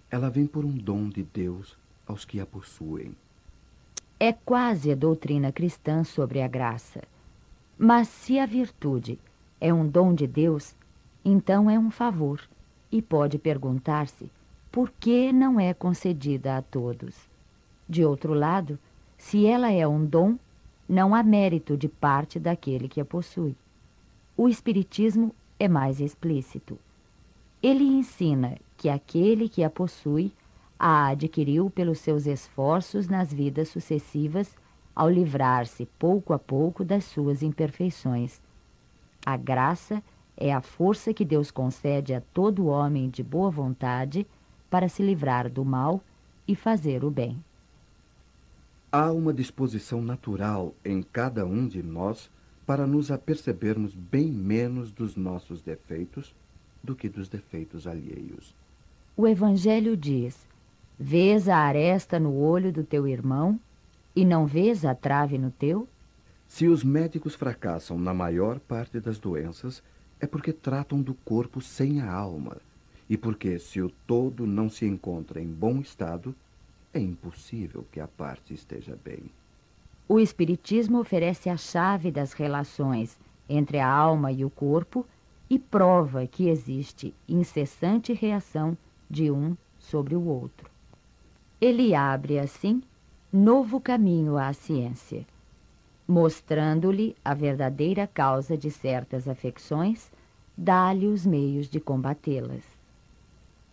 Ela 0.09 0.29
vem 0.29 0.45
por 0.45 0.63
um 0.63 0.77
dom 0.77 1.09
de 1.09 1.23
Deus 1.23 1.75
aos 2.07 2.23
que 2.23 2.39
a 2.39 2.45
possuem. 2.45 3.15
É 4.19 4.31
quase 4.31 4.91
a 4.91 4.95
doutrina 4.95 5.51
cristã 5.51 6.03
sobre 6.03 6.41
a 6.41 6.47
graça. 6.47 7.01
Mas 7.77 8.07
se 8.07 8.39
a 8.39 8.45
virtude 8.45 9.19
é 9.59 9.73
um 9.73 9.85
dom 9.85 10.13
de 10.13 10.25
Deus, 10.25 10.75
então 11.25 11.69
é 11.69 11.77
um 11.77 11.91
favor, 11.91 12.39
e 12.91 13.01
pode 13.01 13.37
perguntar-se 13.37 14.31
por 14.71 14.89
que 14.91 15.33
não 15.33 15.59
é 15.59 15.73
concedida 15.73 16.55
a 16.55 16.61
todos. 16.61 17.15
De 17.89 18.05
outro 18.05 18.33
lado, 18.33 18.79
se 19.17 19.45
ela 19.45 19.71
é 19.71 19.87
um 19.87 20.05
dom, 20.05 20.37
não 20.87 21.15
há 21.15 21.23
mérito 21.23 21.75
de 21.77 21.87
parte 21.87 22.39
daquele 22.39 22.87
que 22.87 23.01
a 23.01 23.05
possui. 23.05 23.55
O 24.37 24.47
Espiritismo 24.47 25.33
é 25.59 25.67
mais 25.67 25.99
explícito. 25.99 26.77
Ele 27.61 27.83
ensina 27.83 28.57
que 28.77 28.89
aquele 28.89 29.49
que 29.49 29.63
a 29.63 29.69
possui 29.69 30.31
a 30.77 31.07
adquiriu 31.07 31.69
pelos 31.69 31.99
seus 31.99 32.25
esforços 32.25 33.07
nas 33.07 33.33
vidas 33.33 33.69
sucessivas, 33.69 34.55
ao 34.95 35.09
livrar-se 35.09 35.85
pouco 35.97 36.33
a 36.33 36.39
pouco 36.39 36.83
das 36.83 37.03
suas 37.05 37.41
imperfeições. 37.41 38.41
A 39.25 39.35
graça 39.35 40.01
é 40.37 40.53
a 40.53 40.61
força 40.61 41.13
que 41.13 41.25
Deus 41.25 41.51
concede 41.51 42.13
a 42.13 42.21
todo 42.33 42.67
homem 42.67 43.09
de 43.09 43.23
boa 43.23 43.49
vontade 43.49 44.25
para 44.69 44.87
se 44.87 45.01
livrar 45.01 45.49
do 45.49 45.65
mal 45.65 46.01
e 46.47 46.55
fazer 46.55 47.03
o 47.03 47.11
bem. 47.11 47.43
Há 48.97 49.11
uma 49.11 49.33
disposição 49.33 50.01
natural 50.01 50.73
em 50.85 51.03
cada 51.03 51.45
um 51.45 51.67
de 51.67 51.83
nós 51.83 52.31
para 52.65 52.87
nos 52.87 53.11
apercebermos 53.11 53.93
bem 53.93 54.31
menos 54.31 54.89
dos 54.89 55.17
nossos 55.17 55.61
defeitos 55.61 56.33
do 56.81 56.95
que 56.95 57.09
dos 57.09 57.27
defeitos 57.27 57.87
alheios. 57.87 58.55
O 59.17 59.27
Evangelho 59.27 59.97
diz: 59.97 60.47
Vês 60.97 61.49
a 61.49 61.57
aresta 61.57 62.17
no 62.17 62.37
olho 62.37 62.71
do 62.71 62.85
teu 62.85 63.05
irmão 63.05 63.59
e 64.15 64.23
não 64.23 64.45
vês 64.45 64.85
a 64.85 64.95
trave 64.95 65.37
no 65.37 65.51
teu? 65.51 65.85
Se 66.47 66.65
os 66.65 66.81
médicos 66.81 67.35
fracassam 67.35 67.99
na 67.99 68.13
maior 68.13 68.61
parte 68.61 69.01
das 69.01 69.19
doenças, 69.19 69.83
é 70.21 70.25
porque 70.25 70.53
tratam 70.53 71.01
do 71.01 71.13
corpo 71.15 71.59
sem 71.59 71.99
a 71.99 72.09
alma, 72.09 72.55
e 73.09 73.17
porque, 73.17 73.59
se 73.59 73.81
o 73.81 73.89
todo 74.07 74.47
não 74.47 74.69
se 74.69 74.85
encontra 74.85 75.41
em 75.41 75.47
bom 75.47 75.81
estado, 75.81 76.33
é 76.97 77.01
impossível 77.01 77.85
que 77.91 77.99
a 77.99 78.07
parte 78.07 78.53
esteja 78.53 78.97
bem. 79.03 79.29
O 80.07 80.19
Espiritismo 80.19 80.99
oferece 80.99 81.49
a 81.49 81.57
chave 81.57 82.11
das 82.11 82.33
relações 82.33 83.17
entre 83.49 83.79
a 83.79 83.87
alma 83.87 84.31
e 84.31 84.45
o 84.45 84.49
corpo 84.49 85.05
e 85.49 85.59
prova 85.59 86.25
que 86.25 86.47
existe 86.47 87.13
incessante 87.27 88.13
reação 88.13 88.77
de 89.09 89.29
um 89.29 89.55
sobre 89.77 90.15
o 90.15 90.25
outro. 90.25 90.69
Ele 91.59 91.93
abre, 91.93 92.39
assim, 92.39 92.81
novo 93.31 93.79
caminho 93.79 94.37
à 94.37 94.53
ciência, 94.53 95.25
mostrando-lhe 96.07 97.15
a 97.23 97.33
verdadeira 97.33 98.07
causa 98.07 98.57
de 98.57 98.69
certas 98.69 99.27
afecções, 99.27 100.11
dá-lhe 100.57 101.07
os 101.07 101.25
meios 101.25 101.67
de 101.67 101.79
combatê-las. 101.79 102.74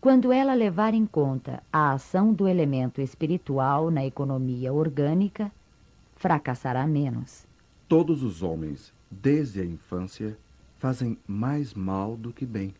Quando 0.02 0.32
ela 0.32 0.52
levar 0.52 0.94
em 0.94 1.06
conta 1.06 1.62
a 1.72 1.92
ação 1.92 2.34
do 2.34 2.48
elemento 2.48 3.00
espiritual 3.00 3.88
na 3.88 4.04
economia 4.04 4.72
orgânica, 4.72 5.52
fracassará 6.16 6.84
menos. 6.88 7.46
Todos 7.86 8.24
os 8.24 8.42
homens, 8.42 8.92
desde 9.08 9.60
a 9.60 9.64
infância, 9.64 10.36
fazem 10.76 11.16
mais 11.24 11.72
mal 11.72 12.16
do 12.16 12.32
que 12.32 12.44
bem. 12.44 12.74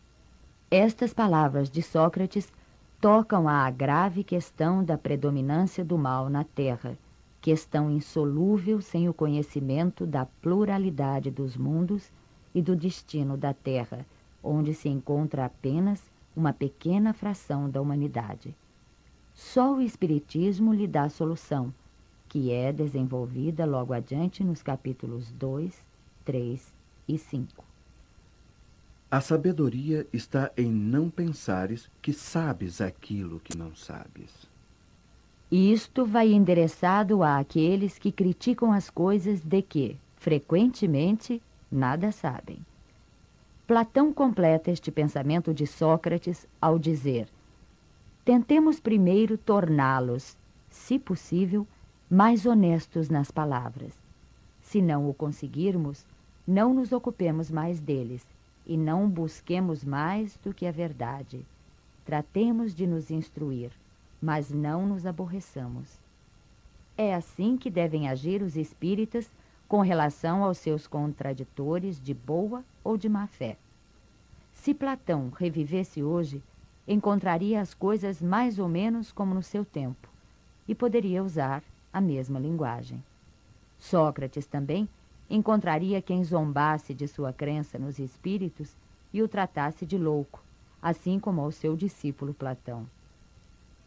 Estas 0.69 1.15
palavras 1.15 1.71
de 1.71 1.81
Sócrates 1.81 2.53
tocam 3.01 3.49
à 3.49 3.71
grave 3.71 4.25
questão 4.25 4.83
da 4.83 4.99
predominância 4.99 5.85
do 5.85 5.97
mal 5.97 6.29
na 6.29 6.43
Terra, 6.43 6.99
questão 7.41 7.89
insolúvel 7.89 8.81
sem 8.81 9.09
o 9.09 9.15
conhecimento 9.15 10.05
da 10.05 10.27
pluralidade 10.27 11.31
dos 11.31 11.57
mundos 11.57 12.11
e 12.53 12.61
do 12.61 12.75
destino 12.75 13.37
da 13.37 13.55
Terra, 13.55 14.05
onde 14.43 14.75
se 14.75 14.89
encontra 14.89 15.45
apenas 15.45 16.11
uma 16.35 16.53
pequena 16.53 17.13
fração 17.13 17.69
da 17.69 17.81
humanidade. 17.81 18.55
Só 19.35 19.75
o 19.75 19.81
Espiritismo 19.81 20.73
lhe 20.73 20.87
dá 20.87 21.09
solução, 21.09 21.73
que 22.29 22.51
é 22.51 22.73
desenvolvida 22.73 23.65
logo 23.65 23.93
adiante 23.93 24.43
nos 24.43 24.63
capítulos 24.63 25.31
2, 25.33 25.85
3 26.25 26.73
e 27.09 27.19
5. 27.19 27.65
A 29.11 29.21
sabedoria 29.21 30.07
está 30.13 30.51
em 30.57 30.73
não 30.73 31.11
pensares 31.11 31.91
que 32.01 32.15
sabes 32.15 32.81
aquilo 32.81 33.41
que 33.41 33.57
não 33.57 33.75
sabes. 33.75 34.51
Isto 35.51 36.07
vai 36.07 36.33
endereçado 36.33 37.23
àqueles 37.23 37.99
que 37.99 38.11
criticam 38.11 38.73
as 38.73 38.89
coisas 38.89 39.43
de 39.43 39.61
que, 39.61 39.99
frequentemente, 40.17 41.43
nada 41.71 42.11
sabem. 42.11 42.65
Platão 43.67 44.13
completa 44.13 44.71
este 44.71 44.91
pensamento 44.91 45.55
de 45.55 45.67
Sócrates 45.67 46.49
ao 46.61 46.79
dizer: 46.79 47.29
Tentemos 48.25 48.81
primeiro 48.81 49.39
torná-los, 49.39 50.37
se 50.69 50.99
possível, 50.99 51.67
mais 52.11 52.45
honestos 52.45 53.09
nas 53.09 53.31
palavras. 53.31 53.97
Se 54.61 54.83
não 54.83 55.09
o 55.09 55.15
conseguirmos, 55.15 56.05
não 56.47 56.75
nos 56.75 56.91
ocupemos 56.91 57.51
mais 57.51 57.79
deles 57.81 58.27
e 58.67 58.77
não 58.77 59.09
busquemos 59.09 59.85
mais 59.85 60.37
do 60.39 60.53
que 60.53 60.67
a 60.67 60.73
verdade. 60.73 61.47
Tratemos 62.05 62.75
de 62.75 62.85
nos 62.85 63.13
instruir, 63.13 63.71
mas 64.21 64.51
não 64.51 64.87
nos 64.87 65.07
aborreçamos. 65.07 66.01
É 66.97 67.15
assim 67.15 67.57
que 67.57 67.71
devem 67.71 68.09
agir 68.09 68.43
os 68.43 68.57
espíritas 68.57 69.31
com 69.73 69.81
relação 69.81 70.45
aos 70.45 70.59
seus 70.59 70.87
contraditores 70.87 71.99
de 71.99 72.13
boa 72.13 72.63
ou 72.85 72.99
de 72.99 73.09
má 73.09 73.27
fé. 73.27 73.57
Se 74.53 74.75
Platão 74.75 75.33
revivesse 75.35 76.03
hoje, 76.03 76.43
encontraria 76.87 77.59
as 77.59 77.73
coisas 77.73 78.21
mais 78.21 78.59
ou 78.59 78.69
menos 78.69 79.11
como 79.11 79.33
no 79.33 79.43
seu 79.43 79.65
tempo 79.65 80.11
e 80.69 80.75
poderia 80.75 81.25
usar 81.25 81.63
a 81.91 82.03
mesma 82.03 82.39
linguagem. 82.39 83.03
Sócrates 83.79 84.45
também 84.45 84.87
encontraria 85.31 86.03
quem 86.03 86.23
zombasse 86.23 86.93
de 86.93 87.09
sua 87.09 87.33
crença 87.33 87.79
nos 87.79 87.99
espíritos 87.99 88.77
e 89.11 89.23
o 89.23 89.29
tratasse 89.29 89.87
de 89.87 89.97
louco, 89.97 90.45
assim 90.83 91.19
como 91.19 91.41
ao 91.41 91.51
seu 91.51 91.75
discípulo 91.77 92.35
Platão. 92.35 92.87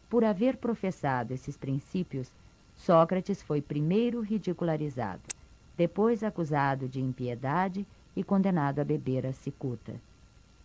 Por 0.09 0.23
haver 0.23 0.57
professado 0.57 1.31
esses 1.31 1.55
princípios, 1.55 2.31
Sócrates 2.75 3.43
foi 3.43 3.61
primeiro 3.61 4.21
ridicularizado 4.21 5.34
depois 5.77 6.23
acusado 6.23 6.87
de 6.87 7.01
impiedade 7.01 7.85
e 8.15 8.23
condenado 8.23 8.79
a 8.79 8.83
beber 8.83 9.25
a 9.25 9.33
cicuta. 9.33 9.93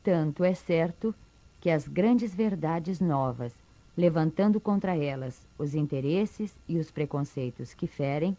Tanto 0.02 0.44
é 0.44 0.54
certo 0.54 1.14
que 1.60 1.68
as 1.68 1.86
grandes 1.86 2.34
verdades 2.34 3.00
novas, 3.00 3.52
levantando 3.96 4.60
contra 4.60 4.96
elas 4.96 5.46
os 5.58 5.74
interesses 5.74 6.56
e 6.68 6.78
os 6.78 6.90
preconceitos 6.90 7.74
que 7.74 7.86
ferem, 7.86 8.36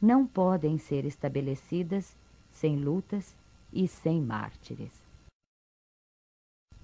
não 0.00 0.26
podem 0.26 0.76
ser 0.78 1.04
estabelecidas 1.04 2.16
sem 2.50 2.76
lutas 2.76 3.34
e 3.72 3.88
sem 3.88 4.20
mártires. 4.20 4.92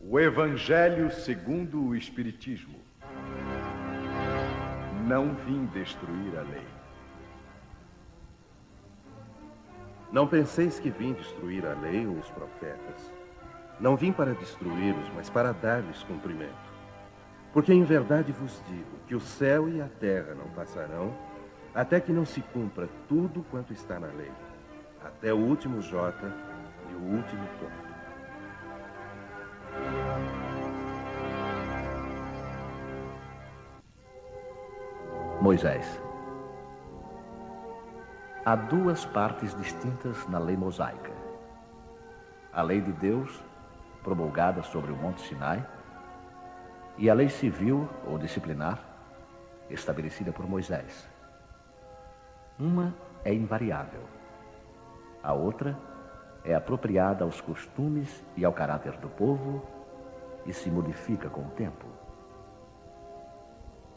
O 0.01 0.18
Evangelho 0.18 1.11
segundo 1.11 1.82
o 1.82 1.97
Espiritismo. 1.97 2.78
Não 5.07 5.35
vim 5.35 5.66
destruir 5.66 6.39
a 6.39 6.43
lei 6.43 6.73
Não 10.14 10.28
penseis 10.28 10.78
que 10.78 10.90
vim 10.90 11.12
destruir 11.12 11.66
a 11.66 11.74
lei 11.74 12.06
ou 12.06 12.14
os 12.14 12.30
profetas. 12.30 13.12
Não 13.80 13.96
vim 13.96 14.12
para 14.12 14.32
destruí-los, 14.32 15.10
mas 15.16 15.28
para 15.28 15.50
dar-lhes 15.50 16.04
cumprimento. 16.04 16.54
Porque 17.52 17.72
em 17.72 17.82
verdade 17.82 18.30
vos 18.30 18.62
digo 18.68 18.96
que 19.08 19.16
o 19.16 19.20
céu 19.20 19.68
e 19.68 19.82
a 19.82 19.88
terra 19.88 20.32
não 20.36 20.48
passarão, 20.50 21.12
até 21.74 21.98
que 21.98 22.12
não 22.12 22.24
se 22.24 22.40
cumpra 22.40 22.88
tudo 23.08 23.44
quanto 23.50 23.72
está 23.72 23.98
na 23.98 24.06
lei, 24.06 24.30
até 25.04 25.34
o 25.34 25.38
último 25.38 25.82
jota 25.82 26.32
e 26.92 26.94
o 26.94 27.16
último 27.16 27.48
ponto. 27.58 27.84
Moisés 35.42 36.03
Há 38.47 38.55
duas 38.55 39.07
partes 39.07 39.57
distintas 39.57 40.28
na 40.28 40.38
lei 40.38 40.55
mosaica. 40.55 41.11
A 42.53 42.61
lei 42.61 42.78
de 42.78 42.92
Deus, 42.92 43.42
promulgada 44.03 44.62
sobre 44.62 44.92
o 44.92 44.97
Monte 44.97 45.22
Sinai, 45.22 45.66
e 46.99 47.09
a 47.09 47.14
lei 47.14 47.30
civil 47.30 47.88
ou 48.07 48.18
disciplinar, 48.18 48.78
estabelecida 49.70 50.30
por 50.30 50.47
Moisés. 50.47 51.09
Uma 52.59 52.95
é 53.24 53.32
invariável, 53.32 54.03
a 55.22 55.32
outra 55.32 55.74
é 56.45 56.55
apropriada 56.55 57.24
aos 57.24 57.40
costumes 57.40 58.22
e 58.36 58.45
ao 58.45 58.53
caráter 58.53 58.99
do 58.99 59.09
povo 59.09 59.66
e 60.45 60.53
se 60.53 60.70
modifica 60.70 61.30
com 61.30 61.40
o 61.40 61.51
tempo. 61.53 61.86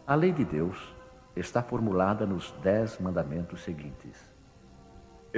A 0.08 0.16
lei 0.16 0.32
de 0.32 0.46
Deus 0.46 0.96
está 1.36 1.62
formulada 1.62 2.26
nos 2.26 2.54
dez 2.64 2.98
mandamentos 2.98 3.62
seguintes. 3.62 4.37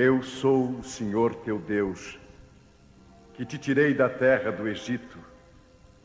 Eu 0.02 0.24
sou 0.24 0.80
o 0.80 0.82
Senhor 0.82 1.36
teu 1.36 1.60
Deus, 1.60 2.18
que 3.34 3.44
te 3.44 3.58
tirei 3.58 3.94
da 3.94 4.08
terra 4.08 4.50
do 4.50 4.66
Egito, 4.66 5.20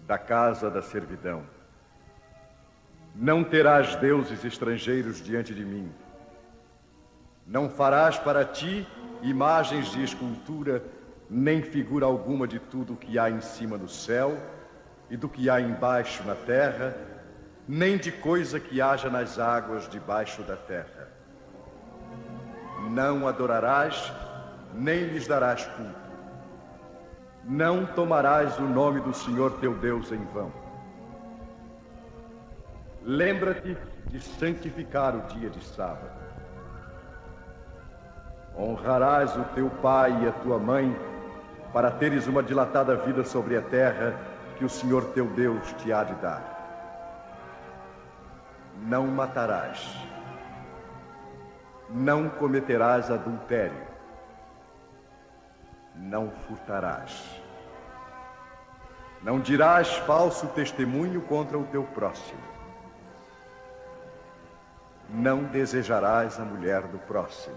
da 0.05 0.19
casa 0.19 0.69
da 0.69 0.83
servidão. 0.83 1.45
Não 3.15 3.45
terás 3.45 3.95
deuses 3.95 4.45
estrangeiros 4.45 5.23
diante 5.23 5.55
de 5.55 5.65
mim. 5.65 5.93
Não 7.47 7.71
farás 7.71 8.19
para 8.19 8.45
ti 8.45 8.85
imagens 9.23 9.93
de 9.93 10.03
escultura, 10.03 10.83
nem 11.31 11.63
figura 11.63 12.05
alguma 12.05 12.49
de 12.49 12.59
tudo 12.59 12.97
que 12.97 13.17
há 13.17 13.31
em 13.31 13.41
cima 13.41 13.79
do 13.79 13.89
céu 13.89 14.37
e 15.09 15.17
do 15.17 15.29
que 15.29 15.49
há 15.49 15.61
embaixo 15.61 16.25
na 16.25 16.35
terra, 16.35 16.97
nem 17.69 17.97
de 17.97 18.11
coisa 18.11 18.59
que 18.59 18.81
haja 18.81 19.09
nas 19.09 19.39
águas 19.39 19.89
debaixo 19.89 20.43
da 20.43 20.57
terra. 20.57 21.14
Não 22.91 23.27
adorarás, 23.27 24.13
nem 24.75 25.05
lhes 25.05 25.27
darás 25.27 25.65
culto. 25.67 26.05
Não 27.45 27.85
tomarás 27.85 28.59
o 28.59 28.63
nome 28.63 29.01
do 29.01 29.13
Senhor 29.13 29.53
teu 29.59 29.75
Deus 29.75 30.11
em 30.11 30.25
vão. 30.33 30.51
Lembra-te 33.03 33.77
de 34.07 34.21
santificar 34.21 35.15
o 35.15 35.21
dia 35.35 35.51
de 35.51 35.63
sábado. 35.63 36.11
Honrarás 38.57 39.37
o 39.37 39.45
teu 39.55 39.69
pai 39.69 40.23
e 40.23 40.29
a 40.29 40.33
tua 40.33 40.59
mãe, 40.59 40.97
para 41.73 41.91
teres 41.91 42.27
uma 42.27 42.43
dilatada 42.43 42.97
vida 42.97 43.25
sobre 43.25 43.57
a 43.57 43.63
terra 43.63 44.15
que 44.57 44.65
o 44.65 44.69
Senhor 44.69 45.05
teu 45.13 45.27
Deus 45.27 45.73
te 45.75 45.93
há 45.93 46.05
de 46.05 46.15
dar. 46.15 46.55
Não 48.87 49.07
matarás. 49.07 49.95
Não 51.91 52.29
cometerás 52.29 53.11
adultério. 53.11 53.87
Não 55.95 56.31
furtarás. 56.31 57.41
Não 59.23 59.41
dirás 59.41 59.97
falso 59.99 60.47
testemunho 60.49 61.23
contra 61.23 61.59
o 61.59 61.65
teu 61.65 61.85
próximo. 61.85 62.43
Não 65.09 65.45
desejarás 65.45 66.39
a 66.39 66.45
mulher 66.45 66.83
do 66.83 66.99
próximo. 66.99 67.57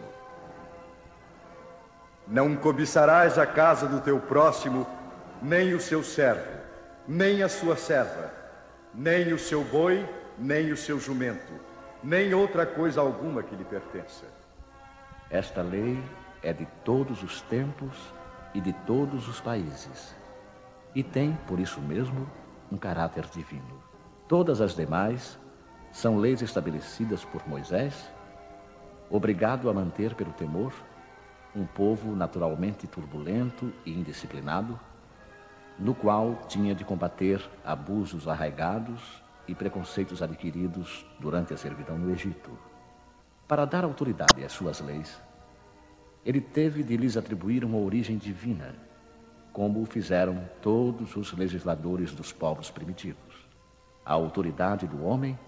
Não 2.28 2.56
cobiçarás 2.56 3.38
a 3.38 3.46
casa 3.46 3.88
do 3.88 4.02
teu 4.02 4.20
próximo, 4.20 4.86
nem 5.42 5.74
o 5.74 5.80
seu 5.80 6.04
servo, 6.04 6.52
nem 7.08 7.42
a 7.42 7.50
sua 7.50 7.76
serva, 7.76 8.32
nem 8.94 9.32
o 9.32 9.40
seu 9.40 9.64
boi, 9.64 10.08
nem 10.38 10.72
o 10.72 10.78
seu 10.78 11.00
jumento, 11.00 11.54
nem 12.08 12.34
outra 12.34 12.66
coisa 12.66 13.02
alguma 13.02 13.44
que 13.44 13.54
lhe 13.54 13.66
pertença. 13.66 14.24
Esta 15.30 15.62
lei 15.62 16.02
é 16.42 16.54
de 16.54 16.66
todos 16.86 17.22
os 17.22 17.42
tempos 17.42 17.98
e 18.54 18.62
de 18.62 18.72
todos 18.72 19.28
os 19.28 19.42
países, 19.42 20.16
e 20.96 21.04
tem, 21.04 21.38
por 21.46 21.60
isso 21.60 21.82
mesmo, 21.82 22.26
um 22.72 22.78
caráter 22.78 23.26
divino. 23.26 23.84
Todas 24.26 24.62
as 24.62 24.74
demais 24.74 25.38
são 25.92 26.18
leis 26.18 26.42
estabelecidas 26.42 27.26
por 27.26 27.46
Moisés, 27.46 28.10
obrigado 29.10 29.70
a 29.70 29.74
manter 29.74 30.16
pelo 30.16 30.32
temor 30.32 30.72
um 31.54 31.66
povo 31.66 32.16
naturalmente 32.16 32.88
turbulento 32.88 33.74
e 33.86 33.92
indisciplinado, 33.92 34.80
no 35.78 35.94
qual 35.94 36.36
tinha 36.48 36.74
de 36.74 36.86
combater 36.86 37.42
abusos 37.66 38.30
arraigados 38.30 39.27
e 39.48 39.56
preconceitos 39.56 40.22
adquiridos 40.22 41.06
durante 41.20 41.54
a 41.54 41.58
servidão 41.58 41.98
no 41.98 42.12
Egito. 42.12 42.52
Para 43.48 43.66
dar 43.66 43.84
autoridade 43.84 44.44
às 44.44 44.52
suas 44.52 44.82
leis, 44.82 45.22
ele 46.26 46.42
teve 46.42 46.84
de 46.84 46.98
lhes 46.98 47.16
atribuir 47.16 47.64
uma 47.64 47.78
origem 47.78 48.18
divina, 48.18 48.76
como 49.54 49.82
o 49.82 49.86
fizeram 49.86 50.48
todos 50.62 51.16
os 51.16 51.32
legisladores 51.34 52.14
dos 52.14 52.34
povos 52.34 52.70
primitivos. 52.70 53.48
A 54.06 54.14
autoridade 54.14 54.86
do 54.86 55.04
homem 55.06 55.40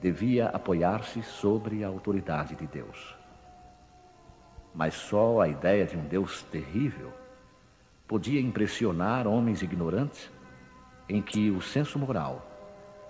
devia 0.00 0.46
apoiar-se 0.46 1.22
sobre 1.22 1.84
a 1.84 1.88
autoridade 1.88 2.54
de 2.56 2.66
Deus. 2.66 3.14
Mas 4.74 4.94
só 4.94 5.40
a 5.40 5.48
ideia 5.48 5.86
de 5.86 5.96
um 5.96 6.04
Deus 6.04 6.42
terrível 6.44 7.12
podia 8.08 8.40
impressionar 8.40 9.26
homens 9.26 9.62
ignorantes 9.62 10.30
em 11.08 11.22
que 11.22 11.50
o 11.50 11.60
senso 11.60 11.98
moral 11.98 12.53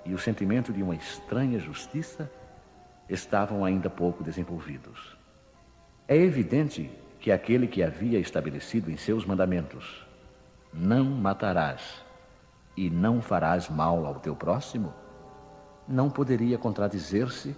e 0.04 0.14
o 0.14 0.18
sentimento 0.18 0.72
de 0.72 0.82
uma 0.82 0.94
estranha 0.94 1.58
justiça 1.58 2.30
estavam 3.08 3.64
ainda 3.64 3.88
pouco 3.88 4.22
desenvolvidos. 4.22 5.16
É 6.06 6.16
evidente 6.16 6.90
que 7.20 7.32
aquele 7.32 7.66
que 7.66 7.82
havia 7.82 8.18
estabelecido 8.18 8.90
em 8.90 8.96
seus 8.96 9.24
mandamentos, 9.24 10.06
não 10.72 11.04
matarás 11.04 12.04
e 12.76 12.90
não 12.90 13.22
farás 13.22 13.68
mal 13.68 14.04
ao 14.04 14.16
teu 14.16 14.36
próximo, 14.36 14.92
não 15.88 16.10
poderia 16.10 16.58
contradizer-se 16.58 17.56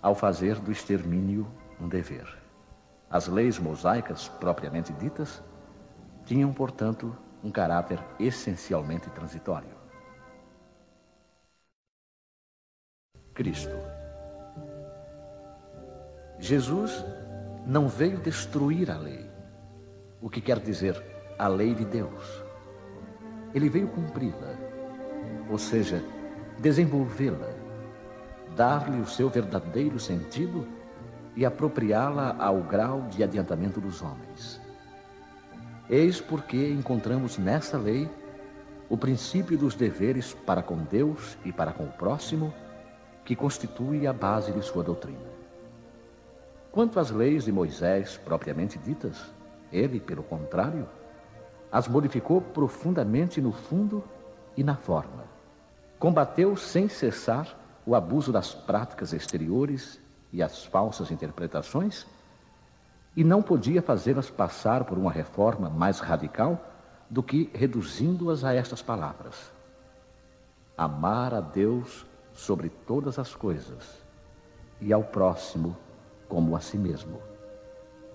ao 0.00 0.14
fazer 0.14 0.56
do 0.56 0.70
extermínio 0.70 1.46
um 1.80 1.88
dever. 1.88 2.26
As 3.10 3.26
leis 3.26 3.58
mosaicas, 3.58 4.28
propriamente 4.28 4.92
ditas, 4.94 5.42
tinham, 6.24 6.52
portanto, 6.52 7.16
um 7.42 7.50
caráter 7.50 7.98
essencialmente 8.18 9.10
transitório. 9.10 9.81
Cristo. 13.34 13.74
Jesus 16.38 17.04
não 17.66 17.88
veio 17.88 18.18
destruir 18.18 18.90
a 18.90 18.98
lei, 18.98 19.30
o 20.20 20.28
que 20.28 20.40
quer 20.40 20.58
dizer 20.58 21.02
a 21.38 21.48
lei 21.48 21.74
de 21.74 21.84
Deus. 21.84 22.42
Ele 23.54 23.68
veio 23.68 23.88
cumpri-la, 23.88 24.54
ou 25.48 25.56
seja, 25.56 26.04
desenvolvê-la, 26.58 27.48
dar-lhe 28.54 29.00
o 29.00 29.06
seu 29.06 29.30
verdadeiro 29.30 29.98
sentido 29.98 30.66
e 31.34 31.46
apropriá-la 31.46 32.36
ao 32.38 32.62
grau 32.62 33.02
de 33.08 33.22
adiantamento 33.22 33.80
dos 33.80 34.02
homens. 34.02 34.60
Eis 35.88 36.20
porque 36.20 36.70
encontramos 36.70 37.38
nessa 37.38 37.78
lei 37.78 38.08
o 38.90 38.96
princípio 38.96 39.56
dos 39.56 39.74
deveres 39.74 40.34
para 40.44 40.62
com 40.62 40.76
Deus 40.76 41.38
e 41.44 41.52
para 41.52 41.72
com 41.72 41.84
o 41.84 41.92
próximo, 41.92 42.52
que 43.24 43.36
constitui 43.36 44.06
a 44.06 44.12
base 44.12 44.52
de 44.52 44.62
sua 44.62 44.82
doutrina. 44.82 45.30
Quanto 46.70 46.98
às 46.98 47.10
leis 47.10 47.44
de 47.44 47.52
Moisés 47.52 48.16
propriamente 48.24 48.78
ditas, 48.78 49.32
ele, 49.70 50.00
pelo 50.00 50.22
contrário, 50.22 50.88
as 51.70 51.88
modificou 51.88 52.40
profundamente 52.40 53.40
no 53.40 53.52
fundo 53.52 54.02
e 54.56 54.64
na 54.64 54.76
forma. 54.76 55.24
Combateu 55.98 56.56
sem 56.56 56.88
cessar 56.88 57.58
o 57.86 57.94
abuso 57.94 58.32
das 58.32 58.54
práticas 58.54 59.12
exteriores 59.12 60.00
e 60.32 60.42
as 60.42 60.64
falsas 60.64 61.10
interpretações 61.10 62.06
e 63.14 63.22
não 63.22 63.42
podia 63.42 63.82
fazê-las 63.82 64.30
passar 64.30 64.84
por 64.84 64.96
uma 64.96 65.12
reforma 65.12 65.68
mais 65.68 66.00
radical 66.00 66.58
do 67.08 67.22
que 67.22 67.50
reduzindo-as 67.54 68.44
a 68.44 68.54
estas 68.54 68.80
palavras: 68.80 69.52
amar 70.76 71.34
a 71.34 71.40
Deus 71.40 72.06
sobre 72.34 72.68
todas 72.86 73.18
as 73.18 73.34
coisas 73.34 74.02
e 74.80 74.92
ao 74.92 75.02
próximo 75.02 75.76
como 76.28 76.56
a 76.56 76.60
si 76.60 76.76
mesmo. 76.76 77.20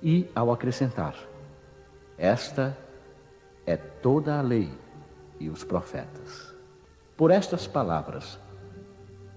E 0.02 0.30
ao 0.36 0.52
acrescentar: 0.52 1.16
esta 2.18 2.78
é 3.66 3.78
toda 3.78 4.38
a 4.38 4.42
lei 4.42 4.72
e 5.40 5.50
os 5.50 5.64
profetas. 5.64 6.56
Por 7.16 7.32
estas 7.32 7.68
palavras, 7.68 8.40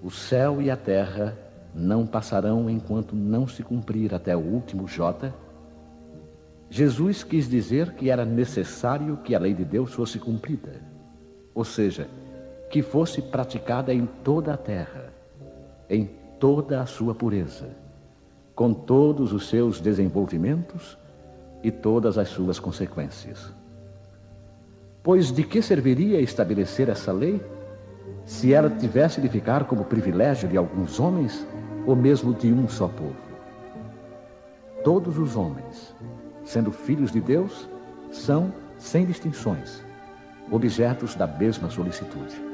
o 0.02 0.10
céu 0.10 0.60
e 0.60 0.70
a 0.70 0.76
terra 0.76 1.36
não 1.74 2.06
passarão 2.06 2.68
enquanto 2.68 3.14
não 3.14 3.46
se 3.46 3.62
cumprir 3.62 4.14
até 4.14 4.36
o 4.36 4.40
último 4.40 4.88
J 4.88 5.32
Jesus 6.72 7.24
quis 7.24 7.48
dizer 7.48 7.94
que 7.94 8.10
era 8.10 8.24
necessário 8.24 9.16
que 9.16 9.34
a 9.34 9.40
lei 9.40 9.52
de 9.52 9.64
Deus 9.64 9.92
fosse 9.92 10.20
cumprida, 10.20 10.80
ou 11.52 11.64
seja, 11.64 12.08
que 12.70 12.82
fosse 12.82 13.20
praticada 13.20 13.92
em 13.92 14.06
toda 14.06 14.54
a 14.54 14.56
terra, 14.56 15.12
em 15.88 16.08
toda 16.38 16.80
a 16.80 16.86
sua 16.86 17.12
pureza, 17.12 17.68
com 18.54 18.72
todos 18.72 19.32
os 19.32 19.48
seus 19.48 19.80
desenvolvimentos 19.80 20.96
e 21.64 21.70
todas 21.72 22.16
as 22.16 22.28
suas 22.28 22.60
consequências. 22.60 23.52
Pois 25.02 25.32
de 25.32 25.42
que 25.42 25.60
serviria 25.60 26.20
estabelecer 26.20 26.88
essa 26.88 27.10
lei 27.10 27.42
se 28.24 28.54
ela 28.54 28.70
tivesse 28.70 29.20
de 29.20 29.28
ficar 29.28 29.64
como 29.64 29.84
privilégio 29.84 30.48
de 30.48 30.56
alguns 30.56 31.00
homens 31.00 31.44
ou 31.86 31.96
mesmo 31.96 32.32
de 32.32 32.52
um 32.52 32.68
só 32.68 32.86
povo? 32.86 33.16
Todos 34.84 35.18
os 35.18 35.34
homens, 35.34 35.92
sendo 36.44 36.70
filhos 36.70 37.10
de 37.10 37.20
Deus, 37.20 37.68
são, 38.12 38.52
sem 38.78 39.04
distinções, 39.04 39.82
objetos 40.50 41.16
da 41.16 41.26
mesma 41.26 41.68
solicitude. 41.68 42.49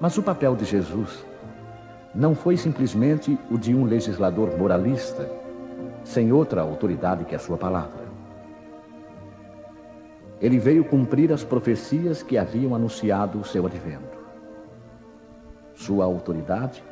Mas 0.00 0.16
o 0.16 0.22
papel 0.22 0.56
de 0.56 0.64
Jesus 0.64 1.24
não 2.14 2.34
foi 2.34 2.56
simplesmente 2.56 3.38
o 3.50 3.58
de 3.58 3.74
um 3.74 3.84
legislador 3.84 4.56
moralista, 4.56 5.30
sem 6.02 6.32
outra 6.32 6.62
autoridade 6.62 7.26
que 7.26 7.34
a 7.34 7.38
sua 7.38 7.58
palavra. 7.58 8.08
Ele 10.40 10.58
veio 10.58 10.86
cumprir 10.86 11.30
as 11.30 11.44
profecias 11.44 12.22
que 12.22 12.38
haviam 12.38 12.74
anunciado 12.74 13.38
o 13.38 13.44
seu 13.44 13.66
advento. 13.66 14.18
Sua 15.74 16.06
autoridade 16.06 16.82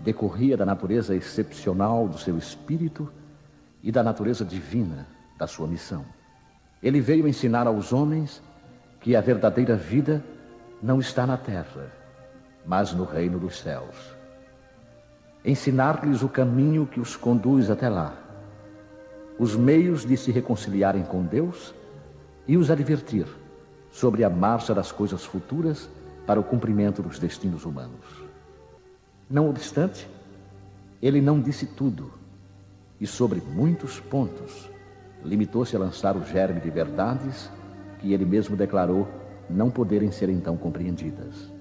decorria 0.00 0.54
da 0.54 0.66
natureza 0.66 1.16
excepcional 1.16 2.06
do 2.06 2.18
seu 2.18 2.36
espírito 2.36 3.10
e 3.82 3.90
da 3.90 4.02
natureza 4.02 4.44
divina 4.44 5.08
da 5.38 5.46
sua 5.46 5.66
missão. 5.66 6.04
Ele 6.82 7.00
veio 7.00 7.26
ensinar 7.26 7.66
aos 7.66 7.90
homens 7.90 8.42
que 9.00 9.16
a 9.16 9.20
verdadeira 9.22 9.76
vida 9.76 10.22
não 10.82 11.00
está 11.00 11.26
na 11.26 11.38
terra, 11.38 12.03
mas 12.66 12.92
no 12.92 13.04
reino 13.04 13.38
dos 13.38 13.58
céus. 13.58 14.14
Ensinar-lhes 15.44 16.22
o 16.22 16.28
caminho 16.28 16.86
que 16.86 17.00
os 17.00 17.16
conduz 17.16 17.70
até 17.70 17.88
lá, 17.88 18.14
os 19.38 19.56
meios 19.56 20.04
de 20.04 20.16
se 20.16 20.30
reconciliarem 20.30 21.02
com 21.02 21.22
Deus 21.22 21.74
e 22.46 22.56
os 22.56 22.70
advertir 22.70 23.26
sobre 23.90 24.24
a 24.24 24.30
marcha 24.30 24.74
das 24.74 24.90
coisas 24.90 25.24
futuras 25.24 25.88
para 26.26 26.40
o 26.40 26.44
cumprimento 26.44 27.02
dos 27.02 27.18
destinos 27.18 27.64
humanos. 27.64 28.24
Não 29.28 29.48
obstante, 29.48 30.08
ele 31.02 31.20
não 31.20 31.40
disse 31.40 31.66
tudo 31.66 32.12
e, 33.00 33.06
sobre 33.06 33.40
muitos 33.40 34.00
pontos, 34.00 34.70
limitou-se 35.24 35.74
a 35.76 35.78
lançar 35.78 36.16
o 36.16 36.24
germe 36.24 36.60
de 36.60 36.70
verdades 36.70 37.50
que 37.98 38.12
ele 38.12 38.24
mesmo 38.24 38.56
declarou 38.56 39.08
não 39.48 39.70
poderem 39.70 40.10
ser 40.10 40.28
então 40.28 40.56
compreendidas. 40.56 41.53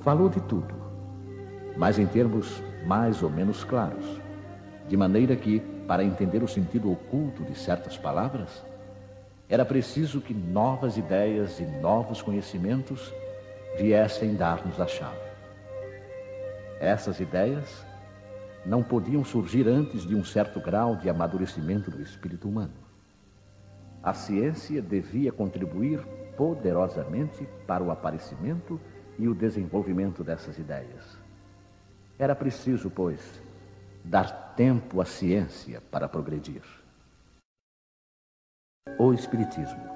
Falou 0.00 0.30
de 0.30 0.40
tudo, 0.40 0.74
mas 1.76 1.98
em 1.98 2.06
termos 2.06 2.62
mais 2.86 3.22
ou 3.22 3.28
menos 3.28 3.62
claros, 3.62 4.18
de 4.88 4.96
maneira 4.96 5.36
que, 5.36 5.60
para 5.86 6.02
entender 6.02 6.42
o 6.42 6.48
sentido 6.48 6.90
oculto 6.90 7.44
de 7.44 7.54
certas 7.54 7.98
palavras, 7.98 8.64
era 9.46 9.62
preciso 9.62 10.22
que 10.22 10.32
novas 10.32 10.96
ideias 10.96 11.60
e 11.60 11.64
novos 11.66 12.22
conhecimentos 12.22 13.12
viessem 13.76 14.34
dar-nos 14.34 14.80
a 14.80 14.86
chave. 14.86 15.20
Essas 16.80 17.20
ideias 17.20 17.84
não 18.64 18.82
podiam 18.82 19.22
surgir 19.22 19.68
antes 19.68 20.06
de 20.06 20.14
um 20.14 20.24
certo 20.24 20.60
grau 20.60 20.96
de 20.96 21.10
amadurecimento 21.10 21.90
do 21.90 22.00
espírito 22.00 22.48
humano. 22.48 22.72
A 24.02 24.14
ciência 24.14 24.80
devia 24.80 25.30
contribuir 25.30 26.00
poderosamente 26.38 27.46
para 27.66 27.84
o 27.84 27.90
aparecimento 27.90 28.80
e 29.20 29.28
o 29.28 29.34
desenvolvimento 29.34 30.24
dessas 30.24 30.58
ideias. 30.58 31.18
Era 32.18 32.34
preciso, 32.34 32.90
pois, 32.90 33.20
dar 34.02 34.54
tempo 34.56 35.00
à 35.00 35.04
ciência 35.04 35.82
para 35.90 36.08
progredir. 36.08 36.62
O 38.98 39.12
Espiritismo. 39.12 39.90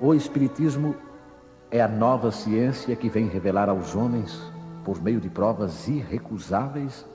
O 0.00 0.14
Espiritismo 0.14 0.94
é 1.70 1.80
a 1.80 1.88
nova 1.88 2.30
ciência 2.30 2.94
que 2.94 3.08
vem 3.08 3.26
revelar 3.26 3.68
aos 3.68 3.96
homens, 3.96 4.40
por 4.84 5.02
meio 5.02 5.20
de 5.20 5.30
provas 5.30 5.88
irrecusáveis, 5.88 7.06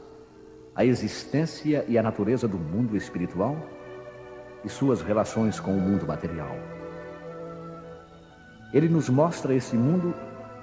a 0.75 0.83
existência 0.83 1.85
e 1.87 1.97
a 1.97 2.03
natureza 2.03 2.47
do 2.47 2.57
mundo 2.57 2.97
espiritual 2.97 3.55
e 4.63 4.69
suas 4.69 5.01
relações 5.01 5.59
com 5.59 5.77
o 5.77 5.79
mundo 5.79 6.07
material. 6.07 6.78
Ele 8.73 8.87
nos 8.87 9.09
mostra 9.09 9.53
esse 9.53 9.75
mundo 9.75 10.13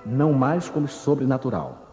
não 0.04 0.32
mais 0.32 0.68
como 0.68 0.86
sobrenatural, 0.86 1.86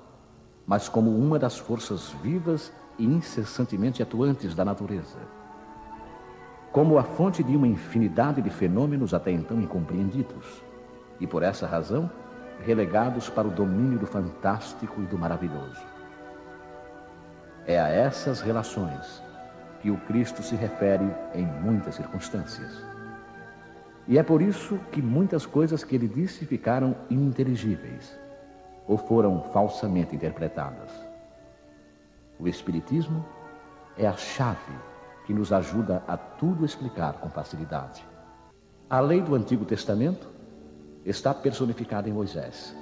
mas 0.66 0.88
como 0.88 1.10
uma 1.10 1.40
das 1.40 1.58
forças 1.58 2.10
vivas 2.22 2.72
e 2.98 3.06
incessantemente 3.06 4.04
atuantes 4.04 4.54
da 4.54 4.64
natureza. 4.64 5.18
Como 6.72 6.98
a 6.98 7.04
fonte 7.04 7.44
de 7.44 7.56
uma 7.56 7.68
infinidade 7.68 8.42
de 8.42 8.50
fenômenos 8.50 9.14
até 9.14 9.32
então 9.32 9.60
incompreendidos, 9.60 10.64
e 11.20 11.28
por 11.28 11.42
essa 11.42 11.66
razão 11.66 12.10
relegados 12.64 13.30
para 13.30 13.48
o 13.48 13.52
domínio 13.52 14.00
do 14.00 14.06
fantástico 14.06 15.02
e 15.02 15.06
do 15.06 15.18
maravilhoso. 15.18 15.82
É 17.66 17.80
a 17.80 17.88
essas 17.88 18.42
relações 18.42 19.22
que 19.82 19.90
o 19.92 19.98
Cristo 19.98 20.42
se 20.44 20.56
refere 20.56 21.06
em 21.34 21.46
muitas 21.46 21.96
circunstâncias. 21.96 22.93
E 24.08 24.18
é 24.18 24.24
por 24.24 24.42
isso 24.42 24.78
que 24.92 25.02
muitas 25.02 25.46
coisas 25.46 25.84
que 25.84 25.96
ele 25.96 26.08
disse 26.08 26.46
ficaram 26.46 26.96
ininteligíveis 27.10 28.18
ou 28.88 28.98
foram 28.98 29.42
falsamente 29.54 30.16
interpretadas. 30.16 30.92
O 32.38 32.48
Espiritismo 32.48 33.26
é 33.98 34.06
a 34.06 34.14
chave 34.14 34.74
que 35.26 35.34
nos 35.34 35.54
ajuda 35.54 36.04
a 36.08 36.18
tudo 36.18 36.66
explicar 36.66 37.14
com 37.14 37.30
facilidade. 37.30 38.06
A 38.90 39.00
lei 39.00 39.22
do 39.22 39.36
Antigo 39.36 39.64
Testamento 39.64 40.28
está 41.06 41.34
personificada 41.34 42.10
em 42.10 42.14
Moisés. 42.14 42.76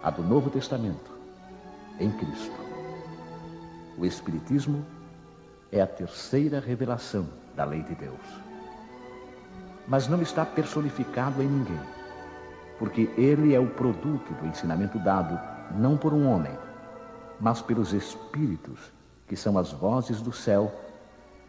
A 0.00 0.10
do 0.10 0.22
Novo 0.22 0.48
Testamento, 0.48 1.10
em 1.98 2.10
Cristo. 2.12 2.56
O 3.98 4.06
Espiritismo 4.06 4.86
é 5.72 5.80
a 5.80 5.86
terceira 5.86 6.60
revelação 6.60 7.28
da 7.56 7.64
lei 7.64 7.82
de 7.82 7.96
Deus. 7.96 8.47
Mas 9.88 10.06
não 10.06 10.20
está 10.20 10.44
personificado 10.44 11.42
em 11.42 11.46
ninguém, 11.46 11.80
porque 12.78 13.10
ele 13.16 13.54
é 13.54 13.58
o 13.58 13.66
produto 13.66 14.32
do 14.34 14.46
ensinamento 14.46 14.98
dado 14.98 15.38
não 15.76 15.96
por 15.96 16.12
um 16.12 16.28
homem, 16.28 16.56
mas 17.40 17.62
pelos 17.62 17.92
Espíritos, 17.92 18.92
que 19.26 19.34
são 19.36 19.58
as 19.58 19.72
vozes 19.72 20.20
do 20.20 20.32
céu 20.32 20.72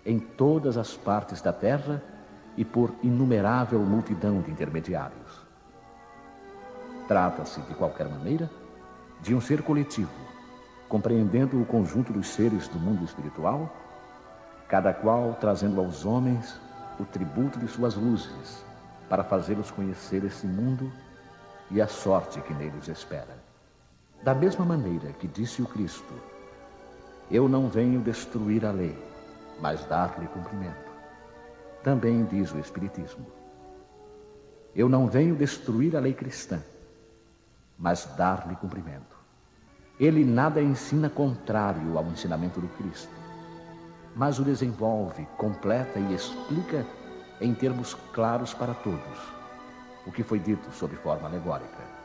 em 0.05 0.17
todas 0.17 0.77
as 0.77 0.95
partes 0.95 1.41
da 1.41 1.51
terra 1.51 2.01
e 2.55 2.63
por 2.63 2.93
inumerável 3.03 3.79
multidão 3.81 4.41
de 4.41 4.49
intermediários. 4.51 5.45
Trata-se, 7.07 7.59
de 7.61 7.73
qualquer 7.73 8.07
maneira, 8.07 8.49
de 9.21 9.35
um 9.35 9.41
ser 9.41 9.61
coletivo 9.61 10.29
compreendendo 10.89 11.61
o 11.61 11.65
conjunto 11.65 12.11
dos 12.11 12.27
seres 12.27 12.67
do 12.67 12.79
mundo 12.79 13.05
espiritual, 13.05 13.71
cada 14.67 14.91
qual 14.91 15.37
trazendo 15.39 15.79
aos 15.79 16.03
homens 16.03 16.59
o 16.99 17.05
tributo 17.05 17.57
de 17.59 17.67
suas 17.67 17.95
luzes, 17.95 18.63
para 19.07 19.23
fazê-los 19.23 19.71
conhecer 19.71 20.23
esse 20.23 20.45
mundo 20.45 20.91
e 21.71 21.81
a 21.81 21.87
sorte 21.87 22.41
que 22.41 22.53
neles 22.53 22.87
espera. 22.87 23.37
Da 24.21 24.35
mesma 24.35 24.65
maneira 24.65 25.13
que 25.13 25.27
disse 25.27 25.61
o 25.61 25.65
Cristo, 25.65 26.13
eu 27.31 27.47
não 27.47 27.69
venho 27.69 28.01
destruir 28.01 28.65
a 28.65 28.71
lei, 28.71 28.97
mas 29.61 29.83
dar-lhe 29.85 30.27
cumprimento. 30.27 30.89
Também 31.83 32.25
diz 32.25 32.51
o 32.51 32.59
Espiritismo. 32.59 33.25
Eu 34.75 34.89
não 34.89 35.07
venho 35.07 35.35
destruir 35.35 35.95
a 35.95 35.99
lei 35.99 36.13
cristã, 36.13 36.61
mas 37.77 38.05
dar-lhe 38.17 38.55
cumprimento. 38.55 39.17
Ele 39.99 40.23
nada 40.23 40.61
ensina 40.61 41.09
contrário 41.09 41.97
ao 41.97 42.05
ensinamento 42.05 42.59
do 42.59 42.67
Cristo, 42.69 43.13
mas 44.15 44.39
o 44.39 44.43
desenvolve, 44.43 45.25
completa 45.37 45.99
e 45.99 46.13
explica 46.13 46.85
em 47.39 47.53
termos 47.53 47.93
claros 48.13 48.53
para 48.53 48.73
todos, 48.73 49.19
o 50.05 50.11
que 50.11 50.23
foi 50.23 50.39
dito 50.39 50.71
sob 50.71 50.95
forma 50.97 51.27
alegórica. 51.27 51.99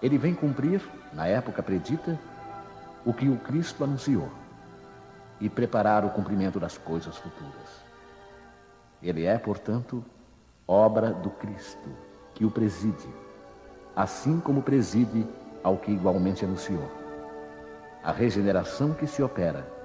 Ele 0.00 0.16
vem 0.16 0.34
cumprir, 0.34 0.80
na 1.12 1.26
época 1.26 1.62
predita, 1.62 2.18
o 3.04 3.12
que 3.12 3.28
o 3.28 3.36
Cristo 3.38 3.84
anunciou 3.84 4.30
e 5.40 5.48
preparar 5.48 6.04
o 6.04 6.10
cumprimento 6.10 6.58
das 6.58 6.78
coisas 6.78 7.16
futuras. 7.16 7.84
Ele 9.02 9.24
é, 9.24 9.38
portanto, 9.38 10.04
obra 10.66 11.12
do 11.12 11.30
Cristo, 11.30 11.88
que 12.34 12.44
o 12.44 12.50
preside, 12.50 13.08
assim 13.94 14.40
como 14.40 14.62
preside 14.62 15.26
ao 15.62 15.76
que 15.76 15.90
igualmente 15.90 16.44
anunciou. 16.44 16.90
A 18.02 18.12
regeneração 18.12 18.94
que 18.94 19.06
se 19.06 19.22
opera 19.22 19.77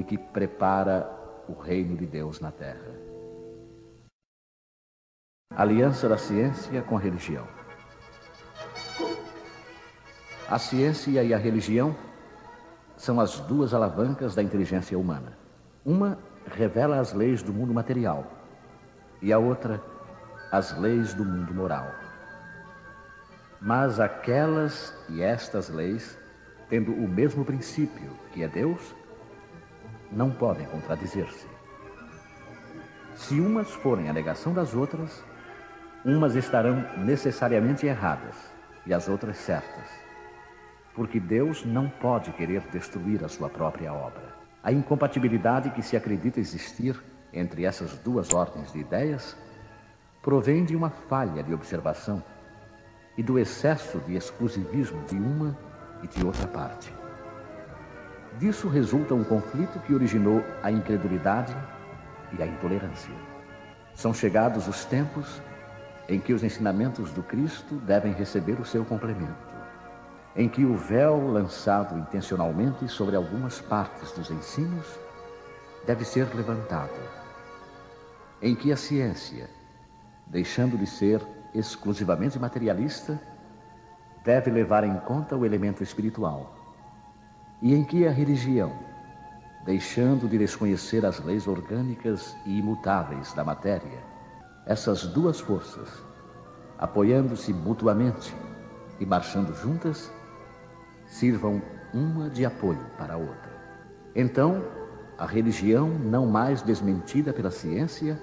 e 0.00 0.02
que 0.02 0.16
prepara 0.16 1.06
o 1.46 1.52
reino 1.52 1.94
de 1.94 2.06
Deus 2.06 2.40
na 2.40 2.50
terra. 2.50 2.90
Aliança 5.54 6.08
da 6.08 6.16
ciência 6.16 6.80
com 6.80 6.96
a 6.96 7.00
religião. 7.00 7.46
A 10.48 10.58
ciência 10.58 11.22
e 11.22 11.34
a 11.34 11.36
religião 11.36 11.94
são 12.96 13.20
as 13.20 13.40
duas 13.40 13.74
alavancas 13.74 14.34
da 14.34 14.42
inteligência 14.42 14.98
humana. 14.98 15.36
Uma 15.84 16.18
revela 16.46 16.98
as 16.98 17.12
leis 17.12 17.42
do 17.42 17.52
mundo 17.52 17.74
material 17.74 18.24
e 19.20 19.34
a 19.34 19.38
outra 19.38 19.82
as 20.50 20.76
leis 20.78 21.12
do 21.12 21.26
mundo 21.26 21.52
moral. 21.52 21.92
Mas 23.60 24.00
aquelas 24.00 24.94
e 25.10 25.20
estas 25.20 25.68
leis, 25.68 26.18
tendo 26.70 26.90
o 26.90 27.06
mesmo 27.06 27.44
princípio, 27.44 28.10
que 28.32 28.42
é 28.42 28.48
Deus, 28.48 28.94
não 30.10 30.30
podem 30.30 30.66
contradizer-se. 30.66 31.46
Se 33.16 33.38
umas 33.40 33.70
forem 33.70 34.08
a 34.08 34.12
negação 34.12 34.52
das 34.52 34.74
outras, 34.74 35.22
umas 36.04 36.34
estarão 36.34 36.84
necessariamente 36.98 37.86
erradas 37.86 38.34
e 38.86 38.94
as 38.94 39.08
outras 39.08 39.36
certas. 39.36 39.88
Porque 40.94 41.20
Deus 41.20 41.64
não 41.64 41.88
pode 41.88 42.32
querer 42.32 42.62
destruir 42.72 43.24
a 43.24 43.28
sua 43.28 43.48
própria 43.48 43.92
obra. 43.92 44.34
A 44.62 44.72
incompatibilidade 44.72 45.70
que 45.70 45.82
se 45.82 45.96
acredita 45.96 46.40
existir 46.40 47.00
entre 47.32 47.64
essas 47.64 47.96
duas 47.98 48.32
ordens 48.32 48.72
de 48.72 48.80
ideias 48.80 49.36
provém 50.22 50.64
de 50.64 50.76
uma 50.76 50.90
falha 50.90 51.42
de 51.42 51.54
observação 51.54 52.22
e 53.16 53.22
do 53.22 53.38
excesso 53.38 53.98
de 54.00 54.16
exclusivismo 54.16 55.02
de 55.04 55.16
uma 55.16 55.56
e 56.02 56.08
de 56.08 56.24
outra 56.24 56.46
parte. 56.46 56.99
Disso 58.40 58.68
resulta 58.68 59.14
um 59.14 59.22
conflito 59.22 59.78
que 59.80 59.92
originou 59.92 60.42
a 60.62 60.72
incredulidade 60.72 61.54
e 62.32 62.42
a 62.42 62.46
intolerância. 62.46 63.12
São 63.94 64.14
chegados 64.14 64.66
os 64.66 64.82
tempos 64.86 65.42
em 66.08 66.18
que 66.18 66.32
os 66.32 66.42
ensinamentos 66.42 67.12
do 67.12 67.22
Cristo 67.22 67.74
devem 67.74 68.14
receber 68.14 68.58
o 68.58 68.64
seu 68.64 68.82
complemento, 68.82 69.46
em 70.34 70.48
que 70.48 70.64
o 70.64 70.74
véu 70.74 71.30
lançado 71.30 71.98
intencionalmente 71.98 72.88
sobre 72.88 73.14
algumas 73.14 73.60
partes 73.60 74.10
dos 74.12 74.30
ensinos 74.30 74.86
deve 75.86 76.02
ser 76.02 76.34
levantado, 76.34 76.98
em 78.40 78.54
que 78.54 78.72
a 78.72 78.76
ciência, 78.76 79.50
deixando 80.26 80.78
de 80.78 80.86
ser 80.86 81.20
exclusivamente 81.54 82.38
materialista, 82.38 83.20
deve 84.24 84.50
levar 84.50 84.82
em 84.82 84.96
conta 85.00 85.36
o 85.36 85.44
elemento 85.44 85.82
espiritual, 85.82 86.59
e 87.62 87.74
em 87.74 87.84
que 87.84 88.06
a 88.06 88.10
religião, 88.10 88.72
deixando 89.64 90.28
de 90.28 90.38
desconhecer 90.38 91.04
as 91.04 91.22
leis 91.22 91.46
orgânicas 91.46 92.34
e 92.46 92.58
imutáveis 92.58 93.32
da 93.34 93.44
matéria, 93.44 93.98
essas 94.66 95.06
duas 95.06 95.40
forças, 95.40 95.88
apoiando-se 96.78 97.52
mutuamente 97.52 98.34
e 98.98 99.04
marchando 99.04 99.54
juntas, 99.54 100.10
sirvam 101.06 101.60
uma 101.92 102.30
de 102.30 102.44
apoio 102.46 102.84
para 102.96 103.14
a 103.14 103.16
outra. 103.18 103.50
Então, 104.14 104.64
a 105.18 105.26
religião, 105.26 105.88
não 105.88 106.26
mais 106.26 106.62
desmentida 106.62 107.32
pela 107.32 107.50
ciência, 107.50 108.18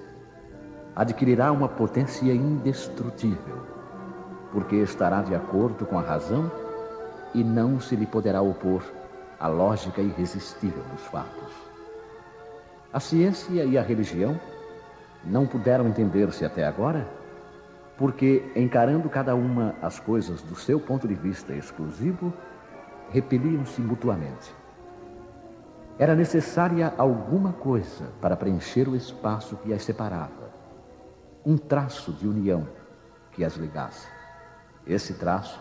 adquirirá 0.96 1.52
uma 1.52 1.70
potência 1.70 2.34
indestrutível, 2.34 3.62
porque 4.52 4.78
estará 4.78 5.22
de 5.22 5.36
acordo 5.36 5.86
com 5.86 6.00
a 6.00 6.02
razão 6.02 6.52
e 7.36 7.44
não 7.44 7.80
se 7.80 7.96
lhe 7.96 8.08
poderá 8.08 8.42
opor 8.42 8.82
a 9.40 9.48
lógica 9.48 10.02
irresistível 10.02 10.84
dos 10.92 11.02
fatos. 11.04 11.54
A 12.92 13.00
ciência 13.00 13.64
e 13.64 13.78
a 13.78 13.82
religião 13.82 14.40
não 15.24 15.46
puderam 15.46 15.88
entender-se 15.88 16.46
até 16.46 16.66
agora, 16.66 17.08
porque, 17.98 18.52
encarando 18.56 19.10
cada 19.10 19.36
uma 19.36 19.76
as 19.82 20.00
coisas 20.00 20.42
do 20.42 20.56
seu 20.56 20.80
ponto 20.80 21.08
de 21.08 21.16
vista 21.16 21.54
exclusivo, 21.54 22.34
repeliam-se 23.12 23.82
mutuamente. 23.82 24.54
Era 26.00 26.16
necessária 26.16 26.94
alguma 26.98 27.54
coisa 27.54 28.06
para 28.22 28.38
preencher 28.38 28.88
o 28.88 28.96
espaço 28.96 29.58
que 29.58 29.74
as 29.74 29.84
separava 29.84 30.48
um 31.48 31.58
traço 31.58 32.12
de 32.12 32.28
união 32.28 32.68
que 33.32 33.46
as 33.46 33.56
ligasse. 33.56 34.06
Esse 34.86 35.14
traço 35.14 35.58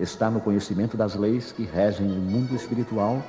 está 0.00 0.30
no 0.30 0.40
conhecimento 0.40 0.96
das 0.96 1.14
leis 1.14 1.52
que 1.52 1.62
regem 1.62 2.10
o 2.10 2.20
mundo 2.20 2.54
espiritual 2.54 3.22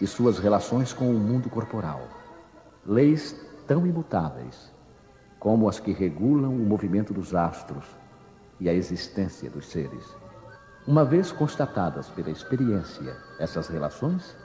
e 0.00 0.06
suas 0.06 0.38
relações 0.38 0.92
com 0.92 1.10
o 1.10 1.18
mundo 1.18 1.50
corporal. 1.50 2.08
Leis 2.86 3.36
tão 3.66 3.86
imutáveis 3.86 4.72
como 5.38 5.68
as 5.68 5.78
que 5.78 5.92
regulam 5.92 6.50
o 6.54 6.64
movimento 6.64 7.12
dos 7.12 7.34
astros 7.34 7.84
e 8.58 8.68
a 8.68 8.72
existência 8.72 9.50
dos 9.50 9.66
seres. 9.66 10.14
Uma 10.86 11.04
vez 11.04 11.32
constatadas 11.32 12.08
pela 12.08 12.30
experiência 12.30 13.16
essas 13.38 13.68
relações, 13.68 14.36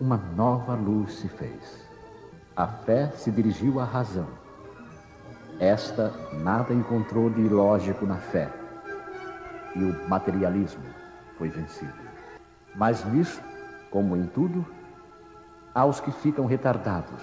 uma 0.00 0.16
nova 0.16 0.74
luz 0.74 1.14
se 1.14 1.28
fez. 1.28 1.82
A 2.56 2.68
fé 2.68 3.10
se 3.16 3.30
dirigiu 3.32 3.80
à 3.80 3.84
razão 3.84 4.44
esta 5.60 6.12
nada 6.32 6.74
encontrou 6.74 7.30
de 7.30 7.40
ilógico 7.40 8.04
na 8.04 8.16
fé 8.16 8.50
e 9.74 9.82
o 9.82 10.08
materialismo 10.08 10.84
foi 11.36 11.48
vencido. 11.48 11.92
Mas 12.74 13.04
nisso, 13.04 13.40
como 13.90 14.16
em 14.16 14.26
tudo, 14.26 14.66
há 15.74 15.84
os 15.84 16.00
que 16.00 16.12
ficam 16.12 16.46
retardados 16.46 17.22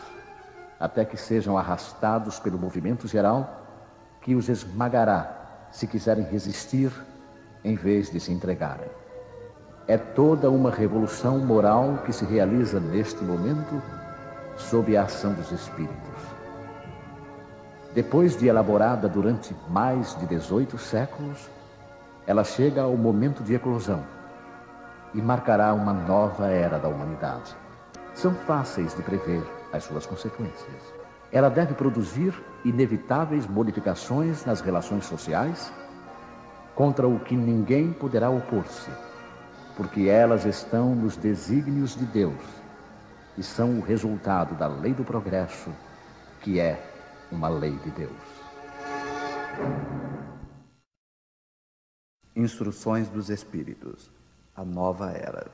até 0.82 1.06
que 1.06 1.16
sejam 1.16 1.56
arrastados 1.56 2.40
pelo 2.40 2.58
movimento 2.58 3.08
geral 3.08 3.62
que 4.20 4.34
os 4.34 4.50
esmagará 4.50 5.68
se 5.72 5.86
quiserem 5.86 6.26
resistir 6.26 6.92
em 7.64 7.76
vez 7.76 8.10
de 8.10 8.20
se 8.20 8.32
entregarem. 8.32 8.90
É 9.88 9.96
toda 9.96 10.50
uma 10.50 10.72
revolução 10.72 11.38
moral 11.38 12.00
que 12.04 12.12
se 12.12 12.26
realiza 12.26 12.80
neste 12.80 13.24
momento 13.24 13.80
sob 14.58 14.98
a 14.98 15.04
ação 15.04 15.34
dos 15.34 15.52
espíritos. 15.52 16.22
Depois 17.94 18.36
de 18.36 18.48
elaborada 18.48 19.08
durante 19.08 19.56
mais 19.70 20.18
de 20.20 20.26
18 20.26 20.80
séculos, 20.80 21.48
ela 22.26 22.44
chega 22.44 22.84
ao 22.84 22.96
momento 22.96 23.44
de 23.44 23.54
eclosão 23.54 24.04
e 25.14 25.22
marcará 25.22 25.74
uma 25.74 25.94
nova 25.94 26.48
era 26.48 26.78
da 26.78 26.88
humanidade. 26.88 27.56
São 28.14 28.34
fáceis 28.34 28.96
de 28.96 29.02
prever 29.02 29.44
as 29.74 29.84
suas 29.84 30.06
consequências. 30.06 30.94
Ela 31.32 31.50
deve 31.50 31.74
produzir 31.74 32.34
inevitáveis 32.64 33.48
modificações 33.48 34.46
nas 34.46 34.62
relações 34.62 35.06
sociais, 35.06 35.72
contra 36.76 37.08
o 37.08 37.20
que 37.20 37.36
ninguém 37.36 37.92
poderá 37.92 38.30
opor-se, 38.30 38.90
porque 39.76 40.08
elas 40.08 40.46
estão 40.46 40.96
nos 40.96 41.16
desígnios 41.16 41.96
de 41.96 42.06
Deus 42.06 42.62
e 43.38 43.44
são 43.44 43.80
o 43.80 43.82
resultado 43.82 44.56
da 44.56 44.68
lei 44.68 44.94
do 44.94 45.04
progresso, 45.04 45.70
que 46.42 46.60
é 46.60 46.82
uma 47.32 47.50
lei 47.50 47.76
de 47.78 47.92
Deus. 47.92 48.12
Instruções 52.34 53.10
dos 53.10 53.30
Espíritos 53.30 54.10
A 54.56 54.64
Nova 54.64 55.12
Era. 55.12 55.52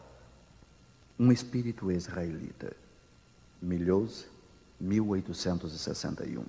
Um 1.20 1.32
Espírito 1.32 1.92
Israelita. 1.92 2.72
Milhouse, 3.60 4.28
1861 4.80 6.46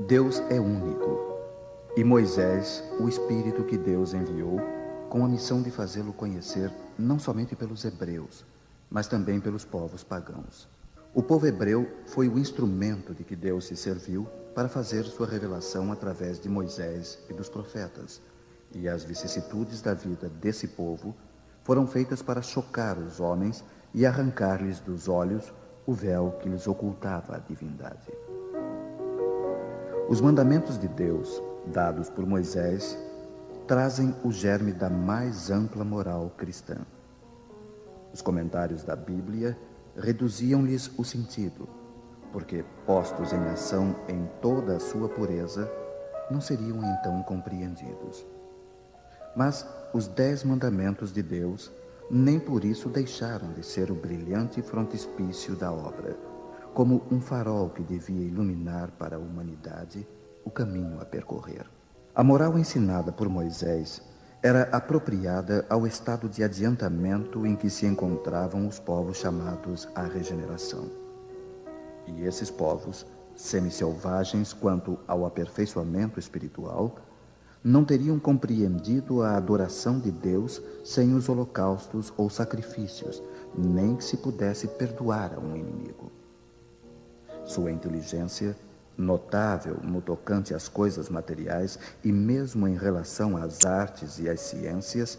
Deus 0.00 0.40
é 0.50 0.58
único. 0.58 1.38
E 1.96 2.02
Moisés, 2.02 2.82
o 2.98 3.08
Espírito 3.08 3.62
que 3.62 3.78
Deus 3.78 4.14
enviou, 4.14 4.58
com 5.08 5.24
a 5.24 5.28
missão 5.28 5.62
de 5.62 5.70
fazê-lo 5.70 6.12
conhecer 6.12 6.72
não 6.98 7.20
somente 7.20 7.54
pelos 7.54 7.84
hebreus, 7.84 8.44
mas 8.90 9.06
também 9.06 9.40
pelos 9.40 9.64
povos 9.64 10.02
pagãos. 10.02 10.68
O 11.14 11.22
povo 11.22 11.46
hebreu 11.46 11.88
foi 12.06 12.28
o 12.28 12.36
instrumento 12.36 13.14
de 13.14 13.22
que 13.22 13.36
Deus 13.36 13.66
se 13.66 13.76
serviu 13.76 14.26
para 14.56 14.68
fazer 14.68 15.04
sua 15.04 15.28
revelação 15.28 15.92
através 15.92 16.40
de 16.40 16.48
Moisés 16.48 17.20
e 17.28 17.32
dos 17.32 17.48
profetas, 17.48 18.20
e 18.74 18.88
as 18.88 19.04
vicissitudes 19.04 19.80
da 19.80 19.94
vida 19.94 20.28
desse 20.28 20.68
povo 20.68 21.14
foram 21.62 21.86
feitas 21.86 22.22
para 22.22 22.42
chocar 22.42 22.98
os 22.98 23.20
homens 23.20 23.64
e 23.92 24.06
arrancar-lhes 24.06 24.80
dos 24.80 25.08
olhos 25.08 25.52
o 25.86 25.92
véu 25.92 26.32
que 26.40 26.48
lhes 26.48 26.66
ocultava 26.66 27.36
a 27.36 27.38
divindade. 27.38 28.12
Os 30.08 30.20
mandamentos 30.20 30.78
de 30.78 30.88
Deus, 30.88 31.42
dados 31.66 32.08
por 32.08 32.26
Moisés, 32.26 32.98
trazem 33.66 34.14
o 34.24 34.32
germe 34.32 34.72
da 34.72 34.90
mais 34.90 35.50
ampla 35.50 35.84
moral 35.84 36.32
cristã. 36.36 36.76
Os 38.12 38.20
comentários 38.20 38.82
da 38.82 38.96
Bíblia 38.96 39.56
reduziam-lhes 39.96 40.90
o 40.98 41.04
sentido, 41.04 41.68
porque, 42.32 42.64
postos 42.86 43.32
em 43.32 43.44
ação 43.48 43.94
em 44.08 44.28
toda 44.40 44.76
a 44.76 44.80
sua 44.80 45.08
pureza, 45.08 45.70
não 46.30 46.40
seriam 46.40 46.78
então 46.78 47.22
compreendidos. 47.22 48.26
Mas 49.34 49.66
os 49.92 50.06
dez 50.06 50.44
mandamentos 50.44 51.12
de 51.12 51.22
Deus 51.22 51.70
nem 52.10 52.40
por 52.40 52.64
isso 52.64 52.88
deixaram 52.88 53.52
de 53.52 53.64
ser 53.64 53.90
o 53.90 53.94
brilhante 53.94 54.60
frontispício 54.60 55.54
da 55.54 55.70
obra, 55.72 56.16
como 56.74 57.02
um 57.10 57.20
farol 57.20 57.70
que 57.70 57.82
devia 57.82 58.26
iluminar 58.26 58.90
para 58.98 59.16
a 59.16 59.18
humanidade 59.18 60.06
o 60.44 60.50
caminho 60.50 61.00
a 61.00 61.04
percorrer. 61.04 61.66
A 62.14 62.24
moral 62.24 62.58
ensinada 62.58 63.12
por 63.12 63.28
Moisés 63.28 64.02
era 64.42 64.62
apropriada 64.72 65.64
ao 65.68 65.86
estado 65.86 66.28
de 66.28 66.42
adiantamento 66.42 67.46
em 67.46 67.54
que 67.54 67.70
se 67.70 67.86
encontravam 67.86 68.66
os 68.66 68.78
povos 68.78 69.18
chamados 69.18 69.86
à 69.94 70.02
regeneração. 70.02 70.90
E 72.06 72.24
esses 72.24 72.50
povos, 72.50 73.06
semi-selvagens 73.36 74.52
quanto 74.52 74.98
ao 75.06 75.24
aperfeiçoamento 75.24 76.18
espiritual, 76.18 76.96
não 77.62 77.84
teriam 77.84 78.18
compreendido 78.18 79.22
a 79.22 79.36
adoração 79.36 79.98
de 79.98 80.10
Deus 80.10 80.62
sem 80.84 81.14
os 81.14 81.28
holocaustos 81.28 82.12
ou 82.16 82.30
sacrifícios, 82.30 83.22
nem 83.56 83.96
que 83.96 84.04
se 84.04 84.16
pudesse 84.16 84.66
perdoar 84.66 85.34
a 85.34 85.40
um 85.40 85.56
inimigo. 85.56 86.10
Sua 87.44 87.70
inteligência 87.70 88.56
notável 88.96 89.78
no 89.82 90.00
tocante 90.00 90.54
às 90.54 90.68
coisas 90.68 91.08
materiais 91.08 91.78
e 92.04 92.12
mesmo 92.12 92.68
em 92.68 92.76
relação 92.76 93.36
às 93.36 93.64
artes 93.64 94.18
e 94.18 94.28
às 94.28 94.40
ciências, 94.40 95.18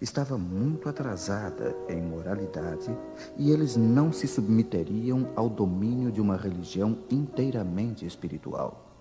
estava 0.00 0.36
muito 0.36 0.88
atrasada 0.88 1.74
em 1.88 2.02
moralidade 2.02 2.90
e 3.36 3.50
eles 3.50 3.76
não 3.76 4.12
se 4.12 4.26
submeteriam 4.26 5.30
ao 5.36 5.48
domínio 5.48 6.10
de 6.10 6.20
uma 6.20 6.36
religião 6.36 6.98
inteiramente 7.08 8.04
espiritual. 8.04 8.91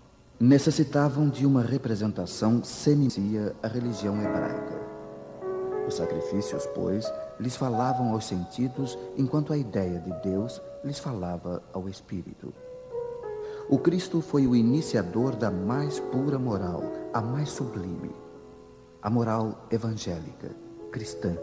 Necessitavam 0.42 1.30
de 1.30 1.46
uma 1.46 1.62
representação 1.62 2.64
semelhante 2.64 3.56
à 3.62 3.68
religião 3.68 4.20
hebraica. 4.20 4.82
Os 5.88 5.94
sacrifícios, 5.94 6.66
pois, 6.74 7.06
lhes 7.40 7.56
falavam 7.56 8.12
aos 8.12 8.26
sentidos, 8.26 8.98
enquanto 9.16 9.54
a 9.54 9.58
ideia 9.58 10.00
de 10.00 10.12
Deus 10.28 10.60
lhes 10.84 10.98
falava 10.98 11.62
ao 11.72 11.88
espírito. 11.88 12.52
O 13.70 13.78
Cristo 13.78 14.20
foi 14.20 14.48
o 14.48 14.56
iniciador 14.56 15.36
da 15.36 15.52
mais 15.52 16.00
pura 16.00 16.40
moral, 16.40 16.82
a 17.14 17.22
mais 17.22 17.50
sublime, 17.50 18.10
a 19.00 19.12
moral 19.12 19.68
evangélica, 19.70 20.50
cristã, 20.92 21.38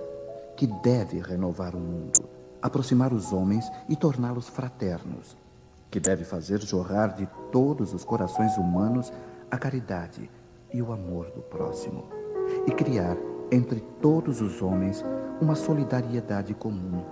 que 0.57 0.67
deve 0.67 1.21
renovar 1.21 1.77
o 1.77 1.81
mundo, 1.81 2.29
aproximar 2.61 3.13
os 3.13 3.33
homens 3.33 3.65
e 3.89 3.95
torná-los 3.95 4.49
fraternos, 4.49 5.37
que 5.91 5.99
deve 5.99 6.25
fazer 6.25 6.61
jorrar 6.61 7.15
de 7.15 7.27
todos 7.51 7.95
os 7.95 8.05
corações 8.05 8.57
humanos 8.57 9.13
a 9.51 9.57
caridade 9.57 10.31
e 10.73 10.83
o 10.83 10.93
amor 10.93 11.31
do 11.31 11.41
próximo, 11.41 12.05
e 12.67 12.71
criar 12.73 13.17
entre 13.51 13.81
todos 14.01 14.41
os 14.41 14.61
homens 14.61 15.05
uma 15.41 15.55
solidariedade 15.55 16.53
comum, 16.55 17.05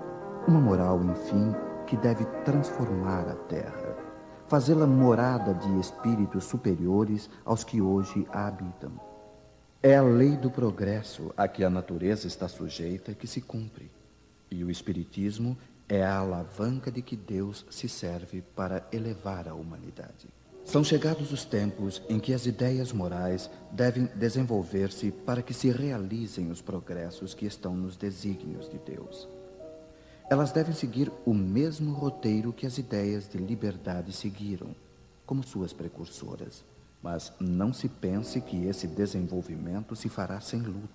uma 0.46 0.60
moral, 0.60 1.02
enfim, 1.02 1.54
que 1.86 1.96
deve 1.96 2.24
transformar 2.44 3.28
a 3.28 3.34
terra, 3.34 3.96
fazê-la 4.46 4.86
morada 4.86 5.54
de 5.54 5.80
espíritos 5.80 6.44
superiores 6.44 7.30
aos 7.44 7.64
que 7.64 7.80
hoje 7.80 8.26
a 8.30 8.46
habitam. 8.46 8.92
É 9.82 9.96
a 9.96 10.02
lei 10.02 10.36
do 10.36 10.50
progresso 10.50 11.32
a 11.36 11.46
que 11.46 11.64
a 11.64 11.70
natureza 11.70 12.26
está 12.26 12.48
sujeita 12.48 13.14
que 13.14 13.26
se 13.26 13.40
cumpre, 13.40 13.90
e 14.50 14.64
o 14.64 14.70
Espiritismo 14.70 15.56
é 15.88 16.04
a 16.04 16.18
alavanca 16.18 16.90
de 16.90 17.02
que 17.02 17.16
Deus 17.16 17.64
se 17.70 17.88
serve 17.88 18.42
para 18.54 18.86
elevar 18.92 19.48
a 19.48 19.54
humanidade. 19.54 20.28
São 20.64 20.82
chegados 20.82 21.30
os 21.30 21.44
tempos 21.44 22.02
em 22.08 22.18
que 22.18 22.34
as 22.34 22.44
ideias 22.44 22.92
morais 22.92 23.48
devem 23.70 24.06
desenvolver-se 24.16 25.12
para 25.12 25.40
que 25.40 25.54
se 25.54 25.70
realizem 25.70 26.50
os 26.50 26.60
progressos 26.60 27.34
que 27.34 27.46
estão 27.46 27.76
nos 27.76 27.96
desígnios 27.96 28.68
de 28.68 28.78
Deus. 28.78 29.28
Elas 30.28 30.50
devem 30.50 30.74
seguir 30.74 31.12
o 31.24 31.32
mesmo 31.32 31.92
roteiro 31.92 32.52
que 32.52 32.66
as 32.66 32.78
ideias 32.78 33.28
de 33.28 33.38
liberdade 33.38 34.12
seguiram, 34.12 34.74
como 35.24 35.44
suas 35.44 35.72
precursoras. 35.72 36.64
Mas 37.00 37.32
não 37.38 37.72
se 37.72 37.88
pense 37.88 38.40
que 38.40 38.64
esse 38.64 38.88
desenvolvimento 38.88 39.94
se 39.94 40.08
fará 40.08 40.40
sem 40.40 40.60
luta. 40.60 40.88